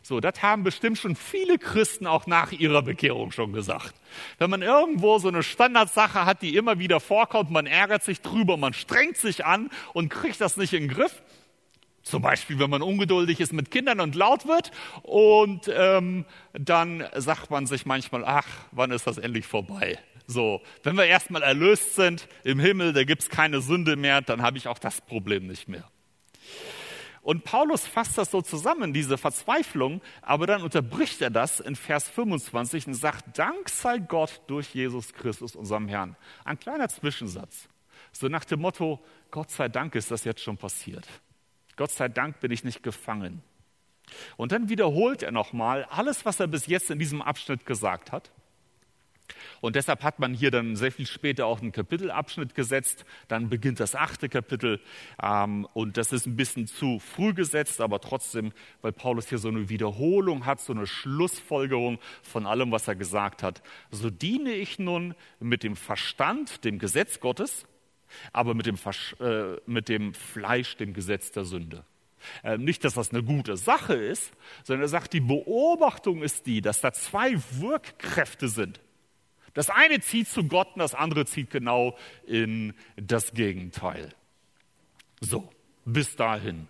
So, 0.01 0.19
das 0.19 0.41
haben 0.41 0.63
bestimmt 0.63 0.98
schon 0.98 1.15
viele 1.15 1.57
Christen 1.57 2.07
auch 2.07 2.27
nach 2.27 2.51
ihrer 2.51 2.81
Bekehrung 2.81 3.31
schon 3.31 3.53
gesagt. 3.53 3.93
Wenn 4.38 4.50
man 4.50 4.62
irgendwo 4.62 5.19
so 5.19 5.27
eine 5.27 5.43
Standardsache 5.43 6.25
hat, 6.25 6.41
die 6.41 6.55
immer 6.55 6.79
wieder 6.79 7.00
vorkommt, 7.00 7.51
man 7.51 7.65
ärgert 7.65 8.03
sich 8.03 8.22
drüber, 8.22 8.57
man 8.57 8.74
strengt 8.74 9.17
sich 9.17 9.46
an 9.46 9.69
und 9.93 10.10
kriegt 10.10 10.41
das 10.41 10.57
nicht 10.57 10.74
in 10.74 10.88
den 10.88 10.96
Griff. 10.96 11.22
Zum 12.03 12.22
Beispiel, 12.22 12.57
wenn 12.60 12.69
man 12.69 12.81
ungeduldig 12.81 13.41
ist 13.41 13.51
mit 13.51 13.69
Kindern 13.69 14.00
und 14.00 14.15
laut 14.15 14.48
wird 14.48 14.72
und 15.03 15.69
ähm, 15.75 16.25
dann 16.53 17.03
sagt 17.15 17.51
man 17.51 17.65
sich 17.65 17.86
manchmal, 17.86 18.24
ach, 18.24 18.48
wann 18.72 18.91
ist 18.91 19.07
das 19.07 19.17
endlich 19.17 19.46
vorbei? 19.46 20.00
So, 20.25 20.62
wenn 20.84 20.96
wir 20.96 21.05
erstmal 21.05 21.41
erlöst 21.41 21.96
sind 21.96 22.27
im 22.46 22.60
Himmel, 22.60 22.93
da 22.93 23.03
gibt's 23.03 23.29
keine 23.29 23.60
Sünde 23.60 23.98
mehr, 23.98 24.22
dann 24.22 24.41
habe 24.41 24.57
ich 24.57 24.67
auch 24.67 24.79
das 24.79 25.01
Problem 25.01 25.48
nicht 25.48 25.67
mehr. 25.67 25.84
Und 27.27 27.43
Paulus 27.43 27.86
fasst 27.86 28.17
das 28.17 28.31
so 28.31 28.41
zusammen, 28.41 28.93
diese 28.93 29.17
Verzweiflung, 29.17 30.00
aber 30.22 30.48
dann 30.48 30.63
unterbricht 30.63 31.22
er 31.22 31.29
das 31.29 31.59
in 31.59 31.75
Vers 31.75 32.07
25 32.07 32.87
und 32.87 32.94
sagt, 32.94 33.37
Dank 33.37 33.68
sei 33.68 33.98
Gott 33.98 34.40
durch 34.48 34.74
Jesus 34.74 35.11
Christus, 35.11 35.53
unserem 35.53 35.90
Herrn. 35.90 36.16
Ein 36.46 36.57
kleiner 36.57 36.87
Zwischensatz. 36.87 37.68
So 38.13 38.29
nach 38.29 38.46
dem 38.46 38.61
Motto, 38.61 39.03
Gott 39.29 39.51
sei 39.51 39.68
Dank 39.68 39.96
ist 39.96 40.09
das 40.09 40.24
jetzt 40.24 40.42
schon 40.42 40.55
passiert. 40.55 41.05
Gott 41.75 41.92
sei 41.92 42.07
Dank 42.07 42.40
bin 42.40 42.50
ich 42.51 42.63
nicht 42.63 42.81
gefangen. 42.81 43.44
Und 44.37 44.53
dann 44.53 44.70
wiederholt 44.70 45.22
er 45.22 45.33
nochmal 45.33 45.83
alles, 45.90 46.24
was 46.24 46.40
er 46.40 46.48
bis 46.48 46.68
jetzt 46.68 46.90
in 46.92 46.98
diesem 46.98 47.22
Abschnitt 47.22 47.66
gesagt 47.66 48.13
hat. 48.13 48.31
Und 49.61 49.75
deshalb 49.75 50.03
hat 50.03 50.20
man 50.20 50.33
hier 50.33 50.51
dann 50.51 50.75
sehr 50.75 50.92
viel 50.92 51.07
später 51.07 51.46
auch 51.46 51.61
einen 51.61 51.72
Kapitelabschnitt 51.72 52.55
gesetzt. 52.55 53.05
Dann 53.27 53.50
beginnt 53.50 53.79
das 53.79 53.96
achte 53.96 54.29
Kapitel. 54.29 54.79
Ähm, 55.22 55.68
und 55.74 55.98
das 55.98 56.13
ist 56.13 56.25
ein 56.25 56.35
bisschen 56.35 56.68
zu 56.68 57.00
früh 57.00 57.33
gesetzt, 57.33 57.81
aber 57.81 58.00
trotzdem, 58.00 58.51
weil 58.81 58.92
Paulus 58.92 59.29
hier 59.29 59.37
so 59.37 59.50
eine 59.50 59.70
Wiederholung 59.70 60.46
hat, 60.46 60.61
so 60.61 60.74
eine 60.74 60.87
Schlussfolgerung 60.87 62.00
von 62.22 62.46
allem, 62.46 62.72
was 62.72 62.87
er 62.87 62.96
gesagt 62.96 63.44
hat. 63.44 63.61
So 63.92 64.09
diene 64.09 64.53
ich 64.53 64.79
nun 64.79 65.16
mit 65.40 65.63
dem 65.63 65.75
Verstand, 65.75 66.63
dem 66.63 66.79
Gesetz 66.79 67.20
Gottes, 67.20 67.66
aber 68.33 68.53
mit 68.53 68.66
dem, 68.66 68.77
äh, 69.20 69.57
mit 69.66 69.90
dem 69.90 70.13
Fleisch, 70.13 70.77
dem 70.77 70.94
Gesetz 70.94 71.31
der 71.31 71.46
Sünde. 71.46 71.83
Äh, 72.44 72.57
nicht, 72.57 72.83
dass 72.83 72.96
das 72.96 73.11
eine 73.11 73.24
gute 73.24 73.57
Sache 73.57 73.94
ist, 73.94 74.31
sondern 74.63 74.83
er 74.83 74.90
sagt, 74.90 75.13
die 75.13 75.20
Beobachtung 75.20 76.24
ist 76.24 76.46
die, 76.46 76.61
dass 76.61 76.81
da 76.81 76.92
zwei 76.92 77.35
Wirkkräfte 77.59 78.48
sind. 78.48 78.79
Das 79.57 79.72
eine 79.72 80.00
zieht 80.01 80.27
zu 80.27 80.43
Gott 80.43 80.75
und 80.75 80.81
das 80.81 80.93
andere 80.93 81.25
zieht 81.25 81.50
genau 81.50 81.98
in 82.27 82.75
das 82.96 83.33
Gegenteil. 83.33 84.09
So, 85.20 85.50
bis 85.83 86.15
dahin. 86.15 86.67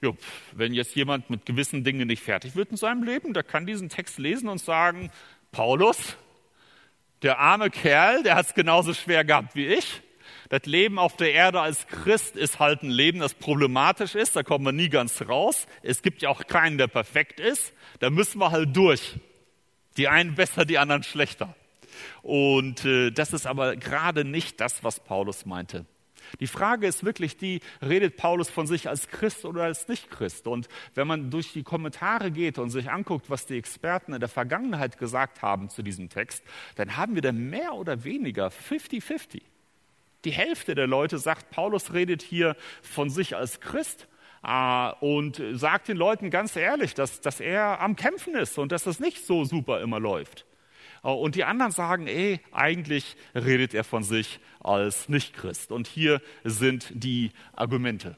Jo, 0.00 0.16
wenn 0.52 0.72
jetzt 0.72 0.94
jemand 0.94 1.30
mit 1.30 1.46
gewissen 1.46 1.82
Dingen 1.82 2.06
nicht 2.06 2.22
fertig 2.22 2.54
wird 2.54 2.70
in 2.70 2.76
seinem 2.76 3.02
Leben, 3.02 3.34
der 3.34 3.42
kann 3.42 3.66
diesen 3.66 3.88
Text 3.88 4.20
lesen 4.20 4.48
und 4.48 4.58
sagen, 4.58 5.10
Paulus, 5.50 6.16
der 7.22 7.40
arme 7.40 7.70
Kerl, 7.70 8.22
der 8.22 8.36
hat 8.36 8.46
es 8.46 8.54
genauso 8.54 8.94
schwer 8.94 9.24
gehabt 9.24 9.56
wie 9.56 9.66
ich. 9.66 10.00
Das 10.48 10.64
Leben 10.64 11.00
auf 11.00 11.16
der 11.16 11.32
Erde 11.32 11.60
als 11.60 11.88
Christ 11.88 12.36
ist 12.36 12.60
halt 12.60 12.84
ein 12.84 12.90
Leben, 12.90 13.18
das 13.18 13.34
problematisch 13.34 14.14
ist. 14.14 14.36
Da 14.36 14.44
kommen 14.44 14.64
wir 14.64 14.70
nie 14.70 14.90
ganz 14.90 15.22
raus. 15.22 15.66
Es 15.82 16.02
gibt 16.02 16.22
ja 16.22 16.28
auch 16.28 16.46
keinen, 16.46 16.78
der 16.78 16.86
perfekt 16.86 17.40
ist. 17.40 17.72
Da 17.98 18.10
müssen 18.10 18.38
wir 18.38 18.52
halt 18.52 18.76
durch. 18.76 19.18
Die 19.96 20.06
einen 20.06 20.36
besser, 20.36 20.64
die 20.64 20.78
anderen 20.78 21.02
schlechter. 21.02 21.56
Und 22.22 22.84
äh, 22.84 23.10
das 23.10 23.32
ist 23.32 23.46
aber 23.46 23.76
gerade 23.76 24.24
nicht 24.24 24.60
das, 24.60 24.84
was 24.84 25.00
Paulus 25.00 25.46
meinte. 25.46 25.86
Die 26.40 26.46
Frage 26.46 26.86
ist 26.86 27.04
wirklich 27.04 27.36
die, 27.36 27.60
redet 27.82 28.16
Paulus 28.16 28.50
von 28.50 28.66
sich 28.66 28.88
als 28.88 29.08
Christ 29.08 29.44
oder 29.44 29.64
als 29.64 29.88
Nicht-Christ? 29.88 30.46
Und 30.46 30.68
wenn 30.94 31.06
man 31.06 31.30
durch 31.30 31.52
die 31.52 31.62
Kommentare 31.62 32.30
geht 32.30 32.58
und 32.58 32.70
sich 32.70 32.90
anguckt, 32.90 33.30
was 33.30 33.46
die 33.46 33.56
Experten 33.56 34.12
in 34.12 34.20
der 34.20 34.28
Vergangenheit 34.28 34.98
gesagt 34.98 35.42
haben 35.42 35.70
zu 35.70 35.82
diesem 35.82 36.08
Text, 36.08 36.42
dann 36.76 36.96
haben 36.96 37.14
wir 37.14 37.22
da 37.22 37.32
mehr 37.32 37.74
oder 37.74 38.04
weniger 38.04 38.48
50-50. 38.48 39.42
Die 40.24 40.32
Hälfte 40.32 40.74
der 40.74 40.86
Leute 40.86 41.18
sagt, 41.18 41.50
Paulus 41.50 41.92
redet 41.92 42.22
hier 42.22 42.56
von 42.82 43.10
sich 43.10 43.36
als 43.36 43.60
Christ 43.60 44.08
äh, 44.42 44.90
und 45.00 45.40
sagt 45.52 45.88
den 45.88 45.96
Leuten 45.96 46.30
ganz 46.30 46.56
ehrlich, 46.56 46.94
dass, 46.94 47.20
dass 47.20 47.40
er 47.40 47.80
am 47.80 47.96
Kämpfen 47.96 48.34
ist 48.34 48.58
und 48.58 48.72
dass 48.72 48.84
das 48.84 48.98
nicht 48.98 49.24
so 49.24 49.44
super 49.44 49.80
immer 49.80 50.00
läuft. 50.00 50.46
Äh, 51.02 51.08
und 51.08 51.34
die 51.34 51.44
anderen 51.44 51.72
sagen, 51.72 52.06
ey, 52.06 52.40
eigentlich 52.52 53.16
redet 53.34 53.74
er 53.74 53.84
von 53.84 54.02
sich 54.02 54.40
als 54.60 55.08
Nichtchrist. 55.08 55.72
Und 55.72 55.86
hier 55.86 56.20
sind 56.44 56.90
die 56.92 57.32
Argumente. 57.54 58.16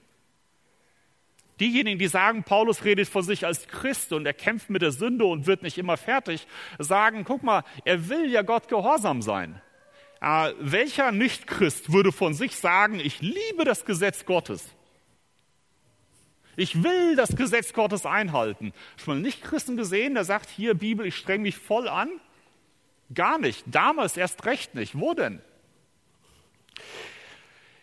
Diejenigen, 1.61 1.99
die 1.99 2.07
sagen, 2.07 2.45
Paulus 2.45 2.85
redet 2.85 3.09
von 3.09 3.23
sich 3.23 3.45
als 3.45 3.67
Christ 3.67 4.13
und 4.13 4.27
er 4.27 4.33
kämpft 4.33 4.71
mit 4.71 4.83
der 4.83 4.93
Sünde 4.93 5.25
und 5.25 5.47
wird 5.47 5.63
nicht 5.63 5.77
immer 5.77 5.97
fertig, 5.97 6.47
sagen, 6.79 7.25
guck 7.25 7.43
mal, 7.43 7.65
er 7.85 8.09
will 8.09 8.31
ja 8.31 8.43
Gott 8.43 8.69
gehorsam 8.69 9.23
sein. 9.23 9.61
Äh, 10.21 10.53
welcher 10.61 11.11
Nichtchrist 11.11 11.93
würde 11.93 12.13
von 12.13 12.35
sich 12.35 12.57
sagen, 12.57 13.01
ich 13.01 13.21
liebe 13.21 13.65
das 13.65 13.85
Gesetz 13.85 14.25
Gottes? 14.25 14.65
Ich 16.57 16.83
will 16.83 17.15
das 17.15 17.37
Gesetz 17.37 17.73
Gottes 17.73 18.05
einhalten. 18.05 18.73
Schon 18.97 19.15
mal 19.15 19.21
Nichtchristen 19.21 19.77
gesehen, 19.77 20.15
der 20.15 20.25
sagt, 20.25 20.51
hier 20.51 20.75
Bibel, 20.75 21.07
ich 21.07 21.17
streng 21.17 21.43
mich 21.43 21.57
voll 21.57 21.89
an. 21.89 22.11
Gar 23.15 23.39
nicht. 23.39 23.65
Damals 23.67 24.17
erst 24.17 24.45
recht 24.45 24.75
nicht. 24.75 24.99
Wo 24.99 25.15
denn? 25.15 25.41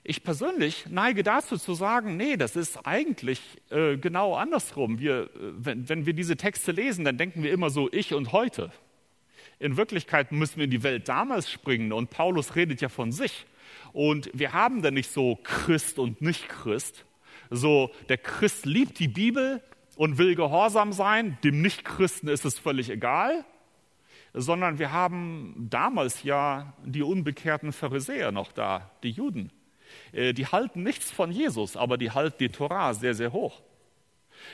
Ich 0.03 0.23
persönlich 0.23 0.85
neige 0.87 1.23
dazu 1.23 1.57
zu 1.57 1.73
sagen, 1.73 2.15
nee, 2.15 2.37
das 2.37 2.55
ist 2.55 2.85
eigentlich 2.85 3.41
äh, 3.71 3.97
genau 3.97 4.35
andersrum. 4.35 4.99
Wir, 4.99 5.23
äh, 5.23 5.29
wenn, 5.57 5.89
wenn 5.89 6.05
wir 6.05 6.13
diese 6.13 6.37
Texte 6.37 6.71
lesen, 6.71 7.05
dann 7.05 7.17
denken 7.17 7.41
wir 7.41 7.51
immer 7.51 7.71
so 7.71 7.89
ich 7.91 8.13
und 8.13 8.31
heute. 8.31 8.71
In 9.57 9.77
Wirklichkeit 9.77 10.31
müssen 10.31 10.57
wir 10.57 10.65
in 10.65 10.71
die 10.71 10.83
Welt 10.83 11.09
damals 11.09 11.49
springen 11.49 11.91
und 11.91 12.11
Paulus 12.11 12.55
redet 12.55 12.81
ja 12.81 12.89
von 12.89 13.11
sich. 13.11 13.47
Und 13.93 14.29
wir 14.33 14.53
haben 14.53 14.83
da 14.83 14.91
nicht 14.91 15.11
so 15.11 15.39
Christ 15.43 15.97
und 15.97 16.21
nicht 16.21 16.49
Christ. 16.49 17.05
So, 17.49 17.91
der 18.07 18.19
Christ 18.19 18.67
liebt 18.67 18.99
die 18.99 19.07
Bibel 19.07 19.63
und 19.95 20.19
will 20.19 20.35
gehorsam 20.35 20.93
sein, 20.93 21.37
dem 21.43 21.61
Nichtchristen 21.61 22.29
ist 22.29 22.45
es 22.45 22.59
völlig 22.59 22.89
egal, 22.89 23.45
sondern 24.35 24.79
wir 24.79 24.91
haben 24.91 25.67
damals 25.69 26.23
ja 26.23 26.73
die 26.83 27.03
unbekehrten 27.03 27.71
Pharisäer 27.71 28.31
noch 28.31 28.51
da, 28.51 28.91
die 29.01 29.11
Juden. 29.11 29.51
Äh, 30.11 30.33
die 30.33 30.47
halten 30.47 30.83
nichts 30.83 31.09
von 31.09 31.31
Jesus, 31.31 31.77
aber 31.77 31.97
die 31.97 32.11
halten 32.11 32.37
die 32.39 32.49
Torah 32.49 32.93
sehr, 32.93 33.15
sehr 33.15 33.31
hoch. 33.31 33.61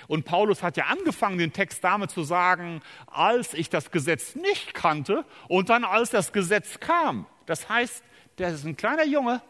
Und 0.07 0.25
Paulus 0.25 0.61
hat 0.61 0.77
ja 0.77 0.85
angefangen, 0.85 1.39
den 1.39 1.51
Text 1.51 1.83
damit 1.83 2.11
zu 2.11 2.23
sagen, 2.23 2.81
als 3.07 3.55
ich 3.55 3.69
das 3.69 3.89
Gesetz 3.89 4.35
nicht 4.35 4.75
kannte 4.75 5.25
und 5.47 5.69
dann 5.69 5.83
als 5.83 6.11
das 6.11 6.31
Gesetz 6.31 6.79
kam. 6.79 7.25
Das 7.47 7.67
heißt, 7.67 8.03
der 8.37 8.49
ist 8.49 8.63
ein 8.63 8.77
kleiner 8.77 9.05
Junge, 9.05 9.41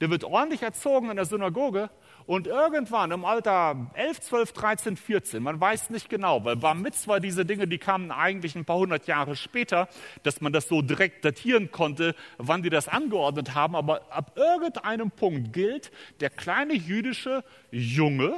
der 0.00 0.10
wird 0.10 0.24
ordentlich 0.24 0.62
erzogen 0.62 1.10
in 1.10 1.16
der 1.16 1.24
Synagoge 1.24 1.90
und 2.26 2.46
irgendwann 2.46 3.12
im 3.12 3.24
Alter 3.24 3.90
11, 3.94 4.20
12, 4.20 4.52
13, 4.52 4.96
14, 4.96 5.42
man 5.42 5.60
weiß 5.60 5.90
nicht 5.90 6.08
genau, 6.08 6.44
weil 6.44 6.56
Bar 6.56 6.74
Mitzvah, 6.74 7.20
diese 7.20 7.46
Dinge, 7.46 7.68
die 7.68 7.78
kamen 7.78 8.10
eigentlich 8.10 8.56
ein 8.56 8.64
paar 8.64 8.78
hundert 8.78 9.06
Jahre 9.06 9.36
später, 9.36 9.88
dass 10.24 10.40
man 10.40 10.52
das 10.52 10.68
so 10.68 10.82
direkt 10.82 11.24
datieren 11.24 11.70
konnte, 11.70 12.14
wann 12.38 12.62
die 12.62 12.70
das 12.70 12.88
angeordnet 12.88 13.54
haben. 13.54 13.76
Aber 13.76 14.02
ab 14.10 14.32
irgendeinem 14.36 15.10
Punkt 15.10 15.52
gilt 15.52 15.92
der 16.20 16.30
kleine 16.30 16.74
jüdische 16.74 17.44
Junge 17.70 18.34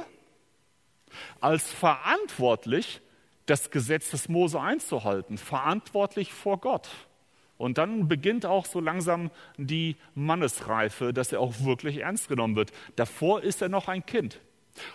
als 1.41 1.71
verantwortlich, 1.71 3.01
das 3.47 3.71
Gesetz 3.71 4.11
des 4.11 4.29
Mose 4.29 4.61
einzuhalten, 4.61 5.39
verantwortlich 5.39 6.31
vor 6.31 6.59
Gott. 6.59 6.87
Und 7.59 7.77
dann 7.77 8.07
beginnt 8.07 8.45
auch 8.45 8.65
so 8.65 8.79
langsam 8.79 9.31
die 9.57 9.97
Mannesreife, 10.15 11.11
dass 11.11 11.33
er 11.33 11.41
auch 11.41 11.65
wirklich 11.65 11.97
ernst 11.97 12.29
genommen 12.29 12.55
wird. 12.55 12.71
Davor 12.95 13.43
ist 13.43 13.61
er 13.61 13.67
noch 13.67 13.89
ein 13.89 14.05
Kind. 14.05 14.39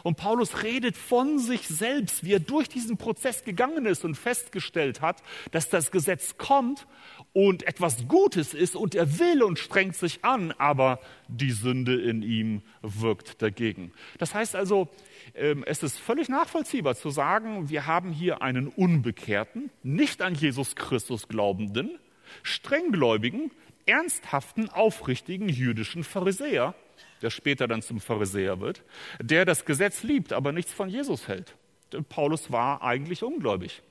Und 0.02 0.16
Paulus 0.16 0.62
redet 0.62 0.96
von 0.96 1.38
sich 1.38 1.68
selbst, 1.68 2.24
wie 2.24 2.32
er 2.32 2.40
durch 2.40 2.70
diesen 2.70 2.96
Prozess 2.96 3.44
gegangen 3.44 3.84
ist 3.84 4.02
und 4.02 4.14
festgestellt 4.14 5.02
hat, 5.02 5.22
dass 5.50 5.68
das 5.68 5.90
Gesetz 5.90 6.38
kommt 6.38 6.86
und 7.34 7.66
etwas 7.66 8.08
Gutes 8.08 8.54
ist 8.54 8.76
und 8.76 8.94
er 8.94 9.18
will 9.18 9.42
und 9.42 9.58
strengt 9.58 9.96
sich 9.96 10.24
an, 10.24 10.52
aber 10.52 11.00
die 11.28 11.50
Sünde 11.50 12.00
in 12.00 12.22
ihm 12.22 12.62
wirkt 12.80 13.42
dagegen. 13.42 13.92
Das 14.16 14.34
heißt 14.34 14.56
also, 14.56 14.88
ähm, 15.34 15.64
es 15.66 15.82
ist 15.82 15.98
völlig 15.98 16.30
nachvollziehbar 16.30 16.94
zu 16.94 17.10
sagen, 17.10 17.68
wir 17.68 17.86
haben 17.86 18.10
hier 18.10 18.40
einen 18.40 18.68
Unbekehrten, 18.68 19.70
nicht 19.82 20.22
an 20.22 20.34
Jesus 20.34 20.76
Christus 20.76 21.28
Glaubenden, 21.28 21.98
strenggläubigen, 22.42 23.50
ernsthaften, 23.86 24.68
aufrichtigen 24.68 25.48
jüdischen 25.48 26.04
Pharisäer, 26.04 26.74
der 27.22 27.30
später 27.30 27.68
dann 27.68 27.82
zum 27.82 28.00
Pharisäer 28.00 28.60
wird, 28.60 28.82
der 29.20 29.44
das 29.44 29.64
Gesetz 29.64 30.02
liebt, 30.02 30.32
aber 30.32 30.52
nichts 30.52 30.72
von 30.72 30.88
Jesus 30.88 31.28
hält. 31.28 31.54
Paulus 32.08 32.50
war 32.50 32.82
eigentlich 32.82 33.22
ungläubig. 33.22 33.82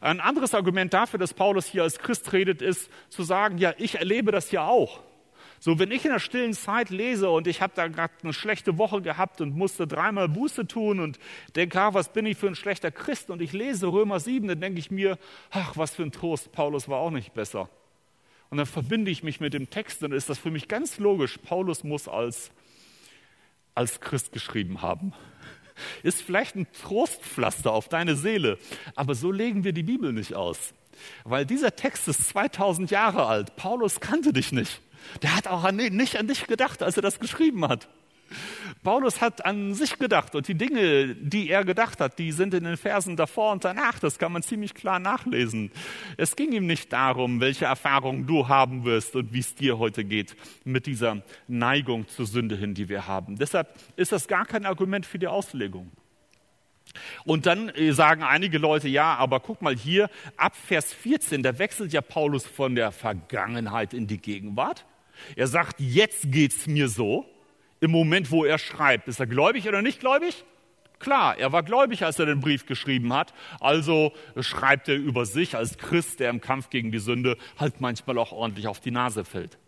Ein 0.00 0.20
anderes 0.20 0.54
Argument 0.54 0.92
dafür, 0.92 1.18
dass 1.18 1.32
Paulus 1.32 1.66
hier 1.66 1.84
als 1.84 1.98
Christ 1.98 2.32
redet, 2.32 2.60
ist 2.60 2.90
zu 3.08 3.22
sagen, 3.22 3.58
ja, 3.58 3.72
ich 3.78 3.96
erlebe 3.96 4.32
das 4.32 4.50
ja 4.50 4.66
auch. 4.66 5.02
So, 5.62 5.78
wenn 5.78 5.90
ich 5.90 6.06
in 6.06 6.10
der 6.10 6.20
stillen 6.20 6.54
Zeit 6.54 6.88
lese 6.88 7.28
und 7.28 7.46
ich 7.46 7.60
habe 7.60 7.74
da 7.76 7.86
gerade 7.86 8.14
eine 8.22 8.32
schlechte 8.32 8.78
Woche 8.78 9.02
gehabt 9.02 9.42
und 9.42 9.54
musste 9.54 9.86
dreimal 9.86 10.26
Buße 10.26 10.66
tun 10.66 11.00
und 11.00 11.18
denke, 11.54 11.78
ah, 11.78 11.92
was 11.92 12.14
bin 12.14 12.24
ich 12.24 12.38
für 12.38 12.46
ein 12.46 12.54
schlechter 12.54 12.90
Christ 12.90 13.28
und 13.28 13.42
ich 13.42 13.52
lese 13.52 13.88
Römer 13.88 14.20
7, 14.20 14.48
dann 14.48 14.58
denke 14.58 14.78
ich 14.78 14.90
mir, 14.90 15.18
ach, 15.50 15.76
was 15.76 15.94
für 15.94 16.02
ein 16.02 16.12
Trost, 16.12 16.50
Paulus 16.52 16.88
war 16.88 16.98
auch 16.98 17.10
nicht 17.10 17.34
besser. 17.34 17.68
Und 18.48 18.56
dann 18.56 18.66
verbinde 18.66 19.10
ich 19.10 19.22
mich 19.22 19.38
mit 19.38 19.52
dem 19.52 19.68
Text 19.68 20.02
und 20.02 20.12
ist 20.12 20.30
das 20.30 20.38
für 20.38 20.50
mich 20.50 20.66
ganz 20.66 20.98
logisch, 20.98 21.36
Paulus 21.36 21.84
muss 21.84 22.08
als, 22.08 22.50
als 23.74 24.00
Christ 24.00 24.32
geschrieben 24.32 24.80
haben. 24.80 25.12
Ist 26.02 26.22
vielleicht 26.22 26.56
ein 26.56 26.66
Trostpflaster 26.72 27.72
auf 27.72 27.88
deine 27.88 28.16
Seele, 28.16 28.58
aber 28.96 29.14
so 29.14 29.30
legen 29.30 29.64
wir 29.64 29.72
die 29.72 29.82
Bibel 29.82 30.12
nicht 30.12 30.34
aus. 30.34 30.74
Weil 31.24 31.46
dieser 31.46 31.74
Text 31.76 32.08
ist 32.08 32.28
2000 32.28 32.90
Jahre 32.90 33.26
alt. 33.26 33.56
Paulus 33.56 34.00
kannte 34.00 34.34
dich 34.34 34.52
nicht. 34.52 34.82
Der 35.22 35.36
hat 35.36 35.46
auch 35.46 35.64
an, 35.64 35.76
nicht 35.76 36.16
an 36.16 36.26
dich 36.26 36.46
gedacht, 36.46 36.82
als 36.82 36.96
er 36.96 37.02
das 37.02 37.20
geschrieben 37.20 37.66
hat. 37.68 37.88
Paulus 38.82 39.20
hat 39.20 39.44
an 39.44 39.74
sich 39.74 39.98
gedacht 39.98 40.34
und 40.34 40.46
die 40.46 40.54
Dinge, 40.54 41.14
die 41.16 41.50
er 41.50 41.64
gedacht 41.64 42.00
hat, 42.00 42.18
die 42.18 42.32
sind 42.32 42.54
in 42.54 42.64
den 42.64 42.76
Versen 42.76 43.16
davor 43.16 43.52
und 43.52 43.64
danach. 43.64 43.98
Das 43.98 44.18
kann 44.18 44.32
man 44.32 44.42
ziemlich 44.42 44.74
klar 44.74 44.98
nachlesen. 44.98 45.70
Es 46.16 46.36
ging 46.36 46.52
ihm 46.52 46.66
nicht 46.66 46.92
darum, 46.92 47.40
welche 47.40 47.64
Erfahrungen 47.64 48.26
du 48.26 48.48
haben 48.48 48.84
wirst 48.84 49.16
und 49.16 49.32
wie 49.32 49.40
es 49.40 49.54
dir 49.54 49.78
heute 49.78 50.04
geht 50.04 50.36
mit 50.64 50.86
dieser 50.86 51.22
Neigung 51.48 52.08
zur 52.08 52.26
Sünde 52.26 52.56
hin, 52.56 52.74
die 52.74 52.88
wir 52.88 53.06
haben. 53.06 53.36
Deshalb 53.36 53.68
ist 53.96 54.12
das 54.12 54.28
gar 54.28 54.46
kein 54.46 54.64
Argument 54.64 55.04
für 55.04 55.18
die 55.18 55.28
Auslegung. 55.28 55.90
Und 57.24 57.46
dann 57.46 57.68
äh, 57.70 57.92
sagen 57.92 58.22
einige 58.22 58.58
Leute, 58.58 58.88
ja, 58.88 59.14
aber 59.14 59.40
guck 59.40 59.62
mal 59.62 59.76
hier, 59.76 60.10
ab 60.36 60.56
Vers 60.56 60.92
14, 60.92 61.42
da 61.42 61.58
wechselt 61.58 61.92
ja 61.92 62.00
Paulus 62.00 62.46
von 62.46 62.74
der 62.74 62.90
Vergangenheit 62.92 63.94
in 63.94 64.06
die 64.06 64.18
Gegenwart. 64.18 64.84
Er 65.36 65.46
sagt, 65.46 65.80
jetzt 65.80 66.30
geht's 66.32 66.66
mir 66.66 66.88
so. 66.88 67.26
Im 67.80 67.90
Moment, 67.90 68.30
wo 68.30 68.44
er 68.44 68.58
schreibt, 68.58 69.08
ist 69.08 69.20
er 69.20 69.26
gläubig 69.26 69.66
oder 69.66 69.82
nicht 69.82 70.00
gläubig? 70.00 70.44
Klar, 70.98 71.38
er 71.38 71.50
war 71.50 71.62
gläubig, 71.62 72.04
als 72.04 72.18
er 72.18 72.26
den 72.26 72.40
Brief 72.40 72.66
geschrieben 72.66 73.12
hat. 73.14 73.32
Also 73.58 74.12
schreibt 74.38 74.88
er 74.88 74.96
über 74.96 75.24
sich 75.24 75.56
als 75.56 75.78
Christ, 75.78 76.20
der 76.20 76.28
im 76.28 76.42
Kampf 76.42 76.68
gegen 76.68 76.92
die 76.92 76.98
Sünde 76.98 77.38
halt 77.58 77.80
manchmal 77.80 78.18
auch 78.18 78.32
ordentlich 78.32 78.68
auf 78.68 78.80
die 78.80 78.90
Nase 78.90 79.24
fällt. 79.24 79.58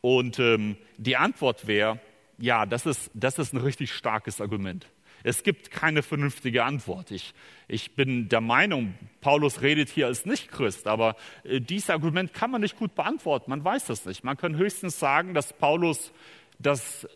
Und 0.00 0.40
ähm, 0.40 0.76
die 0.96 1.16
Antwort 1.16 1.68
wäre, 1.68 2.00
ja, 2.38 2.66
das 2.66 2.86
ist, 2.86 3.10
das 3.14 3.38
ist 3.38 3.52
ein 3.52 3.60
richtig 3.60 3.92
starkes 3.92 4.40
Argument. 4.40 4.86
Es 5.22 5.42
gibt 5.42 5.70
keine 5.70 6.02
vernünftige 6.02 6.64
Antwort. 6.64 7.10
Ich, 7.10 7.34
ich 7.66 7.94
bin 7.94 8.28
der 8.28 8.40
Meinung, 8.40 8.94
Paulus 9.20 9.62
redet 9.62 9.88
hier 9.88 10.06
als 10.06 10.26
Nichtchrist, 10.26 10.86
aber 10.86 11.16
äh, 11.44 11.60
dieses 11.60 11.90
Argument 11.90 12.32
kann 12.32 12.50
man 12.50 12.60
nicht 12.60 12.76
gut 12.76 12.94
beantworten. 12.94 13.50
Man 13.50 13.64
weiß 13.64 13.86
das 13.86 14.04
nicht. 14.04 14.24
Man 14.24 14.36
kann 14.36 14.56
höchstens 14.56 14.98
sagen, 14.98 15.34
dass 15.34 15.52
Paulus 15.52 16.12
das 16.58 17.06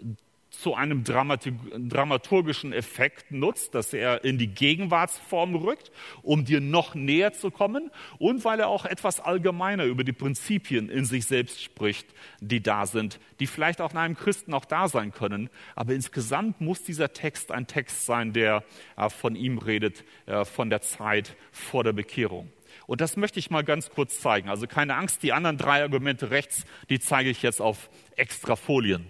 zu 0.53 0.75
einem 0.75 1.03
dramaturgischen 1.03 2.73
Effekt 2.73 3.33
nutzt, 3.33 3.75
dass 3.75 3.93
er 3.93 4.23
in 4.23 4.37
die 4.37 4.49
Gegenwartsform 4.49 5.55
rückt, 5.57 5.91
um 6.23 6.45
dir 6.45 6.61
noch 6.61 6.95
näher 6.95 7.33
zu 7.33 7.51
kommen 7.51 7.91
und 8.19 8.45
weil 8.45 8.61
er 8.61 8.69
auch 8.69 8.85
etwas 8.85 9.19
allgemeiner 9.19 9.85
über 9.85 10.05
die 10.05 10.13
Prinzipien 10.13 10.91
in 10.91 11.07
sich 11.07 11.25
selbst 11.25 11.63
spricht, 11.63 12.07
die 12.41 12.63
da 12.63 12.87
sind, 12.87 13.19
die 13.41 13.47
vielleicht 13.47 13.81
auch 13.81 13.93
in 13.93 13.97
einem 13.97 14.15
Christen 14.15 14.53
auch 14.53 14.67
da 14.67 14.89
sein 14.89 15.11
können. 15.13 15.49
Aber 15.75 15.95
insgesamt 15.95 16.61
muss 16.61 16.85
dieser 16.85 17.13
Text 17.15 17.51
ein 17.51 17.67
Text 17.67 18.05
sein, 18.05 18.33
der 18.33 18.63
äh, 18.97 19.09
von 19.09 19.35
ihm 19.35 19.59
redet, 19.59 20.05
äh, 20.27 20.45
von 20.45 20.69
der 20.69 20.83
Zeit 20.83 21.35
vor 21.51 21.83
der 21.83 21.95
Bekehrung. 21.95 22.53
Und 22.87 23.01
das 23.01 23.17
möchte 23.17 23.39
ich 23.39 23.51
mal 23.51 23.65
ganz 23.65 23.91
kurz 23.91 24.21
zeigen. 24.21 24.49
Also 24.51 24.67
keine 24.67 24.97
Angst, 24.97 25.23
die 25.23 25.33
anderen 25.33 25.57
drei 25.57 25.83
Argumente 25.83 26.31
rechts, 26.31 26.65
die 26.91 27.01
zeige 27.01 27.31
ich 27.31 27.43
jetzt 27.43 27.61
auf 27.61 27.89
extra 28.17 28.55
Folien. 28.55 29.09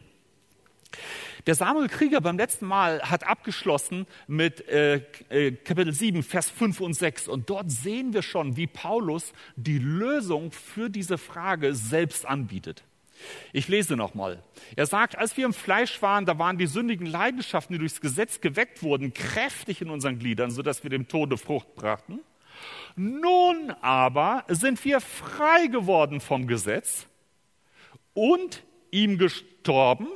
Der 1.46 1.57
Samuel 1.57 1.88
Krieger 1.88 2.20
beim 2.20 2.37
letzten 2.37 2.66
Mal 2.66 3.02
hat 3.02 3.26
abgeschlossen 3.26 4.07
mit 4.28 4.68
äh, 4.68 5.02
äh, 5.28 5.50
Kapitel 5.50 5.92
7, 5.92 6.22
Vers 6.22 6.48
5 6.50 6.81
und 6.81 6.94
6. 6.94 7.26
Und 7.26 7.50
dort 7.50 7.70
sehen 7.70 8.12
wir 8.12 8.22
schon, 8.22 8.57
wie 8.57 8.68
Paulus 8.68 9.33
die 9.57 9.78
Lösung 9.78 10.52
für 10.52 10.88
diese 10.88 11.18
Frage 11.18 11.74
selbst 11.74 12.26
anbietet. 12.26 12.85
Ich 13.52 13.66
lese 13.66 13.96
nochmal. 13.96 14.42
Er 14.76 14.87
sagt, 14.87 15.18
als 15.18 15.37
wir 15.37 15.44
im 15.44 15.52
Fleisch 15.52 16.00
waren, 16.00 16.26
da 16.26 16.38
waren 16.38 16.59
die 16.59 16.66
sündigen 16.66 17.07
Leidenschaften, 17.07 17.74
die 17.74 17.78
durchs 17.81 18.00
Gesetz 18.00 18.40
geweckt 18.40 18.83
wurden, 18.83 19.12
kräftig 19.12 19.83
in 19.83 19.90
unseren 19.90 20.18
Gliedern, 20.18 20.50
sodass 20.52 20.83
wir 20.85 20.90
dem 20.90 21.09
Tode 21.09 21.38
Frucht 21.38 21.74
brachten. 21.74 22.20
Nun 22.94 23.72
aber 23.81 24.44
sind 24.48 24.85
wir 24.85 25.00
frei 25.00 25.66
geworden 25.66 26.20
vom 26.20 26.46
Gesetz 26.46 27.07
und 28.14 28.62
ihm 28.90 29.18
gestorben 29.18 30.07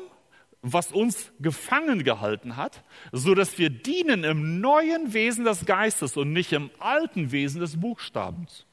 was 0.62 0.92
uns 0.92 1.32
gefangen 1.38 2.02
gehalten 2.04 2.56
hat, 2.56 2.82
so 3.12 3.34
dass 3.34 3.58
wir 3.58 3.70
dienen 3.70 4.24
im 4.24 4.60
neuen 4.60 5.12
Wesen 5.12 5.44
des 5.44 5.64
Geistes 5.64 6.16
und 6.16 6.32
nicht 6.32 6.52
im 6.52 6.70
alten 6.78 7.30
Wesen 7.32 7.60
des 7.60 7.78
Buchstabens. 7.78 8.66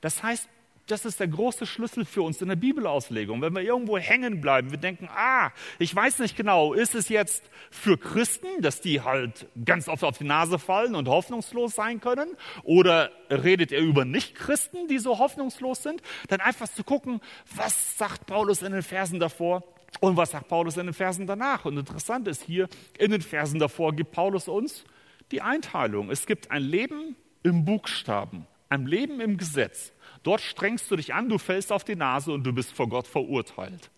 Das 0.00 0.22
heißt, 0.22 0.48
das 0.90 1.04
ist 1.04 1.20
der 1.20 1.28
große 1.28 1.66
Schlüssel 1.66 2.04
für 2.04 2.22
uns 2.22 2.42
in 2.42 2.48
der 2.48 2.56
Bibelauslegung. 2.56 3.40
Wenn 3.40 3.54
wir 3.54 3.62
irgendwo 3.62 3.98
hängen 3.98 4.40
bleiben, 4.40 4.70
wir 4.70 4.78
denken, 4.78 5.08
ah, 5.14 5.52
ich 5.78 5.94
weiß 5.94 6.18
nicht 6.18 6.36
genau, 6.36 6.72
ist 6.72 6.94
es 6.94 7.08
jetzt 7.08 7.44
für 7.70 7.96
Christen, 7.96 8.48
dass 8.60 8.80
die 8.80 9.00
halt 9.00 9.46
ganz 9.64 9.88
oft 9.88 10.02
auf 10.04 10.18
die 10.18 10.24
Nase 10.24 10.58
fallen 10.58 10.94
und 10.94 11.08
hoffnungslos 11.08 11.74
sein 11.74 12.00
können? 12.00 12.36
Oder 12.64 13.10
redet 13.30 13.72
er 13.72 13.80
über 13.80 14.04
Nichtchristen, 14.04 14.88
die 14.88 14.98
so 14.98 15.18
hoffnungslos 15.18 15.82
sind? 15.82 16.02
Dann 16.28 16.40
einfach 16.40 16.68
zu 16.68 16.82
gucken, 16.82 17.20
was 17.54 17.96
sagt 17.96 18.26
Paulus 18.26 18.62
in 18.62 18.72
den 18.72 18.82
Versen 18.82 19.20
davor? 19.20 19.62
Und 19.98 20.16
was 20.16 20.30
sagt 20.30 20.48
Paulus 20.48 20.76
in 20.76 20.86
den 20.86 20.94
Versen 20.94 21.26
danach? 21.26 21.64
Und 21.64 21.76
interessant 21.76 22.28
ist 22.28 22.42
hier, 22.42 22.68
in 22.98 23.10
den 23.10 23.22
Versen 23.22 23.58
davor 23.58 23.92
gibt 23.92 24.12
Paulus 24.12 24.48
uns 24.48 24.84
die 25.32 25.42
Einteilung. 25.42 26.10
Es 26.10 26.26
gibt 26.26 26.50
ein 26.50 26.62
Leben 26.62 27.16
im 27.42 27.64
Buchstaben, 27.64 28.46
ein 28.68 28.86
Leben 28.86 29.20
im 29.20 29.36
Gesetz, 29.36 29.92
Dort 30.22 30.42
strengst 30.42 30.90
du 30.90 30.96
dich 30.96 31.14
an, 31.14 31.28
du 31.28 31.38
fällst 31.38 31.72
auf 31.72 31.84
die 31.84 31.96
Nase 31.96 32.32
und 32.32 32.44
du 32.44 32.52
bist 32.52 32.72
vor 32.72 32.88
Gott 32.88 33.06
verurteilt. 33.06 33.90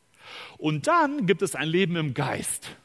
Und 0.57 0.87
dann 0.87 1.27
gibt 1.27 1.43
es 1.43 1.55
ein 1.55 1.69
Leben 1.69 1.97
im 1.97 2.15
Geist. 2.15 2.77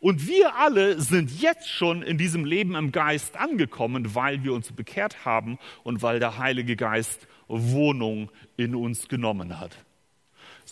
Und 0.00 0.28
wir 0.28 0.54
alle 0.56 1.00
sind 1.00 1.40
jetzt 1.40 1.68
schon 1.68 2.02
in 2.02 2.18
diesem 2.18 2.44
Leben 2.44 2.74
im 2.74 2.92
Geist 2.92 3.36
angekommen, 3.36 4.14
weil 4.14 4.44
wir 4.44 4.52
uns 4.52 4.70
bekehrt 4.70 5.24
haben 5.24 5.58
und 5.82 6.02
weil 6.02 6.20
der 6.20 6.38
Heilige 6.38 6.76
Geist 6.76 7.26
Wohnung 7.48 8.30
in 8.56 8.74
uns 8.74 9.08
genommen 9.08 9.58
hat. 9.58 9.76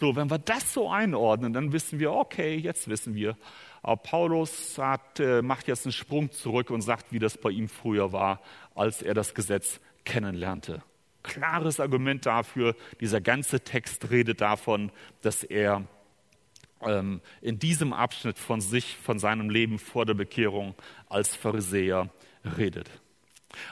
So, 0.01 0.17
wenn 0.17 0.31
wir 0.31 0.39
das 0.39 0.73
so 0.73 0.89
einordnen, 0.89 1.53
dann 1.53 1.75
wissen 1.75 1.99
wir, 2.01 2.13
okay, 2.13 2.57
jetzt 2.57 2.89
wissen 2.89 3.15
wir. 3.15 3.37
Aber 3.83 3.99
Paulus 3.99 4.79
hat, 4.79 5.21
äh, 5.21 5.43
macht 5.43 5.69
jetzt 5.69 5.85
einen 5.85 5.93
Sprung 5.93 6.33
zurück 6.33 6.71
und 6.71 6.81
sagt, 6.81 7.13
wie 7.13 7.19
das 7.19 7.37
bei 7.37 7.51
ihm 7.51 7.69
früher 7.69 8.11
war, 8.11 8.41
als 8.75 9.03
er 9.03 9.13
das 9.13 9.35
Gesetz 9.35 9.79
kennenlernte. 10.07 10.83
Klares 11.23 11.81
Argument 11.81 12.25
dafür, 12.25 12.75
dieser 13.03 13.21
ganze 13.21 13.61
Text 13.61 14.11
redet 14.11 14.41
davon, 14.41 14.91
dass 15.21 15.45
er 15.45 15.85
ähm, 16.81 17.21
in 17.43 17.59
diesem 17.59 17.93
Abschnitt 17.93 18.39
von 18.39 18.63
sich, 18.63 18.97
von 18.97 19.19
seinem 19.19 19.51
Leben 19.51 19.79
vor 19.79 20.07
der 20.07 20.15
Bekehrung 20.15 20.75
als 21.11 21.37
Pharisäer 21.37 22.09
redet. 22.57 22.91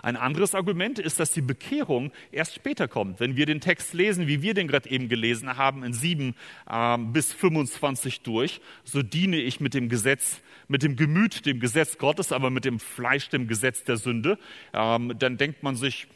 Ein 0.02 0.16
anderes 0.16 0.54
Argument 0.54 0.98
ist, 0.98 1.20
dass 1.20 1.32
die 1.32 1.40
Bekehrung 1.40 2.12
erst 2.32 2.54
später 2.54 2.88
kommt. 2.88 3.20
Wenn 3.20 3.36
wir 3.36 3.46
den 3.46 3.60
Text 3.60 3.94
lesen, 3.94 4.26
wie 4.26 4.42
wir 4.42 4.54
den 4.54 4.68
gerade 4.68 4.90
eben 4.90 5.08
gelesen 5.08 5.56
haben, 5.56 5.84
in 5.84 5.92
7 5.92 6.34
äh, 6.68 6.98
bis 6.98 7.32
25 7.32 8.22
durch, 8.22 8.60
so 8.84 9.02
diene 9.02 9.36
ich 9.36 9.60
mit 9.60 9.74
dem 9.74 9.88
Gesetz, 9.88 10.40
mit 10.66 10.82
dem 10.82 10.96
Gemüt, 10.96 11.46
dem 11.46 11.60
Gesetz 11.60 11.98
Gottes, 11.98 12.32
aber 12.32 12.50
mit 12.50 12.64
dem 12.64 12.78
Fleisch, 12.80 13.28
dem 13.28 13.48
Gesetz 13.48 13.84
der 13.84 13.96
Sünde. 13.96 14.38
Ähm, 14.72 15.14
dann 15.18 15.36
denkt 15.36 15.62
man 15.62 15.76
sich, 15.76 16.08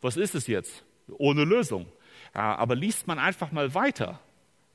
was 0.00 0.16
ist 0.16 0.34
es 0.34 0.46
jetzt? 0.46 0.84
Ohne 1.08 1.44
Lösung. 1.44 1.86
Ja, 2.34 2.56
aber 2.56 2.74
liest 2.74 3.06
man 3.06 3.18
einfach 3.18 3.52
mal 3.52 3.74
weiter, 3.74 4.20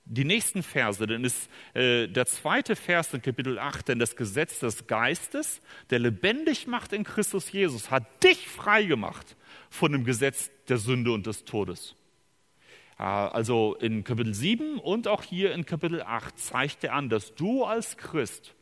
die 0.09 0.25
nächsten 0.25 0.63
Verse, 0.63 1.05
denn 1.05 1.23
ist 1.23 1.49
äh, 1.75 2.07
der 2.07 2.25
zweite 2.25 2.75
Vers 2.75 3.13
in 3.13 3.21
Kapitel 3.21 3.59
8, 3.59 3.89
denn 3.89 3.99
das 3.99 4.15
Gesetz 4.15 4.59
des 4.59 4.87
Geistes, 4.87 5.61
der 5.91 5.99
lebendig 5.99 6.65
macht 6.65 6.93
in 6.93 7.03
Christus 7.03 7.51
Jesus, 7.51 7.91
hat 7.91 8.23
dich 8.23 8.47
frei 8.47 8.83
gemacht 8.83 9.35
von 9.69 9.91
dem 9.91 10.03
Gesetz 10.03 10.49
der 10.67 10.79
Sünde 10.79 11.11
und 11.11 11.27
des 11.27 11.45
Todes. 11.45 11.95
Äh, 12.97 13.03
also 13.03 13.75
in 13.75 14.03
Kapitel 14.03 14.33
7 14.33 14.79
und 14.79 15.07
auch 15.07 15.23
hier 15.23 15.53
in 15.53 15.65
Kapitel 15.65 16.01
8 16.01 16.39
zeigt 16.39 16.83
er 16.83 16.93
an, 16.93 17.09
dass 17.09 17.35
du 17.35 17.63
als 17.63 17.95
Christ, 17.95 18.55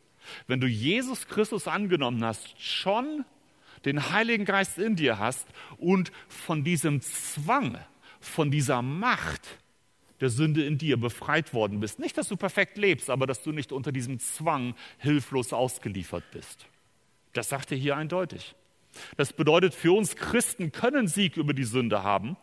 wenn 0.47 0.59
du 0.59 0.67
Jesus 0.67 1.27
Christus 1.27 1.69
angenommen 1.69 2.23
hast, 2.25 2.61
schon 2.61 3.23
den 3.85 4.11
Heiligen 4.11 4.43
Geist 4.43 4.77
in 4.79 4.97
dir 4.97 5.17
hast 5.17 5.47
und 5.77 6.11
von 6.27 6.65
diesem 6.65 6.99
Zwang, 6.99 7.77
von 8.19 8.51
dieser 8.51 8.81
Macht, 8.81 9.59
der 10.19 10.29
Sünde 10.29 10.65
in 10.65 10.77
dir 10.77 10.97
befreit 10.97 11.53
worden 11.53 11.79
bist. 11.79 11.99
Nicht, 11.99 12.17
dass 12.17 12.27
du 12.27 12.37
perfekt 12.37 12.77
lebst, 12.77 13.09
aber 13.09 13.27
dass 13.27 13.43
du 13.43 13.51
nicht 13.51 13.71
unter 13.71 13.91
diesem 13.91 14.19
Zwang 14.19 14.75
hilflos 14.97 15.53
ausgeliefert 15.53 16.23
bist. 16.31 16.65
Das 17.33 17.49
sagt 17.49 17.71
er 17.71 17.77
hier 17.77 17.95
eindeutig. 17.95 18.55
Das 19.15 19.33
bedeutet, 19.33 19.73
für 19.73 19.95
uns 19.95 20.15
Christen 20.15 20.71
können 20.71 21.07
Sieg 21.07 21.37
über 21.37 21.53
die 21.53 21.65
Sünde 21.65 22.03
haben, 22.03 22.35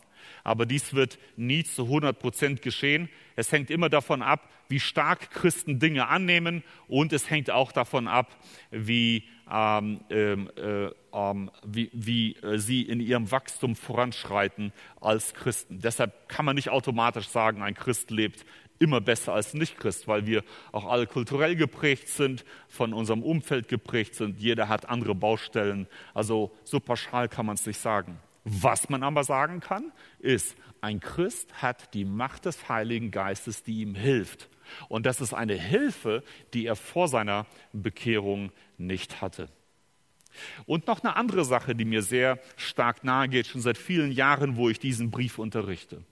aber 0.44 0.66
dies 0.66 0.94
wird 0.94 1.18
nie 1.36 1.64
zu 1.64 1.84
100 1.84 2.18
Prozent 2.18 2.62
geschehen. 2.62 3.08
Es 3.36 3.50
hängt 3.50 3.70
immer 3.70 3.88
davon 3.88 4.22
ab, 4.22 4.48
wie 4.68 4.80
stark 4.80 5.30
Christen 5.30 5.78
Dinge 5.78 6.08
annehmen 6.08 6.62
und 6.88 7.12
es 7.12 7.28
hängt 7.28 7.50
auch 7.50 7.72
davon 7.72 8.08
ab, 8.08 8.36
wie 8.70 9.24
ähm, 9.50 10.00
äh, 10.08 10.90
ähm, 11.12 11.50
wie, 11.64 11.90
wie 11.92 12.36
äh, 12.36 12.58
sie 12.58 12.82
in 12.82 13.00
ihrem 13.00 13.30
Wachstum 13.30 13.76
voranschreiten 13.76 14.72
als 15.00 15.34
Christen. 15.34 15.80
Deshalb 15.80 16.28
kann 16.28 16.44
man 16.44 16.56
nicht 16.56 16.70
automatisch 16.70 17.28
sagen, 17.28 17.62
ein 17.62 17.74
Christ 17.74 18.10
lebt 18.10 18.44
immer 18.78 19.00
besser 19.00 19.32
als 19.32 19.54
ein 19.54 19.58
Nicht-Christ, 19.58 20.08
weil 20.08 20.26
wir 20.26 20.42
auch 20.72 20.86
alle 20.86 21.06
kulturell 21.06 21.56
geprägt 21.56 22.08
sind, 22.08 22.44
von 22.68 22.92
unserem 22.92 23.22
Umfeld 23.22 23.68
geprägt 23.68 24.14
sind. 24.14 24.40
Jeder 24.40 24.68
hat 24.68 24.88
andere 24.88 25.14
Baustellen. 25.14 25.86
Also 26.12 26.52
so 26.64 26.80
pauschal 26.80 27.28
kann 27.28 27.46
man 27.46 27.54
es 27.54 27.66
nicht 27.66 27.78
sagen. 27.78 28.18
Was 28.44 28.90
man 28.90 29.02
aber 29.02 29.24
sagen 29.24 29.60
kann, 29.60 29.92
ist, 30.18 30.56
ein 30.82 31.00
Christ 31.00 31.62
hat 31.62 31.94
die 31.94 32.04
Macht 32.04 32.44
des 32.44 32.68
Heiligen 32.68 33.10
Geistes, 33.10 33.62
die 33.62 33.80
ihm 33.80 33.94
hilft. 33.94 34.50
Und 34.88 35.06
das 35.06 35.22
ist 35.22 35.32
eine 35.32 35.54
Hilfe, 35.54 36.22
die 36.52 36.66
er 36.66 36.76
vor 36.76 37.08
seiner 37.08 37.46
Bekehrung 37.72 38.52
nicht 38.76 39.22
hatte. 39.22 39.48
Und 40.66 40.86
noch 40.86 41.02
eine 41.02 41.16
andere 41.16 41.44
Sache, 41.44 41.74
die 41.74 41.84
mir 41.84 42.02
sehr 42.02 42.38
stark 42.56 43.04
nahe 43.04 43.28
geht, 43.28 43.46
schon 43.46 43.60
seit 43.60 43.78
vielen 43.78 44.12
Jahren, 44.12 44.56
wo 44.56 44.68
ich 44.68 44.78
diesen 44.78 45.10
Brief 45.10 45.38
unterrichte. 45.38 46.02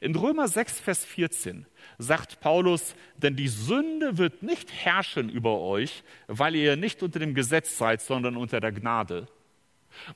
In 0.00 0.14
Römer 0.14 0.48
6, 0.48 0.80
Vers 0.80 1.04
14 1.04 1.66
sagt 1.98 2.40
Paulus, 2.40 2.96
denn 3.16 3.36
die 3.36 3.48
Sünde 3.48 4.18
wird 4.18 4.42
nicht 4.42 4.72
herrschen 4.72 5.28
über 5.28 5.60
euch, 5.60 6.02
weil 6.26 6.56
ihr 6.56 6.76
nicht 6.76 7.02
unter 7.02 7.18
dem 7.18 7.34
Gesetz 7.34 7.78
seid, 7.78 8.00
sondern 8.00 8.36
unter 8.36 8.60
der 8.60 8.72
Gnade. 8.72 9.28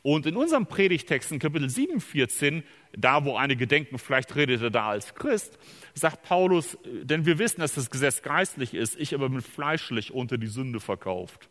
Und 0.02 0.26
in 0.26 0.36
unserem 0.36 0.66
Predigtext 0.66 1.32
in 1.32 1.38
Kapitel 1.38 1.68
7, 1.68 2.00
14, 2.00 2.62
da 2.96 3.24
wo 3.24 3.36
einige 3.36 3.66
denken, 3.66 3.98
vielleicht 3.98 4.34
redet 4.36 4.62
er 4.62 4.70
da 4.70 4.88
als 4.88 5.14
Christ, 5.14 5.58
sagt 5.94 6.22
Paulus, 6.22 6.78
denn 6.84 7.26
wir 7.26 7.38
wissen, 7.38 7.60
dass 7.60 7.74
das 7.74 7.90
Gesetz 7.90 8.22
geistlich 8.22 8.74
ist, 8.74 8.98
ich 8.98 9.14
aber 9.14 9.28
bin 9.28 9.40
fleischlich 9.40 10.12
unter 10.12 10.38
die 10.38 10.46
Sünde 10.46 10.80
verkauft. 10.80 11.48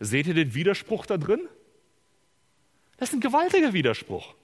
Seht 0.00 0.26
ihr 0.26 0.34
den 0.34 0.54
Widerspruch 0.54 1.06
da 1.06 1.16
drin? 1.16 1.48
Das 2.98 3.10
ist 3.10 3.14
ein 3.14 3.20
gewaltiger 3.20 3.72
Widerspruch. 3.72 4.34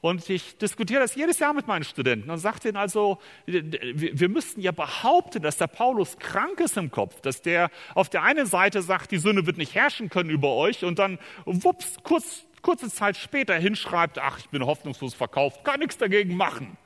Und 0.00 0.28
ich 0.30 0.56
diskutiere 0.58 1.00
das 1.00 1.14
jedes 1.14 1.38
Jahr 1.38 1.52
mit 1.52 1.66
meinen 1.66 1.84
Studenten 1.84 2.30
und 2.30 2.38
sage 2.38 2.60
denen 2.60 2.76
also, 2.76 3.18
wir 3.46 4.28
müssten 4.28 4.60
ja 4.60 4.70
behaupten, 4.70 5.42
dass 5.42 5.56
der 5.56 5.66
Paulus 5.66 6.18
krank 6.18 6.60
ist 6.60 6.76
im 6.76 6.90
Kopf, 6.90 7.20
dass 7.20 7.42
der 7.42 7.70
auf 7.94 8.08
der 8.08 8.22
einen 8.22 8.46
Seite 8.46 8.82
sagt, 8.82 9.10
die 9.10 9.18
Sünde 9.18 9.46
wird 9.46 9.58
nicht 9.58 9.74
herrschen 9.74 10.08
können 10.08 10.30
über 10.30 10.54
euch 10.54 10.84
und 10.84 10.98
dann, 10.98 11.18
wups, 11.44 11.96
kurz, 12.02 12.44
kurze 12.62 12.90
Zeit 12.90 13.16
später 13.16 13.54
hinschreibt, 13.54 14.18
ach, 14.18 14.38
ich 14.38 14.48
bin 14.48 14.64
hoffnungslos 14.64 15.14
verkauft, 15.14 15.64
kann 15.64 15.80
nichts 15.80 15.98
dagegen 15.98 16.36
machen. 16.36 16.76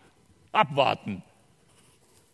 Abwarten. 0.52 1.22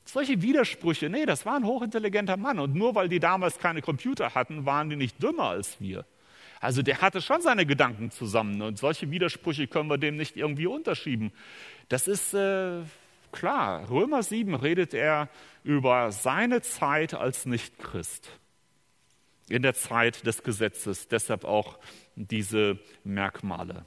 Solche 0.04 0.40
Widersprüche, 0.40 1.10
nee, 1.10 1.26
das 1.26 1.44
war 1.44 1.56
ein 1.56 1.64
hochintelligenter 1.64 2.36
Mann. 2.36 2.58
Und 2.58 2.74
nur 2.74 2.94
weil 2.94 3.08
die 3.08 3.20
damals 3.20 3.58
keine 3.58 3.82
Computer 3.82 4.34
hatten, 4.34 4.64
waren 4.64 4.88
die 4.88 4.96
nicht 4.96 5.22
dümmer 5.22 5.50
als 5.50 5.80
wir. 5.80 6.06
Also 6.60 6.82
der 6.82 7.00
hatte 7.00 7.20
schon 7.20 7.42
seine 7.42 7.66
Gedanken 7.66 8.10
zusammen. 8.10 8.62
Und 8.62 8.78
solche 8.78 9.10
Widersprüche 9.10 9.66
können 9.66 9.90
wir 9.90 9.98
dem 9.98 10.16
nicht 10.16 10.36
irgendwie 10.36 10.66
unterschieben. 10.66 11.30
Das 11.88 12.08
ist 12.08 12.34
äh, 12.34 12.80
klar. 13.32 13.88
Römer 13.90 14.22
7 14.22 14.54
redet 14.54 14.94
er 14.94 15.28
über 15.62 16.10
seine 16.10 16.62
Zeit 16.62 17.14
als 17.14 17.46
Nichtchrist. 17.46 18.30
In 19.48 19.62
der 19.62 19.74
Zeit 19.74 20.26
des 20.26 20.42
Gesetzes. 20.42 21.08
Deshalb 21.08 21.44
auch 21.44 21.78
diese 22.16 22.78
Merkmale. 23.04 23.86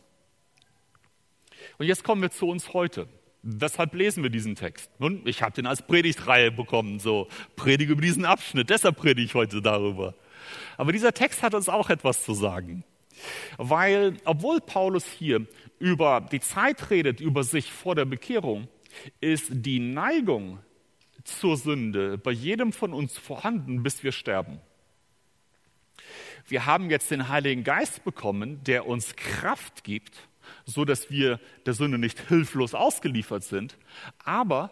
Und 1.77 1.85
jetzt 1.85 2.03
kommen 2.03 2.21
wir 2.21 2.31
zu 2.31 2.47
uns 2.47 2.73
heute. 2.73 3.07
Weshalb 3.43 3.95
lesen 3.95 4.21
wir 4.21 4.29
diesen 4.29 4.55
Text? 4.55 4.91
Nun, 4.99 5.21
ich 5.25 5.41
habe 5.41 5.53
den 5.53 5.65
als 5.65 5.81
Predigtreihe 5.81 6.51
bekommen, 6.51 6.99
so 6.99 7.27
predige 7.55 7.93
über 7.93 8.01
diesen 8.01 8.25
Abschnitt, 8.25 8.69
deshalb 8.69 8.97
predige 8.97 9.25
ich 9.25 9.33
heute 9.33 9.61
darüber. 9.61 10.13
Aber 10.77 10.91
dieser 10.91 11.13
Text 11.13 11.41
hat 11.41 11.55
uns 11.55 11.67
auch 11.67 11.89
etwas 11.89 12.23
zu 12.23 12.33
sagen. 12.33 12.83
Weil, 13.57 14.17
obwohl 14.25 14.61
Paulus 14.61 15.05
hier 15.05 15.47
über 15.79 16.27
die 16.31 16.39
Zeit 16.39 16.89
redet, 16.91 17.19
über 17.19 17.43
sich 17.43 17.71
vor 17.71 17.95
der 17.95 18.05
Bekehrung, 18.05 18.67
ist 19.19 19.47
die 19.51 19.79
Neigung 19.79 20.59
zur 21.23 21.57
Sünde 21.57 22.17
bei 22.17 22.31
jedem 22.31 22.73
von 22.73 22.93
uns 22.93 23.17
vorhanden, 23.17 23.83
bis 23.83 24.03
wir 24.03 24.11
sterben. 24.11 24.59
Wir 26.51 26.65
haben 26.65 26.89
jetzt 26.89 27.09
den 27.11 27.29
Heiligen 27.29 27.63
Geist 27.63 28.03
bekommen, 28.03 28.61
der 28.65 28.85
uns 28.85 29.15
Kraft 29.15 29.85
gibt, 29.85 30.27
so 30.65 30.83
dass 30.83 31.09
wir 31.09 31.39
der 31.65 31.73
Sünde 31.73 31.97
nicht 31.97 32.27
hilflos 32.27 32.73
ausgeliefert 32.73 33.45
sind, 33.45 33.77
aber 34.25 34.69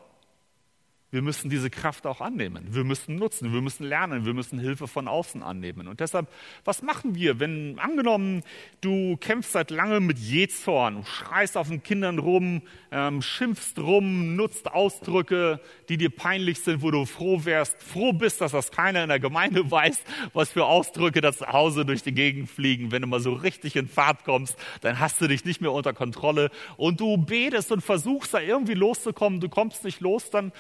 wir 1.12 1.24
müssen 1.24 1.50
diese 1.50 1.70
Kraft 1.72 2.06
auch 2.06 2.22
annehmen. 2.22 2.68
Wir 2.70 2.84
müssen 2.84 3.16
nutzen, 3.16 3.52
wir 3.52 3.62
müssen 3.62 3.84
lernen, 3.84 4.26
wir 4.26 4.36
müssen 4.36 4.60
Hilfe 4.60 4.88
von 4.88 5.08
außen 5.08 5.42
annehmen. 5.42 5.88
Und 5.88 6.00
deshalb, 6.02 6.28
was 6.66 6.84
machen 6.84 7.16
wir, 7.16 7.40
wenn 7.40 7.80
angenommen, 7.80 8.44
du 8.82 9.18
kämpfst 9.18 9.54
seit 9.54 9.72
langem 9.72 10.06
mit 10.06 10.20
Jezorn, 10.20 11.04
schreist 11.06 11.58
auf 11.58 11.70
den 11.70 11.82
Kindern 11.82 12.20
rum, 12.20 12.62
ähm, 12.92 13.24
schimpfst 13.24 13.80
rum, 13.80 14.36
nutzt 14.36 14.72
Ausdrücke, 14.72 15.60
die 15.90 15.98
dir 15.98 16.12
peinlich 16.12 16.60
sind, 16.60 16.84
wo 16.84 16.92
du 16.92 17.06
froh 17.06 17.44
wärst, 17.44 17.82
froh 17.82 18.14
bist, 18.14 18.42
dass 18.42 18.52
das 18.52 18.72
keiner 18.72 19.02
in 19.02 19.10
der 19.10 19.20
Gemeinde 19.20 19.70
weiß, 19.72 20.04
was 20.34 20.52
für 20.52 20.66
Ausdrücke 20.66 21.22
da 21.22 21.34
zu 21.34 21.48
Hause 21.48 21.86
durch 21.86 22.04
die 22.04 22.14
Gegend 22.14 22.50
fliegen. 22.50 22.92
Wenn 22.92 23.02
du 23.02 23.08
mal 23.08 23.20
so 23.20 23.34
richtig 23.34 23.76
in 23.76 23.88
Fahrt 23.88 24.26
kommst, 24.26 24.56
dann 24.82 25.00
hast 25.00 25.20
du 25.22 25.28
dich 25.28 25.44
nicht 25.44 25.60
mehr 25.60 25.72
unter 25.72 25.94
Kontrolle 25.94 26.52
und 26.78 27.00
du 27.00 27.18
betest 27.18 27.72
und 27.72 27.82
versuchst 27.82 28.36
da 28.36 28.40
irgendwie 28.40 28.76
loszukommen, 28.76 29.40
du 29.40 29.50
kommst 29.50 29.84
nicht 29.84 30.02
los, 30.02 30.30
dann 30.30 30.52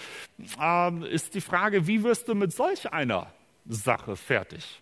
ähm, 0.62 1.04
ist 1.04 1.34
die 1.36 1.42
Frage, 1.42 1.88
wie 1.88 2.04
wirst 2.04 2.28
du 2.28 2.36
mit 2.36 2.54
solch 2.54 2.92
einer 2.92 3.28
Sache 3.66 4.16
fertig? 4.16 4.82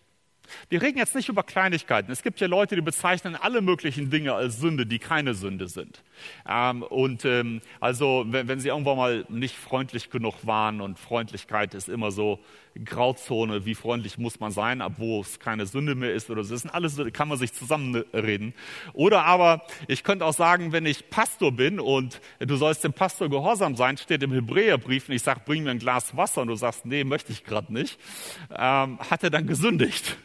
Wir 0.70 0.82
reden 0.82 0.98
jetzt 0.98 1.16
nicht 1.16 1.30
über 1.30 1.44
Kleinigkeiten. 1.44 2.12
Es 2.12 2.24
gibt 2.24 2.40
ja 2.40 2.48
Leute, 2.48 2.76
die 2.76 2.82
bezeichnen 2.82 3.36
alle 3.36 3.62
möglichen 3.62 4.10
Dinge 4.10 4.34
als 4.34 4.60
Sünde, 4.60 4.86
die 4.86 5.00
keine 5.00 5.34
Sünde 5.34 5.68
sind. 5.68 6.04
Ähm, 6.48 6.84
und 6.84 7.26
ähm, 7.26 7.62
also, 7.80 8.26
wenn, 8.28 8.48
wenn, 8.48 8.60
sie 8.60 8.70
irgendwann 8.70 8.98
mal 8.98 9.26
nicht 9.30 9.56
freundlich 9.56 10.10
genug 10.10 10.36
waren 10.46 10.82
und 10.82 11.00
Freundlichkeit 11.00 11.74
ist 11.74 11.90
immer 11.90 12.12
so 12.12 12.40
Grauzone, 12.84 13.66
wie 13.66 13.76
freundlich 13.76 14.18
muss 14.18 14.40
man 14.40 14.52
sein, 14.52 14.82
ab 14.82 14.94
wo 14.98 15.22
es 15.22 15.40
keine 15.40 15.66
Sünde 15.66 15.96
mehr 15.96 16.14
ist 16.14 16.30
oder 16.30 16.44
so. 16.44 16.54
Das 16.54 16.62
sind 16.62 16.72
alles, 16.72 17.00
kann 17.14 17.28
man 17.28 17.38
sich 17.38 17.54
zusammenreden. 17.54 18.54
Oder 18.94 19.26
aber, 19.26 19.64
ich 19.88 20.04
könnte 20.04 20.26
auch 20.26 20.34
sagen, 20.34 20.72
wenn 20.72 20.86
ich 20.86 21.10
Pastor 21.10 21.52
bin 21.52 21.80
und 21.80 22.22
du 22.40 22.56
sollst 22.56 22.84
dem 22.84 22.94
Pastor 22.94 23.30
gehorsam 23.30 23.76
sein, 23.76 23.98
steht 23.98 24.24
im 24.24 24.32
Hebräerbrief 24.32 25.10
und 25.10 25.16
ich 25.16 25.24
sage, 25.24 25.42
bring 25.46 25.64
mir 25.64 25.72
ein 25.72 25.80
Glas 25.80 26.16
Wasser 26.16 26.42
und 26.42 26.48
du 26.48 26.56
sagst, 26.56 26.86
nee, 26.86 27.04
möchte 27.04 27.32
ich 27.32 27.44
gerade 27.44 27.74
nicht, 27.74 28.00
ähm, 28.52 29.00
hat 29.00 29.24
er 29.24 29.30
dann 29.30 29.48
gesündigt. 29.48 30.18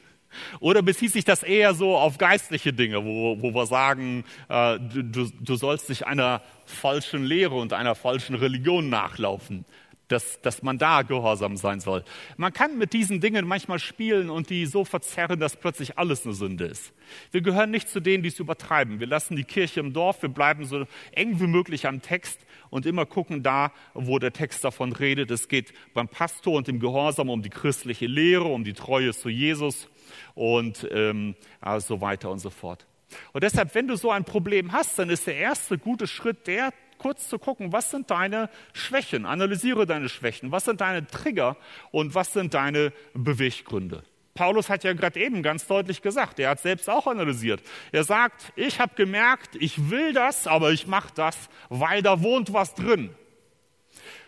Oder 0.61 0.83
bezieht 0.83 1.12
sich 1.12 1.25
das 1.25 1.43
eher 1.43 1.75
so 1.75 1.97
auf 1.97 2.19
geistliche 2.19 2.73
Dinge, 2.73 3.05
wo, 3.05 3.41
wo 3.41 3.55
wir 3.55 3.67
sagen, 3.67 4.25
äh, 4.49 4.79
du, 4.79 5.31
du 5.41 5.57
sollst 5.57 5.88
dich 5.88 6.07
einer 6.07 6.43
falschen 6.65 7.25
Lehre 7.25 7.55
und 7.55 7.73
einer 7.73 7.95
falschen 7.95 8.35
Religion 8.35 8.88
nachlaufen, 8.88 9.65
dass, 10.12 10.40
dass 10.42 10.62
man 10.62 10.79
da 10.79 11.03
gehorsam 11.03 11.57
sein 11.57 11.81
soll. 11.81 12.05
Man 12.37 12.53
kann 12.53 12.79
mit 12.79 12.92
diesen 12.92 13.20
Dingen 13.20 13.46
manchmal 13.46 13.79
spielen 13.79 14.31
und 14.31 14.51
die 14.51 14.66
so 14.66 14.85
verzerren, 14.85 15.40
dass 15.40 15.57
plötzlich 15.57 15.98
alles 15.98 16.25
eine 16.25 16.35
Sünde 16.35 16.66
ist. 16.66 16.92
Wir 17.31 17.40
gehören 17.40 17.70
nicht 17.70 17.88
zu 17.88 18.01
denen, 18.01 18.22
die 18.22 18.29
es 18.29 18.38
übertreiben. 18.38 19.01
Wir 19.01 19.07
lassen 19.07 19.37
die 19.37 19.44
Kirche 19.44 19.81
im 19.81 19.92
Dorf, 19.92 20.22
wir 20.22 20.29
bleiben 20.29 20.64
so 20.64 20.85
eng 21.12 21.40
wie 21.40 21.46
möglich 21.46 21.87
am 21.87 22.03
Text 22.03 22.40
und 22.70 22.87
immer 22.87 23.07
gucken 23.07 23.42
da, 23.42 23.72
wo 23.94 24.18
der 24.18 24.33
Text 24.33 24.64
davon 24.64 24.92
redet. 24.92 25.31
Es 25.31 25.48
geht 25.48 25.72
beim 25.94 26.09
Pastor 26.09 26.55
und 26.55 26.68
dem 26.68 26.79
Gehorsam 26.79 27.31
um 27.31 27.42
die 27.42 27.51
christliche 27.51 28.07
Lehre, 28.07 28.44
um 28.44 28.64
die 28.64 28.75
Treue 28.75 29.12
zu 29.12 29.29
Jesus 29.29 29.88
und 30.35 30.87
ähm, 30.90 31.35
so 31.79 32.01
weiter 32.01 32.31
und 32.31 32.38
so 32.38 32.51
fort. 32.51 32.87
Und 33.33 33.44
deshalb, 33.44 33.75
wenn 33.75 33.88
du 33.88 33.96
so 33.96 34.11
ein 34.11 34.25
Problem 34.25 34.72
hast, 34.72 34.98
dann 34.98 35.11
ist 35.11 35.27
der 35.27 35.37
erste 35.37 35.79
gute 35.79 36.07
Schritt 36.07 36.46
der, 36.46 36.72
kurz 37.03 37.29
zu 37.29 37.38
gucken, 37.38 37.73
was 37.73 37.91
sind 37.91 38.11
deine 38.11 38.49
Schwächen? 38.73 39.27
Analysiere 39.27 39.87
deine 39.87 40.09
Schwächen. 40.09 40.53
Was 40.53 40.65
sind 40.67 40.81
deine 40.81 41.07
Trigger 41.07 41.57
und 41.91 42.15
was 42.15 42.33
sind 42.33 42.55
deine 42.55 42.93
Beweggründe? 43.12 44.05
Paulus 44.35 44.71
hat 44.71 44.85
ja 44.85 44.93
gerade 44.95 45.21
eben 45.21 45.43
ganz 45.43 45.67
deutlich 45.67 46.01
gesagt, 46.01 46.38
er 46.38 46.51
hat 46.51 46.61
selbst 46.61 46.88
auch 46.88 47.07
analysiert. 47.07 47.61
Er 47.91 48.05
sagt, 48.05 48.53
ich 48.57 48.81
habe 48.81 48.95
gemerkt, 48.95 49.57
ich 49.57 49.91
will 49.91 50.15
das, 50.15 50.47
aber 50.47 50.71
ich 50.71 50.87
mache 50.87 51.12
das, 51.15 51.51
weil 51.69 52.03
da 52.03 52.23
wohnt 52.23 52.53
was 52.53 52.75
drin. 52.75 53.15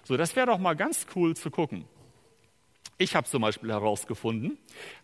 So, 0.02 0.16
das 0.16 0.36
wäre 0.36 0.48
doch 0.48 0.58
mal 0.58 0.74
ganz 0.74 1.06
cool 1.14 1.34
zu 1.34 1.50
gucken. 1.50 1.86
Ich 2.98 3.16
habe 3.16 3.26
zum 3.26 3.42
Beispiel 3.42 3.70
herausgefunden, 3.70 4.58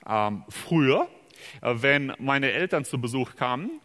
ähm, 0.06 0.44
früher, 0.48 1.08
äh, 1.62 1.74
wenn 1.76 2.12
meine 2.18 2.52
Eltern 2.52 2.84
zu 2.84 3.00
Besuch 3.00 3.36
kamen 3.36 3.80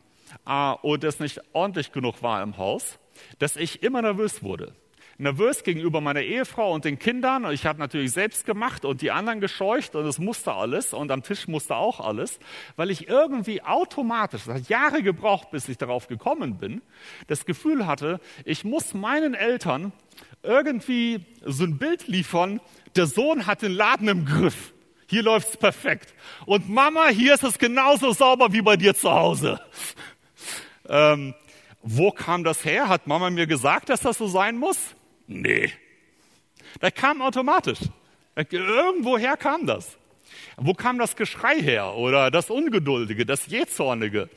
äh, 0.45 0.73
und 0.81 1.03
es 1.03 1.19
nicht 1.19 1.39
ordentlich 1.53 1.91
genug 1.91 2.21
war 2.21 2.43
im 2.43 2.57
Haus, 2.57 2.99
dass 3.39 3.55
ich 3.55 3.83
immer 3.83 4.01
nervös 4.01 4.43
wurde. 4.43 4.73
Nervös 5.17 5.63
gegenüber 5.63 6.01
meiner 6.01 6.21
Ehefrau 6.21 6.73
und 6.73 6.83
den 6.83 6.99
Kindern. 6.99 7.49
Ich 7.51 7.65
habe 7.65 7.79
natürlich 7.79 8.11
selbst 8.11 8.45
gemacht 8.45 8.83
und 8.83 9.01
die 9.01 9.11
anderen 9.11 9.39
gescheucht 9.39 9.95
und 9.95 10.05
es 10.05 10.19
musste 10.19 10.53
alles 10.53 10.93
und 10.93 11.09
am 11.09 11.23
Tisch 11.23 11.47
musste 11.47 11.77
auch 11.77 12.01
alles, 12.01 12.37
weil 12.75 12.91
ich 12.91 13.07
irgendwie 13.07 13.61
automatisch, 13.61 14.43
das 14.45 14.55
hat 14.55 14.69
Jahre 14.69 15.03
gebraucht, 15.03 15.51
bis 15.51 15.69
ich 15.69 15.77
darauf 15.77 16.07
gekommen 16.07 16.57
bin, 16.57 16.81
das 17.27 17.45
Gefühl 17.45 17.87
hatte, 17.87 18.19
ich 18.43 18.65
muss 18.65 18.93
meinen 18.93 19.35
Eltern 19.35 19.93
irgendwie 20.43 21.21
so 21.45 21.63
ein 21.63 21.77
Bild 21.77 22.07
liefern, 22.07 22.59
der 22.97 23.05
Sohn 23.05 23.47
hat 23.47 23.61
den 23.61 23.71
Laden 23.71 24.09
im 24.09 24.25
Griff. 24.25 24.73
Hier 25.07 25.23
läuft's 25.23 25.55
perfekt. 25.55 26.13
Und 26.45 26.67
Mama, 26.67 27.07
hier 27.07 27.35
ist 27.35 27.43
es 27.43 27.57
genauso 27.57 28.11
sauber 28.11 28.51
wie 28.51 28.61
bei 28.61 28.75
dir 28.75 28.95
zu 28.95 29.11
Hause. 29.11 29.61
Ähm, 30.87 31.33
wo 31.85 32.11
kam 32.11 32.43
das 32.43 32.65
her? 32.65 32.89
Hat 32.89 33.05
Mama 33.05 33.29
mir 33.29 33.45
gesagt, 33.45 33.89
dass 33.89 34.01
das 34.01 34.17
so 34.17 34.27
sein 34.27 34.57
muss? 34.57 34.77
Nee. 35.27 35.71
Das 36.79 36.93
kam 36.95 37.21
automatisch. 37.21 37.79
Irgendwoher 38.35 39.37
kam 39.37 39.67
das. 39.67 39.97
Wo 40.57 40.73
kam 40.73 40.97
das 40.97 41.15
Geschrei 41.15 41.61
her? 41.61 41.93
Oder 41.95 42.31
das 42.31 42.49
Ungeduldige, 42.49 43.25
das 43.25 43.45
Jähzornige? 43.45 44.29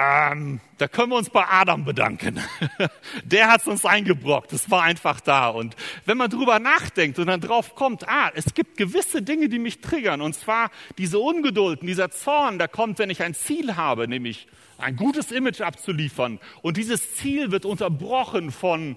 Ähm, 0.00 0.60
da 0.78 0.88
können 0.88 1.10
wir 1.10 1.16
uns 1.16 1.28
bei 1.28 1.44
Adam 1.46 1.84
bedanken. 1.84 2.40
Der 3.24 3.50
hat 3.50 3.60
es 3.60 3.66
uns 3.66 3.84
eingebrockt. 3.84 4.52
Es 4.52 4.70
war 4.70 4.82
einfach 4.82 5.20
da. 5.20 5.48
Und 5.48 5.76
wenn 6.06 6.16
man 6.16 6.30
drüber 6.30 6.58
nachdenkt 6.58 7.18
und 7.18 7.26
dann 7.26 7.40
drauf 7.40 7.74
kommt, 7.74 8.08
ah, 8.08 8.30
es 8.34 8.54
gibt 8.54 8.78
gewisse 8.78 9.20
Dinge, 9.20 9.48
die 9.50 9.58
mich 9.58 9.80
triggern. 9.80 10.22
Und 10.22 10.34
zwar 10.34 10.70
diese 10.96 11.18
Ungeduld, 11.18 11.82
dieser 11.82 12.10
Zorn, 12.10 12.58
der 12.58 12.68
kommt, 12.68 12.98
wenn 12.98 13.10
ich 13.10 13.22
ein 13.22 13.34
Ziel 13.34 13.76
habe, 13.76 14.08
nämlich 14.08 14.46
ein 14.78 14.96
gutes 14.96 15.32
Image 15.32 15.60
abzuliefern. 15.60 16.40
Und 16.62 16.78
dieses 16.78 17.16
Ziel 17.16 17.50
wird 17.50 17.66
unterbrochen 17.66 18.52
von 18.52 18.96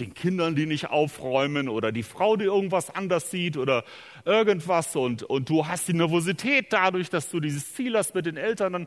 den 0.00 0.14
Kindern, 0.14 0.56
die 0.56 0.66
nicht 0.66 0.90
aufräumen 0.90 1.68
oder 1.68 1.92
die 1.92 2.02
Frau, 2.02 2.36
die 2.36 2.46
irgendwas 2.46 2.90
anders 2.90 3.30
sieht 3.30 3.56
oder 3.56 3.84
irgendwas. 4.24 4.96
Und, 4.96 5.22
und 5.22 5.48
du 5.48 5.68
hast 5.68 5.86
die 5.86 5.94
Nervosität 5.94 6.72
dadurch, 6.72 7.10
dass 7.10 7.30
du 7.30 7.38
dieses 7.38 7.74
Ziel 7.74 7.96
hast 7.96 8.14
mit 8.14 8.26
den 8.26 8.36
Eltern. 8.36 8.72
Dann 8.72 8.86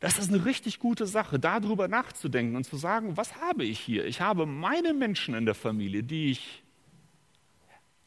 das 0.00 0.18
ist 0.18 0.28
eine 0.28 0.44
richtig 0.44 0.78
gute 0.78 1.06
Sache, 1.06 1.38
darüber 1.38 1.88
nachzudenken 1.88 2.56
und 2.56 2.64
zu 2.64 2.76
sagen, 2.76 3.16
was 3.16 3.40
habe 3.40 3.64
ich 3.64 3.80
hier? 3.80 4.04
Ich 4.04 4.20
habe 4.20 4.44
meine 4.44 4.92
Menschen 4.92 5.34
in 5.34 5.46
der 5.46 5.54
Familie, 5.54 6.02
die 6.02 6.30
ich 6.32 6.62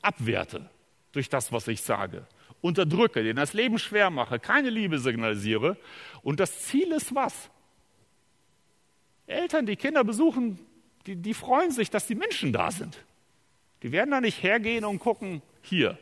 abwerte 0.02 0.70
durch 1.12 1.30
das, 1.30 1.52
was 1.52 1.68
ich 1.68 1.82
sage, 1.82 2.28
unterdrücke, 2.62 3.24
denen 3.24 3.38
das 3.38 3.54
Leben 3.54 3.80
schwer 3.80 4.10
mache, 4.10 4.40
keine 4.40 4.70
Liebe 4.70 5.00
signalisiere. 5.00 5.78
Und 6.22 6.40
das 6.40 6.66
Ziel 6.66 6.92
ist 6.92 7.16
was? 7.16 7.50
Eltern, 9.26 9.66
die 9.66 9.76
Kinder 9.76 10.04
besuchen, 10.04 10.60
die, 11.06 11.16
die 11.16 11.34
freuen 11.34 11.72
sich, 11.72 11.90
dass 11.90 12.08
die 12.08 12.16
Menschen 12.16 12.54
da 12.54 12.72
sind. 12.72 13.04
Die 13.82 13.92
werden 13.92 14.12
da 14.12 14.22
nicht 14.22 14.44
hergehen 14.44 14.86
und 14.86 15.00
gucken, 15.00 15.42
hier, 15.62 15.98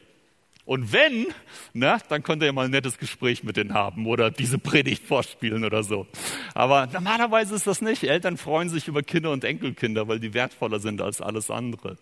und 0.67 0.91
wenn, 0.91 1.27
na, 1.71 1.97
dann 2.09 2.23
könnt 2.23 2.43
ihr 2.43 2.51
mal 2.51 2.65
ein 2.65 2.71
nettes 2.71 2.97
Gespräch 2.97 3.41
mit 3.41 3.55
denen 3.55 3.73
haben 3.73 4.05
oder 4.05 4.29
diese 4.29 4.59
Predigt 4.59 5.05
vorspielen 5.05 5.63
oder 5.63 5.81
so. 5.81 6.07
Aber 6.53 6.87
normalerweise 6.87 7.55
ist 7.55 7.67
das 7.67 7.79
nicht. 7.79 8.03
Eltern 8.03 8.35
freuen 8.35 8.67
sich 8.67 8.89
über 8.89 9.01
Kinder 9.01 9.31
und 9.31 9.45
Enkelkinder, 9.45 10.09
weil 10.09 10.19
die 10.19 10.33
wertvoller 10.33 10.79
sind 10.79 11.01
als 11.01 11.21
alles 11.21 11.49
andere. 11.49 11.95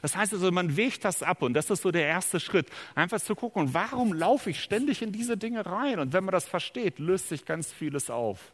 Das 0.00 0.14
heißt 0.14 0.32
also, 0.32 0.52
man 0.52 0.76
wägt 0.76 1.04
das 1.04 1.24
ab 1.24 1.42
und 1.42 1.54
das 1.54 1.70
ist 1.70 1.82
so 1.82 1.90
der 1.90 2.06
erste 2.06 2.38
Schritt. 2.38 2.68
Einfach 2.94 3.20
zu 3.20 3.34
gucken, 3.34 3.74
warum 3.74 4.12
laufe 4.12 4.50
ich 4.50 4.62
ständig 4.62 5.02
in 5.02 5.10
diese 5.10 5.36
Dinge 5.36 5.66
rein? 5.66 5.98
Und 5.98 6.12
wenn 6.12 6.22
man 6.22 6.32
das 6.32 6.46
versteht, 6.46 7.00
löst 7.00 7.28
sich 7.28 7.46
ganz 7.46 7.72
vieles 7.72 8.10
auf. 8.10 8.52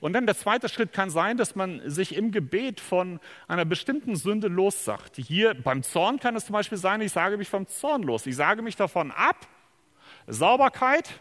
Und 0.00 0.12
dann 0.12 0.26
der 0.26 0.36
zweite 0.36 0.68
Schritt 0.68 0.92
kann 0.92 1.10
sein, 1.10 1.36
dass 1.36 1.56
man 1.56 1.88
sich 1.88 2.14
im 2.14 2.32
Gebet 2.32 2.80
von 2.80 3.18
einer 3.48 3.64
bestimmten 3.64 4.16
Sünde 4.16 4.48
lossagt. 4.48 5.16
Hier 5.16 5.54
beim 5.54 5.82
Zorn 5.82 6.20
kann 6.20 6.36
es 6.36 6.46
zum 6.46 6.52
Beispiel 6.52 6.78
sein, 6.78 7.00
ich 7.00 7.12
sage 7.12 7.36
mich 7.36 7.48
vom 7.48 7.66
Zorn 7.66 8.02
los. 8.02 8.26
Ich 8.26 8.36
sage 8.36 8.62
mich 8.62 8.76
davon 8.76 9.10
ab, 9.10 9.46
Sauberkeit 10.26 11.20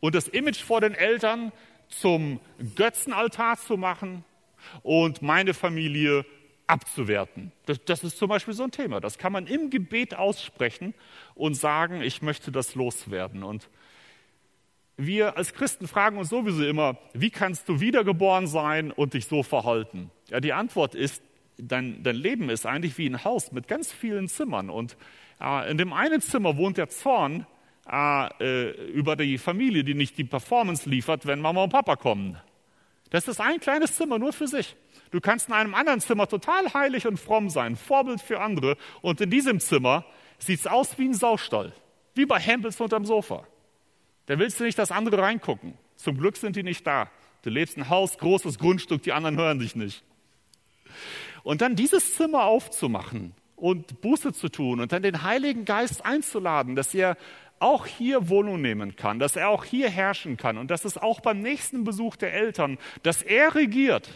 und 0.00 0.14
das 0.14 0.28
Image 0.28 0.62
vor 0.62 0.80
den 0.80 0.94
Eltern 0.94 1.52
zum 1.88 2.40
Götzenaltar 2.74 3.56
zu 3.56 3.76
machen 3.76 4.24
und 4.82 5.22
meine 5.22 5.54
Familie 5.54 6.24
abzuwerten. 6.66 7.52
Das, 7.66 7.84
das, 7.84 8.02
ist 8.02 8.18
zum 8.18 8.28
Beispiel 8.28 8.54
so 8.54 8.64
ein 8.64 8.72
Thema. 8.72 9.00
Das 9.00 9.18
kann 9.18 9.32
man 9.32 9.46
im 9.46 9.70
Gebet 9.70 10.14
aussprechen 10.14 10.94
und 11.34 11.54
sagen, 11.54 12.02
ich 12.02 12.22
möchte 12.22 12.50
das 12.50 12.74
loswerden. 12.74 13.44
Und 13.44 13.68
wir 14.96 15.36
als 15.36 15.52
Christen 15.52 15.88
fragen 15.88 16.18
uns 16.18 16.30
sowieso 16.30 16.64
immer, 16.64 16.96
wie 17.12 17.30
kannst 17.30 17.68
du 17.68 17.80
wiedergeboren 17.80 18.46
sein 18.46 18.90
und 18.90 19.14
dich 19.14 19.26
so 19.26 19.42
verhalten? 19.42 20.10
Ja, 20.30 20.40
die 20.40 20.52
Antwort 20.52 20.94
ist, 20.94 21.22
dein, 21.58 22.02
dein 22.02 22.16
Leben 22.16 22.48
ist 22.48 22.66
eigentlich 22.66 22.96
wie 22.98 23.06
ein 23.06 23.24
Haus 23.24 23.52
mit 23.52 23.68
ganz 23.68 23.92
vielen 23.92 24.28
Zimmern. 24.28 24.70
Und 24.70 24.96
äh, 25.40 25.70
in 25.70 25.78
dem 25.78 25.92
einen 25.92 26.20
Zimmer 26.20 26.56
wohnt 26.56 26.78
der 26.78 26.88
Zorn 26.88 27.46
äh, 27.90 28.28
äh, 28.40 28.70
über 28.90 29.16
die 29.16 29.38
Familie, 29.38 29.84
die 29.84 29.94
nicht 29.94 30.16
die 30.18 30.24
Performance 30.24 30.88
liefert, 30.88 31.26
wenn 31.26 31.40
Mama 31.40 31.64
und 31.64 31.70
Papa 31.70 31.96
kommen. 31.96 32.38
Das 33.10 33.28
ist 33.28 33.40
ein 33.40 33.60
kleines 33.60 33.94
Zimmer 33.94 34.18
nur 34.18 34.32
für 34.32 34.48
sich. 34.48 34.76
Du 35.10 35.20
kannst 35.20 35.48
in 35.48 35.54
einem 35.54 35.74
anderen 35.74 36.00
Zimmer 36.00 36.26
total 36.26 36.72
heilig 36.74 37.06
und 37.06 37.20
fromm 37.20 37.50
sein, 37.50 37.76
Vorbild 37.76 38.20
für 38.20 38.40
andere. 38.40 38.76
Und 39.02 39.20
in 39.20 39.30
diesem 39.30 39.60
Zimmer 39.60 40.04
sieht 40.38 40.60
es 40.60 40.66
aus 40.66 40.98
wie 40.98 41.04
ein 41.04 41.14
Saustall, 41.14 41.72
wie 42.14 42.26
bei 42.26 42.40
Hempels 42.40 42.80
unterm 42.80 43.04
Sofa. 43.04 43.46
Da 44.26 44.38
willst 44.38 44.60
du 44.60 44.64
nicht, 44.64 44.78
dass 44.78 44.90
andere 44.90 45.18
reingucken. 45.18 45.74
Zum 45.96 46.18
Glück 46.18 46.36
sind 46.36 46.56
die 46.56 46.62
nicht 46.62 46.86
da. 46.86 47.10
Du 47.42 47.50
lebst 47.50 47.76
ein 47.76 47.88
Haus, 47.88 48.18
großes 48.18 48.58
Grundstück, 48.58 49.02
die 49.02 49.12
anderen 49.12 49.36
hören 49.36 49.60
dich 49.60 49.76
nicht. 49.76 50.02
Und 51.42 51.60
dann 51.60 51.76
dieses 51.76 52.14
Zimmer 52.14 52.44
aufzumachen 52.44 53.34
und 53.54 54.00
Buße 54.00 54.32
zu 54.32 54.48
tun 54.48 54.80
und 54.80 54.92
dann 54.92 55.02
den 55.02 55.22
Heiligen 55.22 55.64
Geist 55.64 56.04
einzuladen, 56.04 56.74
dass 56.74 56.94
er 56.94 57.16
auch 57.58 57.86
hier 57.86 58.28
Wohnung 58.28 58.60
nehmen 58.60 58.96
kann, 58.96 59.18
dass 59.18 59.36
er 59.36 59.48
auch 59.48 59.64
hier 59.64 59.88
herrschen 59.88 60.36
kann 60.36 60.58
und 60.58 60.70
dass 60.70 60.84
es 60.84 60.98
auch 60.98 61.20
beim 61.20 61.40
nächsten 61.40 61.84
Besuch 61.84 62.16
der 62.16 62.34
Eltern, 62.34 62.78
dass 63.02 63.22
er 63.22 63.54
regiert, 63.54 64.10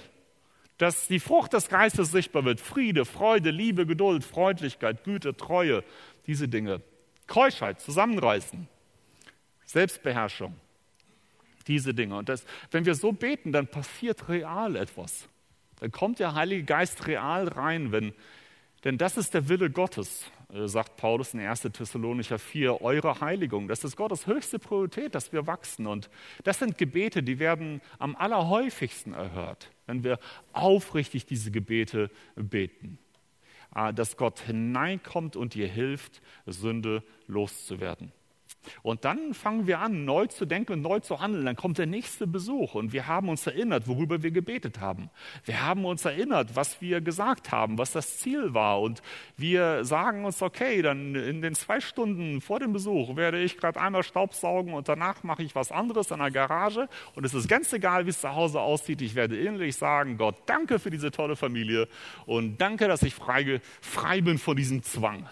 dass 0.76 1.08
die 1.08 1.20
Frucht 1.20 1.52
des 1.52 1.68
Geistes 1.68 2.10
sichtbar 2.10 2.44
wird. 2.44 2.60
Friede, 2.60 3.04
Freude, 3.04 3.50
Liebe, 3.50 3.86
Geduld, 3.86 4.24
Freundlichkeit, 4.24 5.04
Güte, 5.04 5.36
Treue, 5.36 5.84
diese 6.26 6.48
Dinge. 6.48 6.82
Keuschheit, 7.26 7.80
zusammenreißen. 7.80 8.66
Selbstbeherrschung. 9.70 10.56
Diese 11.66 11.94
Dinge. 11.94 12.16
Und 12.16 12.28
das, 12.28 12.44
wenn 12.70 12.84
wir 12.84 12.94
so 12.94 13.12
beten, 13.12 13.52
dann 13.52 13.68
passiert 13.68 14.28
real 14.28 14.74
etwas. 14.76 15.28
Dann 15.78 15.92
kommt 15.92 16.18
der 16.18 16.34
Heilige 16.34 16.64
Geist 16.64 17.06
real 17.06 17.46
rein, 17.46 17.92
wenn, 17.92 18.12
denn 18.84 18.98
das 18.98 19.16
ist 19.16 19.32
der 19.34 19.48
Wille 19.48 19.70
Gottes, 19.70 20.30
äh, 20.52 20.66
sagt 20.66 20.96
Paulus 20.96 21.34
in 21.34 21.40
1. 21.40 21.62
Thessalonicher 21.72 22.38
4, 22.38 22.82
eure 22.82 23.20
Heiligung. 23.20 23.68
Das 23.68 23.84
ist 23.84 23.96
Gottes 23.96 24.26
höchste 24.26 24.58
Priorität, 24.58 25.14
dass 25.14 25.32
wir 25.32 25.46
wachsen. 25.46 25.86
Und 25.86 26.10
das 26.42 26.58
sind 26.58 26.76
Gebete, 26.76 27.22
die 27.22 27.38
werden 27.38 27.80
am 27.98 28.16
allerhäufigsten 28.16 29.14
erhört, 29.14 29.70
wenn 29.86 30.02
wir 30.02 30.18
aufrichtig 30.52 31.26
diese 31.26 31.50
Gebete 31.50 32.10
beten. 32.34 32.98
Ah, 33.70 33.92
dass 33.92 34.16
Gott 34.16 34.40
hineinkommt 34.40 35.36
und 35.36 35.54
dir 35.54 35.68
hilft, 35.68 36.20
Sünde 36.46 37.04
loszuwerden. 37.28 38.12
Und 38.82 39.04
dann 39.04 39.34
fangen 39.34 39.66
wir 39.66 39.80
an, 39.80 40.04
neu 40.04 40.26
zu 40.26 40.46
denken 40.46 40.74
und 40.74 40.82
neu 40.82 41.00
zu 41.00 41.20
handeln. 41.20 41.46
Dann 41.46 41.56
kommt 41.56 41.78
der 41.78 41.86
nächste 41.86 42.26
Besuch 42.26 42.74
und 42.74 42.92
wir 42.92 43.06
haben 43.06 43.28
uns 43.28 43.46
erinnert, 43.46 43.88
worüber 43.88 44.22
wir 44.22 44.30
gebetet 44.30 44.80
haben. 44.80 45.10
Wir 45.44 45.64
haben 45.64 45.84
uns 45.84 46.04
erinnert, 46.04 46.56
was 46.56 46.80
wir 46.80 47.00
gesagt 47.00 47.52
haben, 47.52 47.78
was 47.78 47.92
das 47.92 48.18
Ziel 48.18 48.54
war. 48.54 48.80
Und 48.80 49.02
wir 49.36 49.84
sagen 49.84 50.24
uns, 50.24 50.42
okay, 50.42 50.82
dann 50.82 51.14
in 51.14 51.42
den 51.42 51.54
zwei 51.54 51.80
Stunden 51.80 52.40
vor 52.40 52.60
dem 52.60 52.72
Besuch 52.72 53.16
werde 53.16 53.40
ich 53.40 53.56
gerade 53.56 53.80
einmal 53.80 54.02
Staubsaugen 54.02 54.74
und 54.74 54.88
danach 54.88 55.22
mache 55.22 55.42
ich 55.42 55.54
was 55.54 55.72
anderes 55.72 56.10
in 56.10 56.18
der 56.18 56.30
Garage. 56.30 56.88
Und 57.14 57.24
es 57.24 57.34
ist 57.34 57.48
ganz 57.48 57.72
egal, 57.72 58.06
wie 58.06 58.10
es 58.10 58.20
zu 58.20 58.34
Hause 58.34 58.60
aussieht. 58.60 59.02
Ich 59.02 59.14
werde 59.14 59.38
innerlich 59.38 59.76
sagen, 59.76 60.18
Gott, 60.18 60.36
danke 60.46 60.78
für 60.78 60.90
diese 60.90 61.10
tolle 61.10 61.36
Familie 61.36 61.88
und 62.26 62.60
danke, 62.60 62.88
dass 62.88 63.02
ich 63.02 63.14
frei, 63.14 63.60
frei 63.80 64.20
bin 64.20 64.38
von 64.38 64.56
diesem 64.56 64.82
Zwang. 64.82 65.26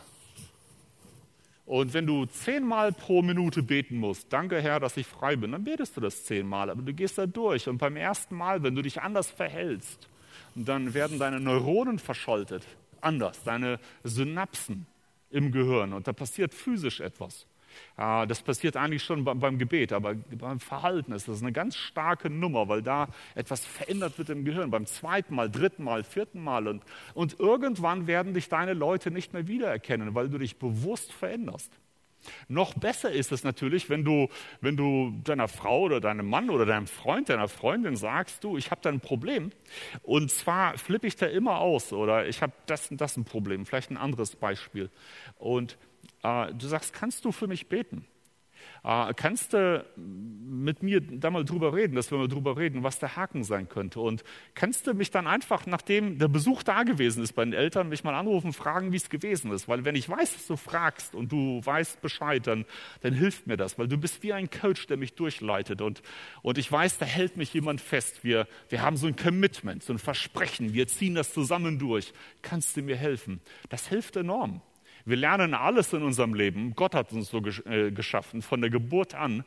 Und 1.68 1.92
wenn 1.92 2.06
du 2.06 2.24
zehnmal 2.24 2.92
pro 2.92 3.20
Minute 3.20 3.62
beten 3.62 3.98
musst, 3.98 4.32
danke 4.32 4.58
Herr, 4.62 4.80
dass 4.80 4.96
ich 4.96 5.06
frei 5.06 5.36
bin, 5.36 5.52
dann 5.52 5.64
betest 5.64 5.98
du 5.98 6.00
das 6.00 6.24
zehnmal, 6.24 6.70
aber 6.70 6.80
du 6.80 6.94
gehst 6.94 7.18
da 7.18 7.26
durch. 7.26 7.68
Und 7.68 7.76
beim 7.76 7.94
ersten 7.94 8.36
Mal, 8.36 8.62
wenn 8.62 8.74
du 8.74 8.80
dich 8.80 9.02
anders 9.02 9.30
verhältst, 9.30 10.08
dann 10.54 10.94
werden 10.94 11.18
deine 11.18 11.40
Neuronen 11.40 11.98
verschaltet, 11.98 12.64
anders, 13.02 13.42
deine 13.44 13.78
Synapsen 14.02 14.86
im 15.28 15.52
Gehirn 15.52 15.92
und 15.92 16.08
da 16.08 16.14
passiert 16.14 16.54
physisch 16.54 17.00
etwas. 17.00 17.44
Das 17.96 18.42
passiert 18.42 18.76
eigentlich 18.76 19.02
schon 19.02 19.24
beim 19.24 19.58
Gebet, 19.58 19.92
aber 19.92 20.14
beim 20.14 20.60
Verhalten 20.60 21.12
ist 21.12 21.26
das 21.28 21.42
eine 21.42 21.52
ganz 21.52 21.76
starke 21.76 22.30
Nummer, 22.30 22.68
weil 22.68 22.82
da 22.82 23.08
etwas 23.34 23.64
verändert 23.64 24.18
wird 24.18 24.30
im 24.30 24.44
Gehirn. 24.44 24.70
Beim 24.70 24.86
zweiten 24.86 25.34
Mal, 25.34 25.50
dritten 25.50 25.84
Mal, 25.84 26.04
vierten 26.04 26.42
Mal. 26.42 26.68
Und, 26.68 26.84
und 27.14 27.40
irgendwann 27.40 28.06
werden 28.06 28.34
dich 28.34 28.48
deine 28.48 28.74
Leute 28.74 29.10
nicht 29.10 29.32
mehr 29.32 29.48
wiedererkennen, 29.48 30.14
weil 30.14 30.28
du 30.28 30.38
dich 30.38 30.58
bewusst 30.58 31.12
veränderst. 31.12 31.72
Noch 32.48 32.74
besser 32.74 33.10
ist 33.10 33.32
es 33.32 33.44
natürlich, 33.44 33.90
wenn 33.90 34.04
du, 34.04 34.28
wenn 34.60 34.76
du 34.76 35.14
deiner 35.24 35.48
Frau 35.48 35.82
oder 35.82 36.00
deinem 36.00 36.28
Mann 36.28 36.50
oder 36.50 36.66
deinem 36.66 36.86
Freund, 36.86 37.28
deiner 37.28 37.48
Freundin 37.48 37.96
sagst, 37.96 38.44
du, 38.44 38.56
ich 38.56 38.70
habe 38.70 38.80
da 38.82 38.90
ein 38.90 39.00
Problem. 39.00 39.50
Und 40.02 40.30
zwar 40.30 40.76
flippe 40.78 41.06
ich 41.06 41.16
da 41.16 41.26
immer 41.26 41.58
aus 41.60 41.92
oder 41.92 42.26
ich 42.26 42.42
habe 42.42 42.52
das 42.66 42.90
und 42.90 43.00
das 43.00 43.16
ein 43.16 43.24
Problem. 43.24 43.66
Vielleicht 43.66 43.90
ein 43.90 43.96
anderes 43.96 44.36
Beispiel. 44.36 44.90
Und 45.38 45.78
du 46.22 46.66
sagst, 46.66 46.92
kannst 46.92 47.24
du 47.24 47.32
für 47.32 47.46
mich 47.46 47.68
beten? 47.68 48.06
Äh, 48.84 49.12
kannst 49.14 49.52
du 49.52 49.84
mit 49.96 50.82
mir 50.82 51.00
da 51.00 51.30
mal 51.30 51.44
drüber 51.44 51.74
reden, 51.74 51.94
dass 51.94 52.10
wir 52.10 52.18
mal 52.18 52.28
drüber 52.28 52.56
reden, 52.56 52.82
was 52.82 52.98
der 52.98 53.16
Haken 53.16 53.44
sein 53.44 53.68
könnte? 53.68 54.00
Und 54.00 54.24
kannst 54.54 54.86
du 54.86 54.94
mich 54.94 55.10
dann 55.10 55.26
einfach, 55.26 55.66
nachdem 55.66 56.18
der 56.18 56.28
Besuch 56.28 56.62
da 56.62 56.82
gewesen 56.82 57.22
ist 57.22 57.32
bei 57.32 57.44
den 57.44 57.54
Eltern, 57.54 57.88
mich 57.88 58.04
mal 58.04 58.14
anrufen, 58.14 58.52
fragen, 58.52 58.92
wie 58.92 58.96
es 58.96 59.10
gewesen 59.10 59.52
ist? 59.52 59.68
Weil 59.68 59.84
wenn 59.84 59.94
ich 59.94 60.08
weiß, 60.08 60.34
dass 60.34 60.46
du 60.46 60.56
fragst 60.56 61.14
und 61.14 61.32
du 61.32 61.60
weißt 61.62 62.00
Bescheid, 62.00 62.46
dann, 62.46 62.64
dann 63.00 63.14
hilft 63.14 63.46
mir 63.46 63.56
das, 63.56 63.78
weil 63.78 63.88
du 63.88 63.98
bist 63.98 64.22
wie 64.22 64.32
ein 64.32 64.50
Coach, 64.50 64.86
der 64.86 64.96
mich 64.96 65.14
durchleitet. 65.14 65.80
Und, 65.80 66.02
und 66.42 66.58
ich 66.58 66.70
weiß, 66.70 66.98
da 66.98 67.06
hält 67.06 67.36
mich 67.36 67.52
jemand 67.54 67.80
fest. 67.80 68.24
Wir, 68.24 68.46
wir 68.68 68.82
haben 68.82 68.96
so 68.96 69.06
ein 69.06 69.16
Commitment, 69.16 69.82
so 69.82 69.92
ein 69.92 69.98
Versprechen. 69.98 70.72
Wir 70.72 70.86
ziehen 70.86 71.14
das 71.14 71.32
zusammen 71.32 71.78
durch. 71.78 72.12
Kannst 72.42 72.76
du 72.76 72.82
mir 72.82 72.96
helfen? 72.96 73.40
Das 73.68 73.88
hilft 73.88 74.16
enorm. 74.16 74.62
Wir 75.08 75.16
lernen 75.16 75.54
alles 75.54 75.94
in 75.94 76.02
unserem 76.02 76.34
Leben. 76.34 76.74
Gott 76.74 76.94
hat 76.94 77.12
uns 77.12 77.30
so 77.30 77.38
äh, 77.38 77.90
geschaffen. 77.90 78.42
Von 78.42 78.60
der 78.60 78.68
Geburt 78.68 79.14
an 79.14 79.42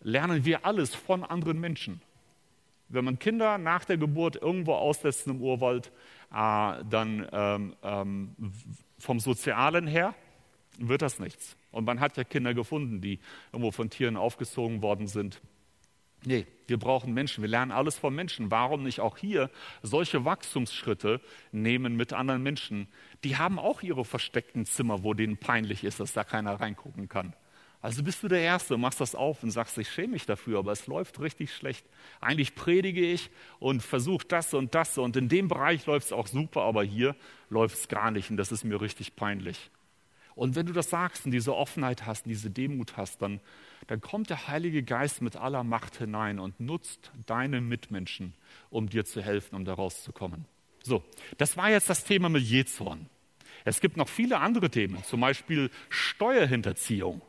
lernen 0.00 0.46
wir 0.46 0.64
alles 0.64 0.94
von 0.94 1.22
anderen 1.22 1.60
Menschen. 1.60 2.00
Wenn 2.88 3.04
man 3.04 3.18
Kinder 3.18 3.58
nach 3.58 3.84
der 3.84 3.98
Geburt 3.98 4.36
irgendwo 4.36 4.72
auslässt 4.72 5.26
im 5.26 5.42
Urwald, 5.42 5.92
äh, 6.30 6.82
dann 6.88 7.28
ähm, 7.30 7.76
ähm, 7.82 8.34
vom 8.98 9.20
Sozialen 9.20 9.86
her 9.86 10.14
wird 10.78 11.02
das 11.02 11.18
nichts. 11.18 11.58
Und 11.72 11.84
man 11.84 12.00
hat 12.00 12.16
ja 12.16 12.24
Kinder 12.24 12.54
gefunden, 12.54 13.02
die 13.02 13.18
irgendwo 13.52 13.70
von 13.70 13.90
Tieren 13.90 14.16
aufgezogen 14.16 14.80
worden 14.80 15.08
sind. 15.08 15.42
Nee, 16.24 16.46
wir 16.68 16.78
brauchen 16.78 17.12
Menschen. 17.12 17.42
Wir 17.42 17.48
lernen 17.48 17.72
alles 17.72 17.98
von 17.98 18.14
Menschen. 18.14 18.50
Warum 18.50 18.84
nicht 18.84 19.00
auch 19.00 19.18
hier 19.18 19.50
solche 19.82 20.24
Wachstumsschritte 20.24 21.20
nehmen 21.50 21.96
mit 21.96 22.12
anderen 22.12 22.42
Menschen? 22.42 22.88
Die 23.24 23.36
haben 23.36 23.58
auch 23.58 23.82
ihre 23.82 24.04
versteckten 24.04 24.64
Zimmer, 24.64 25.02
wo 25.02 25.14
denen 25.14 25.36
peinlich 25.36 25.84
ist, 25.84 26.00
dass 26.00 26.12
da 26.12 26.22
keiner 26.24 26.60
reingucken 26.60 27.08
kann. 27.08 27.34
Also 27.82 28.04
bist 28.04 28.22
du 28.22 28.28
der 28.28 28.40
Erste, 28.40 28.78
machst 28.78 29.00
das 29.00 29.16
auf 29.16 29.42
und 29.42 29.50
sagst, 29.50 29.76
ich 29.76 29.90
schäme 29.90 30.12
mich 30.12 30.24
dafür, 30.24 30.60
aber 30.60 30.70
es 30.70 30.86
läuft 30.86 31.18
richtig 31.18 31.52
schlecht. 31.52 31.84
Eigentlich 32.20 32.54
predige 32.54 33.04
ich 33.04 33.28
und 33.58 33.82
versuche 33.82 34.24
das 34.28 34.54
und 34.54 34.76
das 34.76 34.96
und 34.98 35.16
in 35.16 35.28
dem 35.28 35.48
Bereich 35.48 35.84
läuft 35.86 36.06
es 36.06 36.12
auch 36.12 36.28
super, 36.28 36.62
aber 36.62 36.84
hier 36.84 37.16
läuft 37.50 37.76
es 37.76 37.88
gar 37.88 38.12
nicht 38.12 38.30
und 38.30 38.36
das 38.36 38.52
ist 38.52 38.62
mir 38.62 38.80
richtig 38.80 39.16
peinlich. 39.16 39.72
Und 40.34 40.56
wenn 40.56 40.66
du 40.66 40.72
das 40.72 40.90
sagst 40.90 41.26
und 41.26 41.32
diese 41.32 41.54
Offenheit 41.54 42.06
hast 42.06 42.26
und 42.26 42.30
diese 42.30 42.50
Demut 42.50 42.96
hast, 42.96 43.20
dann 43.22 43.40
dann 43.86 44.00
kommt 44.00 44.30
der 44.30 44.48
Heilige 44.48 44.82
Geist 44.82 45.22
mit 45.22 45.36
aller 45.36 45.64
Macht 45.64 45.96
hinein 45.96 46.38
und 46.38 46.60
nutzt 46.60 47.10
deine 47.26 47.60
Mitmenschen, 47.60 48.34
um 48.70 48.88
dir 48.88 49.04
zu 49.04 49.22
helfen, 49.22 49.56
um 49.56 49.64
da 49.64 49.74
rauszukommen. 49.74 50.44
So, 50.82 51.02
das 51.38 51.56
war 51.56 51.70
jetzt 51.70 51.88
das 51.90 52.04
Thema 52.04 52.28
mit 52.28 52.42
Jezorn. 52.42 53.06
Es 53.64 53.80
gibt 53.80 53.96
noch 53.96 54.08
viele 54.08 54.40
andere 54.40 54.70
Themen, 54.70 55.02
zum 55.04 55.20
Beispiel 55.20 55.70
Steuerhinterziehung. 55.88 57.22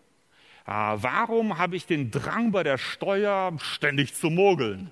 Ah, 0.65 0.97
warum 1.01 1.57
habe 1.57 1.75
ich 1.75 1.85
den 1.85 2.09
Drang 2.09 2.51
bei 2.51 2.63
der 2.63 2.77
Steuer 2.77 3.53
ständig 3.59 4.13
zu 4.15 4.29
mogeln? 4.29 4.91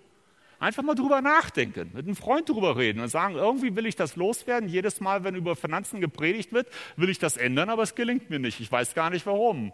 Einfach 0.62 0.84
mal 0.84 0.94
drüber 0.94 1.24
nachdenken, 1.24 1.90
mit 1.92 2.06
einem 2.06 2.16
Freund 2.16 2.48
drüber 2.48 2.78
reden 2.78 3.00
und 3.00 3.08
sagen, 3.08 3.34
irgendwie 3.34 3.76
will 3.76 3.88
ich 3.88 3.96
das 3.96 4.16
loswerden. 4.16 4.70
Jedes 4.70 5.02
Mal, 5.02 5.24
wenn 5.24 5.34
über 5.34 5.56
Finanzen 5.56 6.02
gepredigt 6.02 6.54
wird, 6.54 6.68
will 6.98 7.10
ich 7.10 7.18
das 7.18 7.36
ändern, 7.36 7.72
aber 7.72 7.82
es 7.82 7.96
gelingt 7.96 8.30
mir 8.30 8.38
nicht. 8.38 8.60
Ich 8.60 8.72
weiß 8.72 8.94
gar 8.94 9.10
nicht 9.10 9.26
warum. 9.26 9.74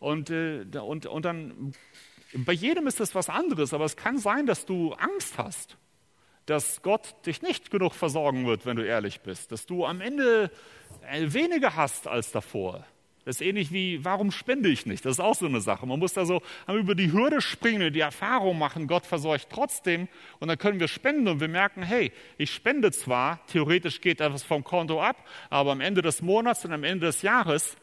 Und, 0.00 0.30
äh, 0.30 0.64
und, 0.82 1.04
und 1.04 1.24
dann, 1.26 1.74
bei 2.32 2.54
jedem 2.54 2.86
ist 2.86 2.98
das 2.98 3.14
was 3.14 3.28
anderes, 3.28 3.74
aber 3.74 3.84
es 3.84 3.94
kann 3.94 4.16
sein, 4.16 4.46
dass 4.46 4.64
du 4.64 4.94
Angst 4.94 5.36
hast, 5.36 5.76
dass 6.46 6.80
Gott 6.80 7.14
dich 7.26 7.42
nicht 7.42 7.70
genug 7.70 7.92
versorgen 7.92 8.46
wird, 8.46 8.64
wenn 8.64 8.78
du 8.78 8.86
ehrlich 8.86 9.20
bist, 9.20 9.52
dass 9.52 9.66
du 9.66 9.84
am 9.84 10.00
Ende 10.00 10.50
äh, 11.10 11.30
weniger 11.30 11.76
hast 11.76 12.08
als 12.08 12.32
davor. 12.32 12.86
Das 13.24 13.36
ist 13.36 13.46
ähnlich 13.46 13.72
wie, 13.72 14.04
warum 14.04 14.32
spende 14.32 14.68
ich 14.68 14.84
nicht? 14.84 15.04
Das 15.04 15.12
ist 15.12 15.20
auch 15.20 15.36
so 15.36 15.46
eine 15.46 15.60
Sache. 15.60 15.86
Man 15.86 16.00
muss 16.00 16.12
da 16.12 16.24
so 16.26 16.42
über 16.66 16.96
die 16.96 17.12
Hürde 17.12 17.40
springen 17.40 17.92
die 17.92 18.00
Erfahrung 18.00 18.58
machen, 18.58 18.88
Gott 18.88 19.06
versorgt 19.06 19.46
trotzdem. 19.50 20.08
Und 20.40 20.48
dann 20.48 20.58
können 20.58 20.80
wir 20.80 20.88
spenden 20.88 21.28
und 21.28 21.40
wir 21.40 21.48
merken, 21.48 21.82
hey, 21.82 22.10
ich 22.36 22.52
spende 22.52 22.90
zwar, 22.90 23.44
theoretisch 23.46 24.00
geht 24.00 24.20
etwas 24.20 24.42
vom 24.42 24.64
Konto 24.64 25.00
ab, 25.00 25.24
aber 25.50 25.72
am 25.72 25.80
Ende 25.80 26.02
des 26.02 26.20
Monats 26.20 26.64
und 26.64 26.72
am 26.72 26.82
Ende 26.82 27.06
des 27.06 27.22
Jahres 27.22 27.76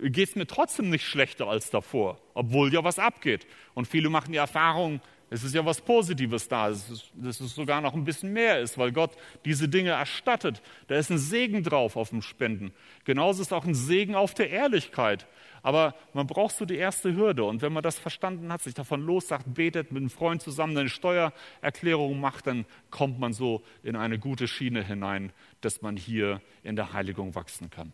geht 0.00 0.30
es 0.30 0.36
mir 0.36 0.46
trotzdem 0.46 0.90
nicht 0.90 1.06
schlechter 1.06 1.46
als 1.46 1.70
davor, 1.70 2.18
obwohl 2.34 2.72
ja 2.72 2.82
was 2.84 2.98
abgeht. 2.98 3.46
Und 3.74 3.86
viele 3.86 4.08
machen 4.08 4.32
die 4.32 4.38
Erfahrung, 4.38 5.00
es 5.28 5.42
ist 5.42 5.54
ja 5.54 5.64
was 5.64 5.80
Positives 5.80 6.46
da, 6.46 6.68
dass 6.68 7.40
es, 7.40 7.54
sogar 7.54 7.80
noch 7.80 7.94
ein 7.94 8.04
bisschen 8.04 8.32
mehr 8.32 8.60
ist, 8.60 8.78
weil 8.78 8.92
Gott 8.92 9.10
diese 9.44 9.68
Dinge 9.68 9.90
erstattet. 9.90 10.62
Da 10.86 10.96
ist 10.96 11.10
ein 11.10 11.18
Segen 11.18 11.64
drauf 11.64 11.96
auf 11.96 12.10
dem 12.10 12.22
Spenden. 12.22 12.72
Genauso 13.04 13.42
ist 13.42 13.52
auch 13.52 13.64
ein 13.64 13.74
Segen 13.74 14.14
auf 14.14 14.34
der 14.34 14.50
Ehrlichkeit. 14.50 15.26
Aber 15.62 15.96
man 16.12 16.28
braucht 16.28 16.54
so 16.54 16.64
die 16.64 16.76
erste 16.76 17.16
Hürde. 17.16 17.42
Und 17.42 17.60
wenn 17.60 17.72
man 17.72 17.82
das 17.82 17.98
verstanden 17.98 18.52
hat, 18.52 18.62
sich 18.62 18.74
davon 18.74 19.04
los 19.04 19.26
sagt, 19.26 19.52
betet 19.52 19.90
mit 19.90 20.00
einem 20.00 20.10
Freund 20.10 20.42
zusammen, 20.42 20.78
eine 20.78 20.88
Steuererklärung 20.88 22.20
macht, 22.20 22.46
dann 22.46 22.64
kommt 22.90 23.18
man 23.18 23.32
so 23.32 23.64
in 23.82 23.96
eine 23.96 24.20
gute 24.20 24.46
Schiene 24.46 24.84
hinein, 24.84 25.32
dass 25.60 25.82
man 25.82 25.96
hier 25.96 26.40
in 26.62 26.76
der 26.76 26.92
Heiligung 26.92 27.34
wachsen 27.34 27.68
kann. 27.68 27.92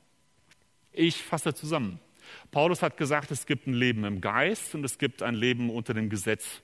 Ich 0.92 1.22
fasse 1.22 1.54
zusammen. 1.54 1.98
Paulus 2.50 2.82
hat 2.82 2.98
gesagt, 2.98 3.30
es 3.30 3.46
gibt 3.46 3.66
ein 3.66 3.72
Leben 3.72 4.04
im 4.04 4.20
Geist 4.20 4.74
und 4.74 4.84
es 4.84 4.98
gibt 4.98 5.22
ein 5.22 5.34
Leben 5.34 5.70
unter 5.70 5.94
dem 5.94 6.10
Gesetz. 6.10 6.60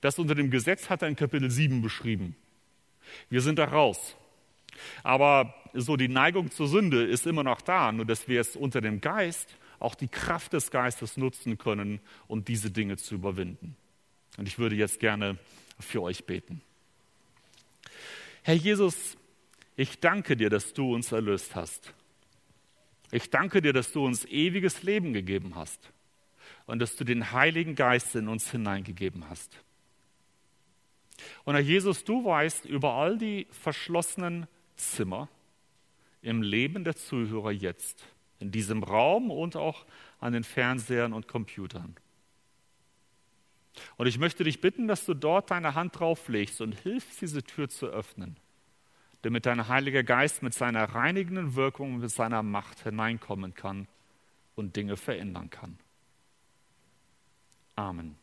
Das 0.00 0.18
unter 0.18 0.34
dem 0.34 0.50
Gesetz 0.50 0.90
hat 0.90 1.02
er 1.02 1.08
in 1.08 1.16
Kapitel 1.16 1.50
7 1.50 1.82
beschrieben. 1.82 2.36
Wir 3.28 3.40
sind 3.40 3.58
da 3.58 3.64
raus. 3.64 4.16
Aber 5.02 5.54
so 5.74 5.96
die 5.96 6.08
Neigung 6.08 6.50
zur 6.50 6.68
Sünde 6.68 7.04
ist 7.04 7.26
immer 7.26 7.42
noch 7.42 7.60
da, 7.60 7.92
nur 7.92 8.04
dass 8.04 8.28
wir 8.28 8.40
es 8.40 8.56
unter 8.56 8.80
dem 8.80 9.00
Geist 9.00 9.56
auch 9.78 9.94
die 9.94 10.08
Kraft 10.08 10.52
des 10.52 10.70
Geistes 10.70 11.16
nutzen 11.16 11.58
können, 11.58 12.00
um 12.28 12.44
diese 12.44 12.70
Dinge 12.70 12.96
zu 12.96 13.14
überwinden. 13.14 13.76
Und 14.36 14.46
ich 14.46 14.58
würde 14.58 14.76
jetzt 14.76 15.00
gerne 15.00 15.38
für 15.78 16.02
euch 16.02 16.24
beten. 16.24 16.60
Herr 18.42 18.54
Jesus, 18.54 19.16
ich 19.76 20.00
danke 20.00 20.36
dir, 20.36 20.50
dass 20.50 20.72
du 20.72 20.94
uns 20.94 21.12
erlöst 21.12 21.54
hast. 21.54 21.94
Ich 23.10 23.30
danke 23.30 23.60
dir, 23.60 23.72
dass 23.72 23.92
du 23.92 24.04
uns 24.04 24.24
ewiges 24.26 24.82
Leben 24.82 25.12
gegeben 25.12 25.54
hast. 25.56 25.90
Und 26.70 26.78
dass 26.78 26.94
du 26.94 27.02
den 27.02 27.32
Heiligen 27.32 27.74
Geist 27.74 28.14
in 28.14 28.28
uns 28.28 28.52
hineingegeben 28.52 29.28
hast. 29.28 29.58
Und 31.42 31.54
Herr 31.54 31.62
Jesus, 31.62 32.04
du 32.04 32.24
weißt 32.24 32.64
über 32.64 32.92
all 32.92 33.18
die 33.18 33.48
verschlossenen 33.50 34.46
Zimmer 34.76 35.28
im 36.22 36.42
Leben 36.42 36.84
der 36.84 36.94
Zuhörer 36.94 37.50
jetzt, 37.50 38.04
in 38.38 38.52
diesem 38.52 38.84
Raum 38.84 39.32
und 39.32 39.56
auch 39.56 39.84
an 40.20 40.32
den 40.32 40.44
Fernsehern 40.44 41.12
und 41.12 41.26
Computern. 41.26 41.96
Und 43.96 44.06
ich 44.06 44.18
möchte 44.18 44.44
dich 44.44 44.60
bitten, 44.60 44.86
dass 44.86 45.04
du 45.04 45.14
dort 45.14 45.50
deine 45.50 45.74
Hand 45.74 45.98
drauflegst 45.98 46.60
und 46.60 46.78
hilfst, 46.78 47.20
diese 47.20 47.42
Tür 47.42 47.68
zu 47.68 47.86
öffnen, 47.86 48.36
damit 49.22 49.44
dein 49.44 49.66
Heiliger 49.66 50.04
Geist 50.04 50.44
mit 50.44 50.54
seiner 50.54 50.84
reinigenden 50.84 51.56
Wirkung, 51.56 51.98
mit 51.98 52.12
seiner 52.12 52.44
Macht 52.44 52.84
hineinkommen 52.84 53.54
kann 53.54 53.88
und 54.54 54.76
Dinge 54.76 54.96
verändern 54.96 55.50
kann. 55.50 55.76
Amen. 57.80 58.16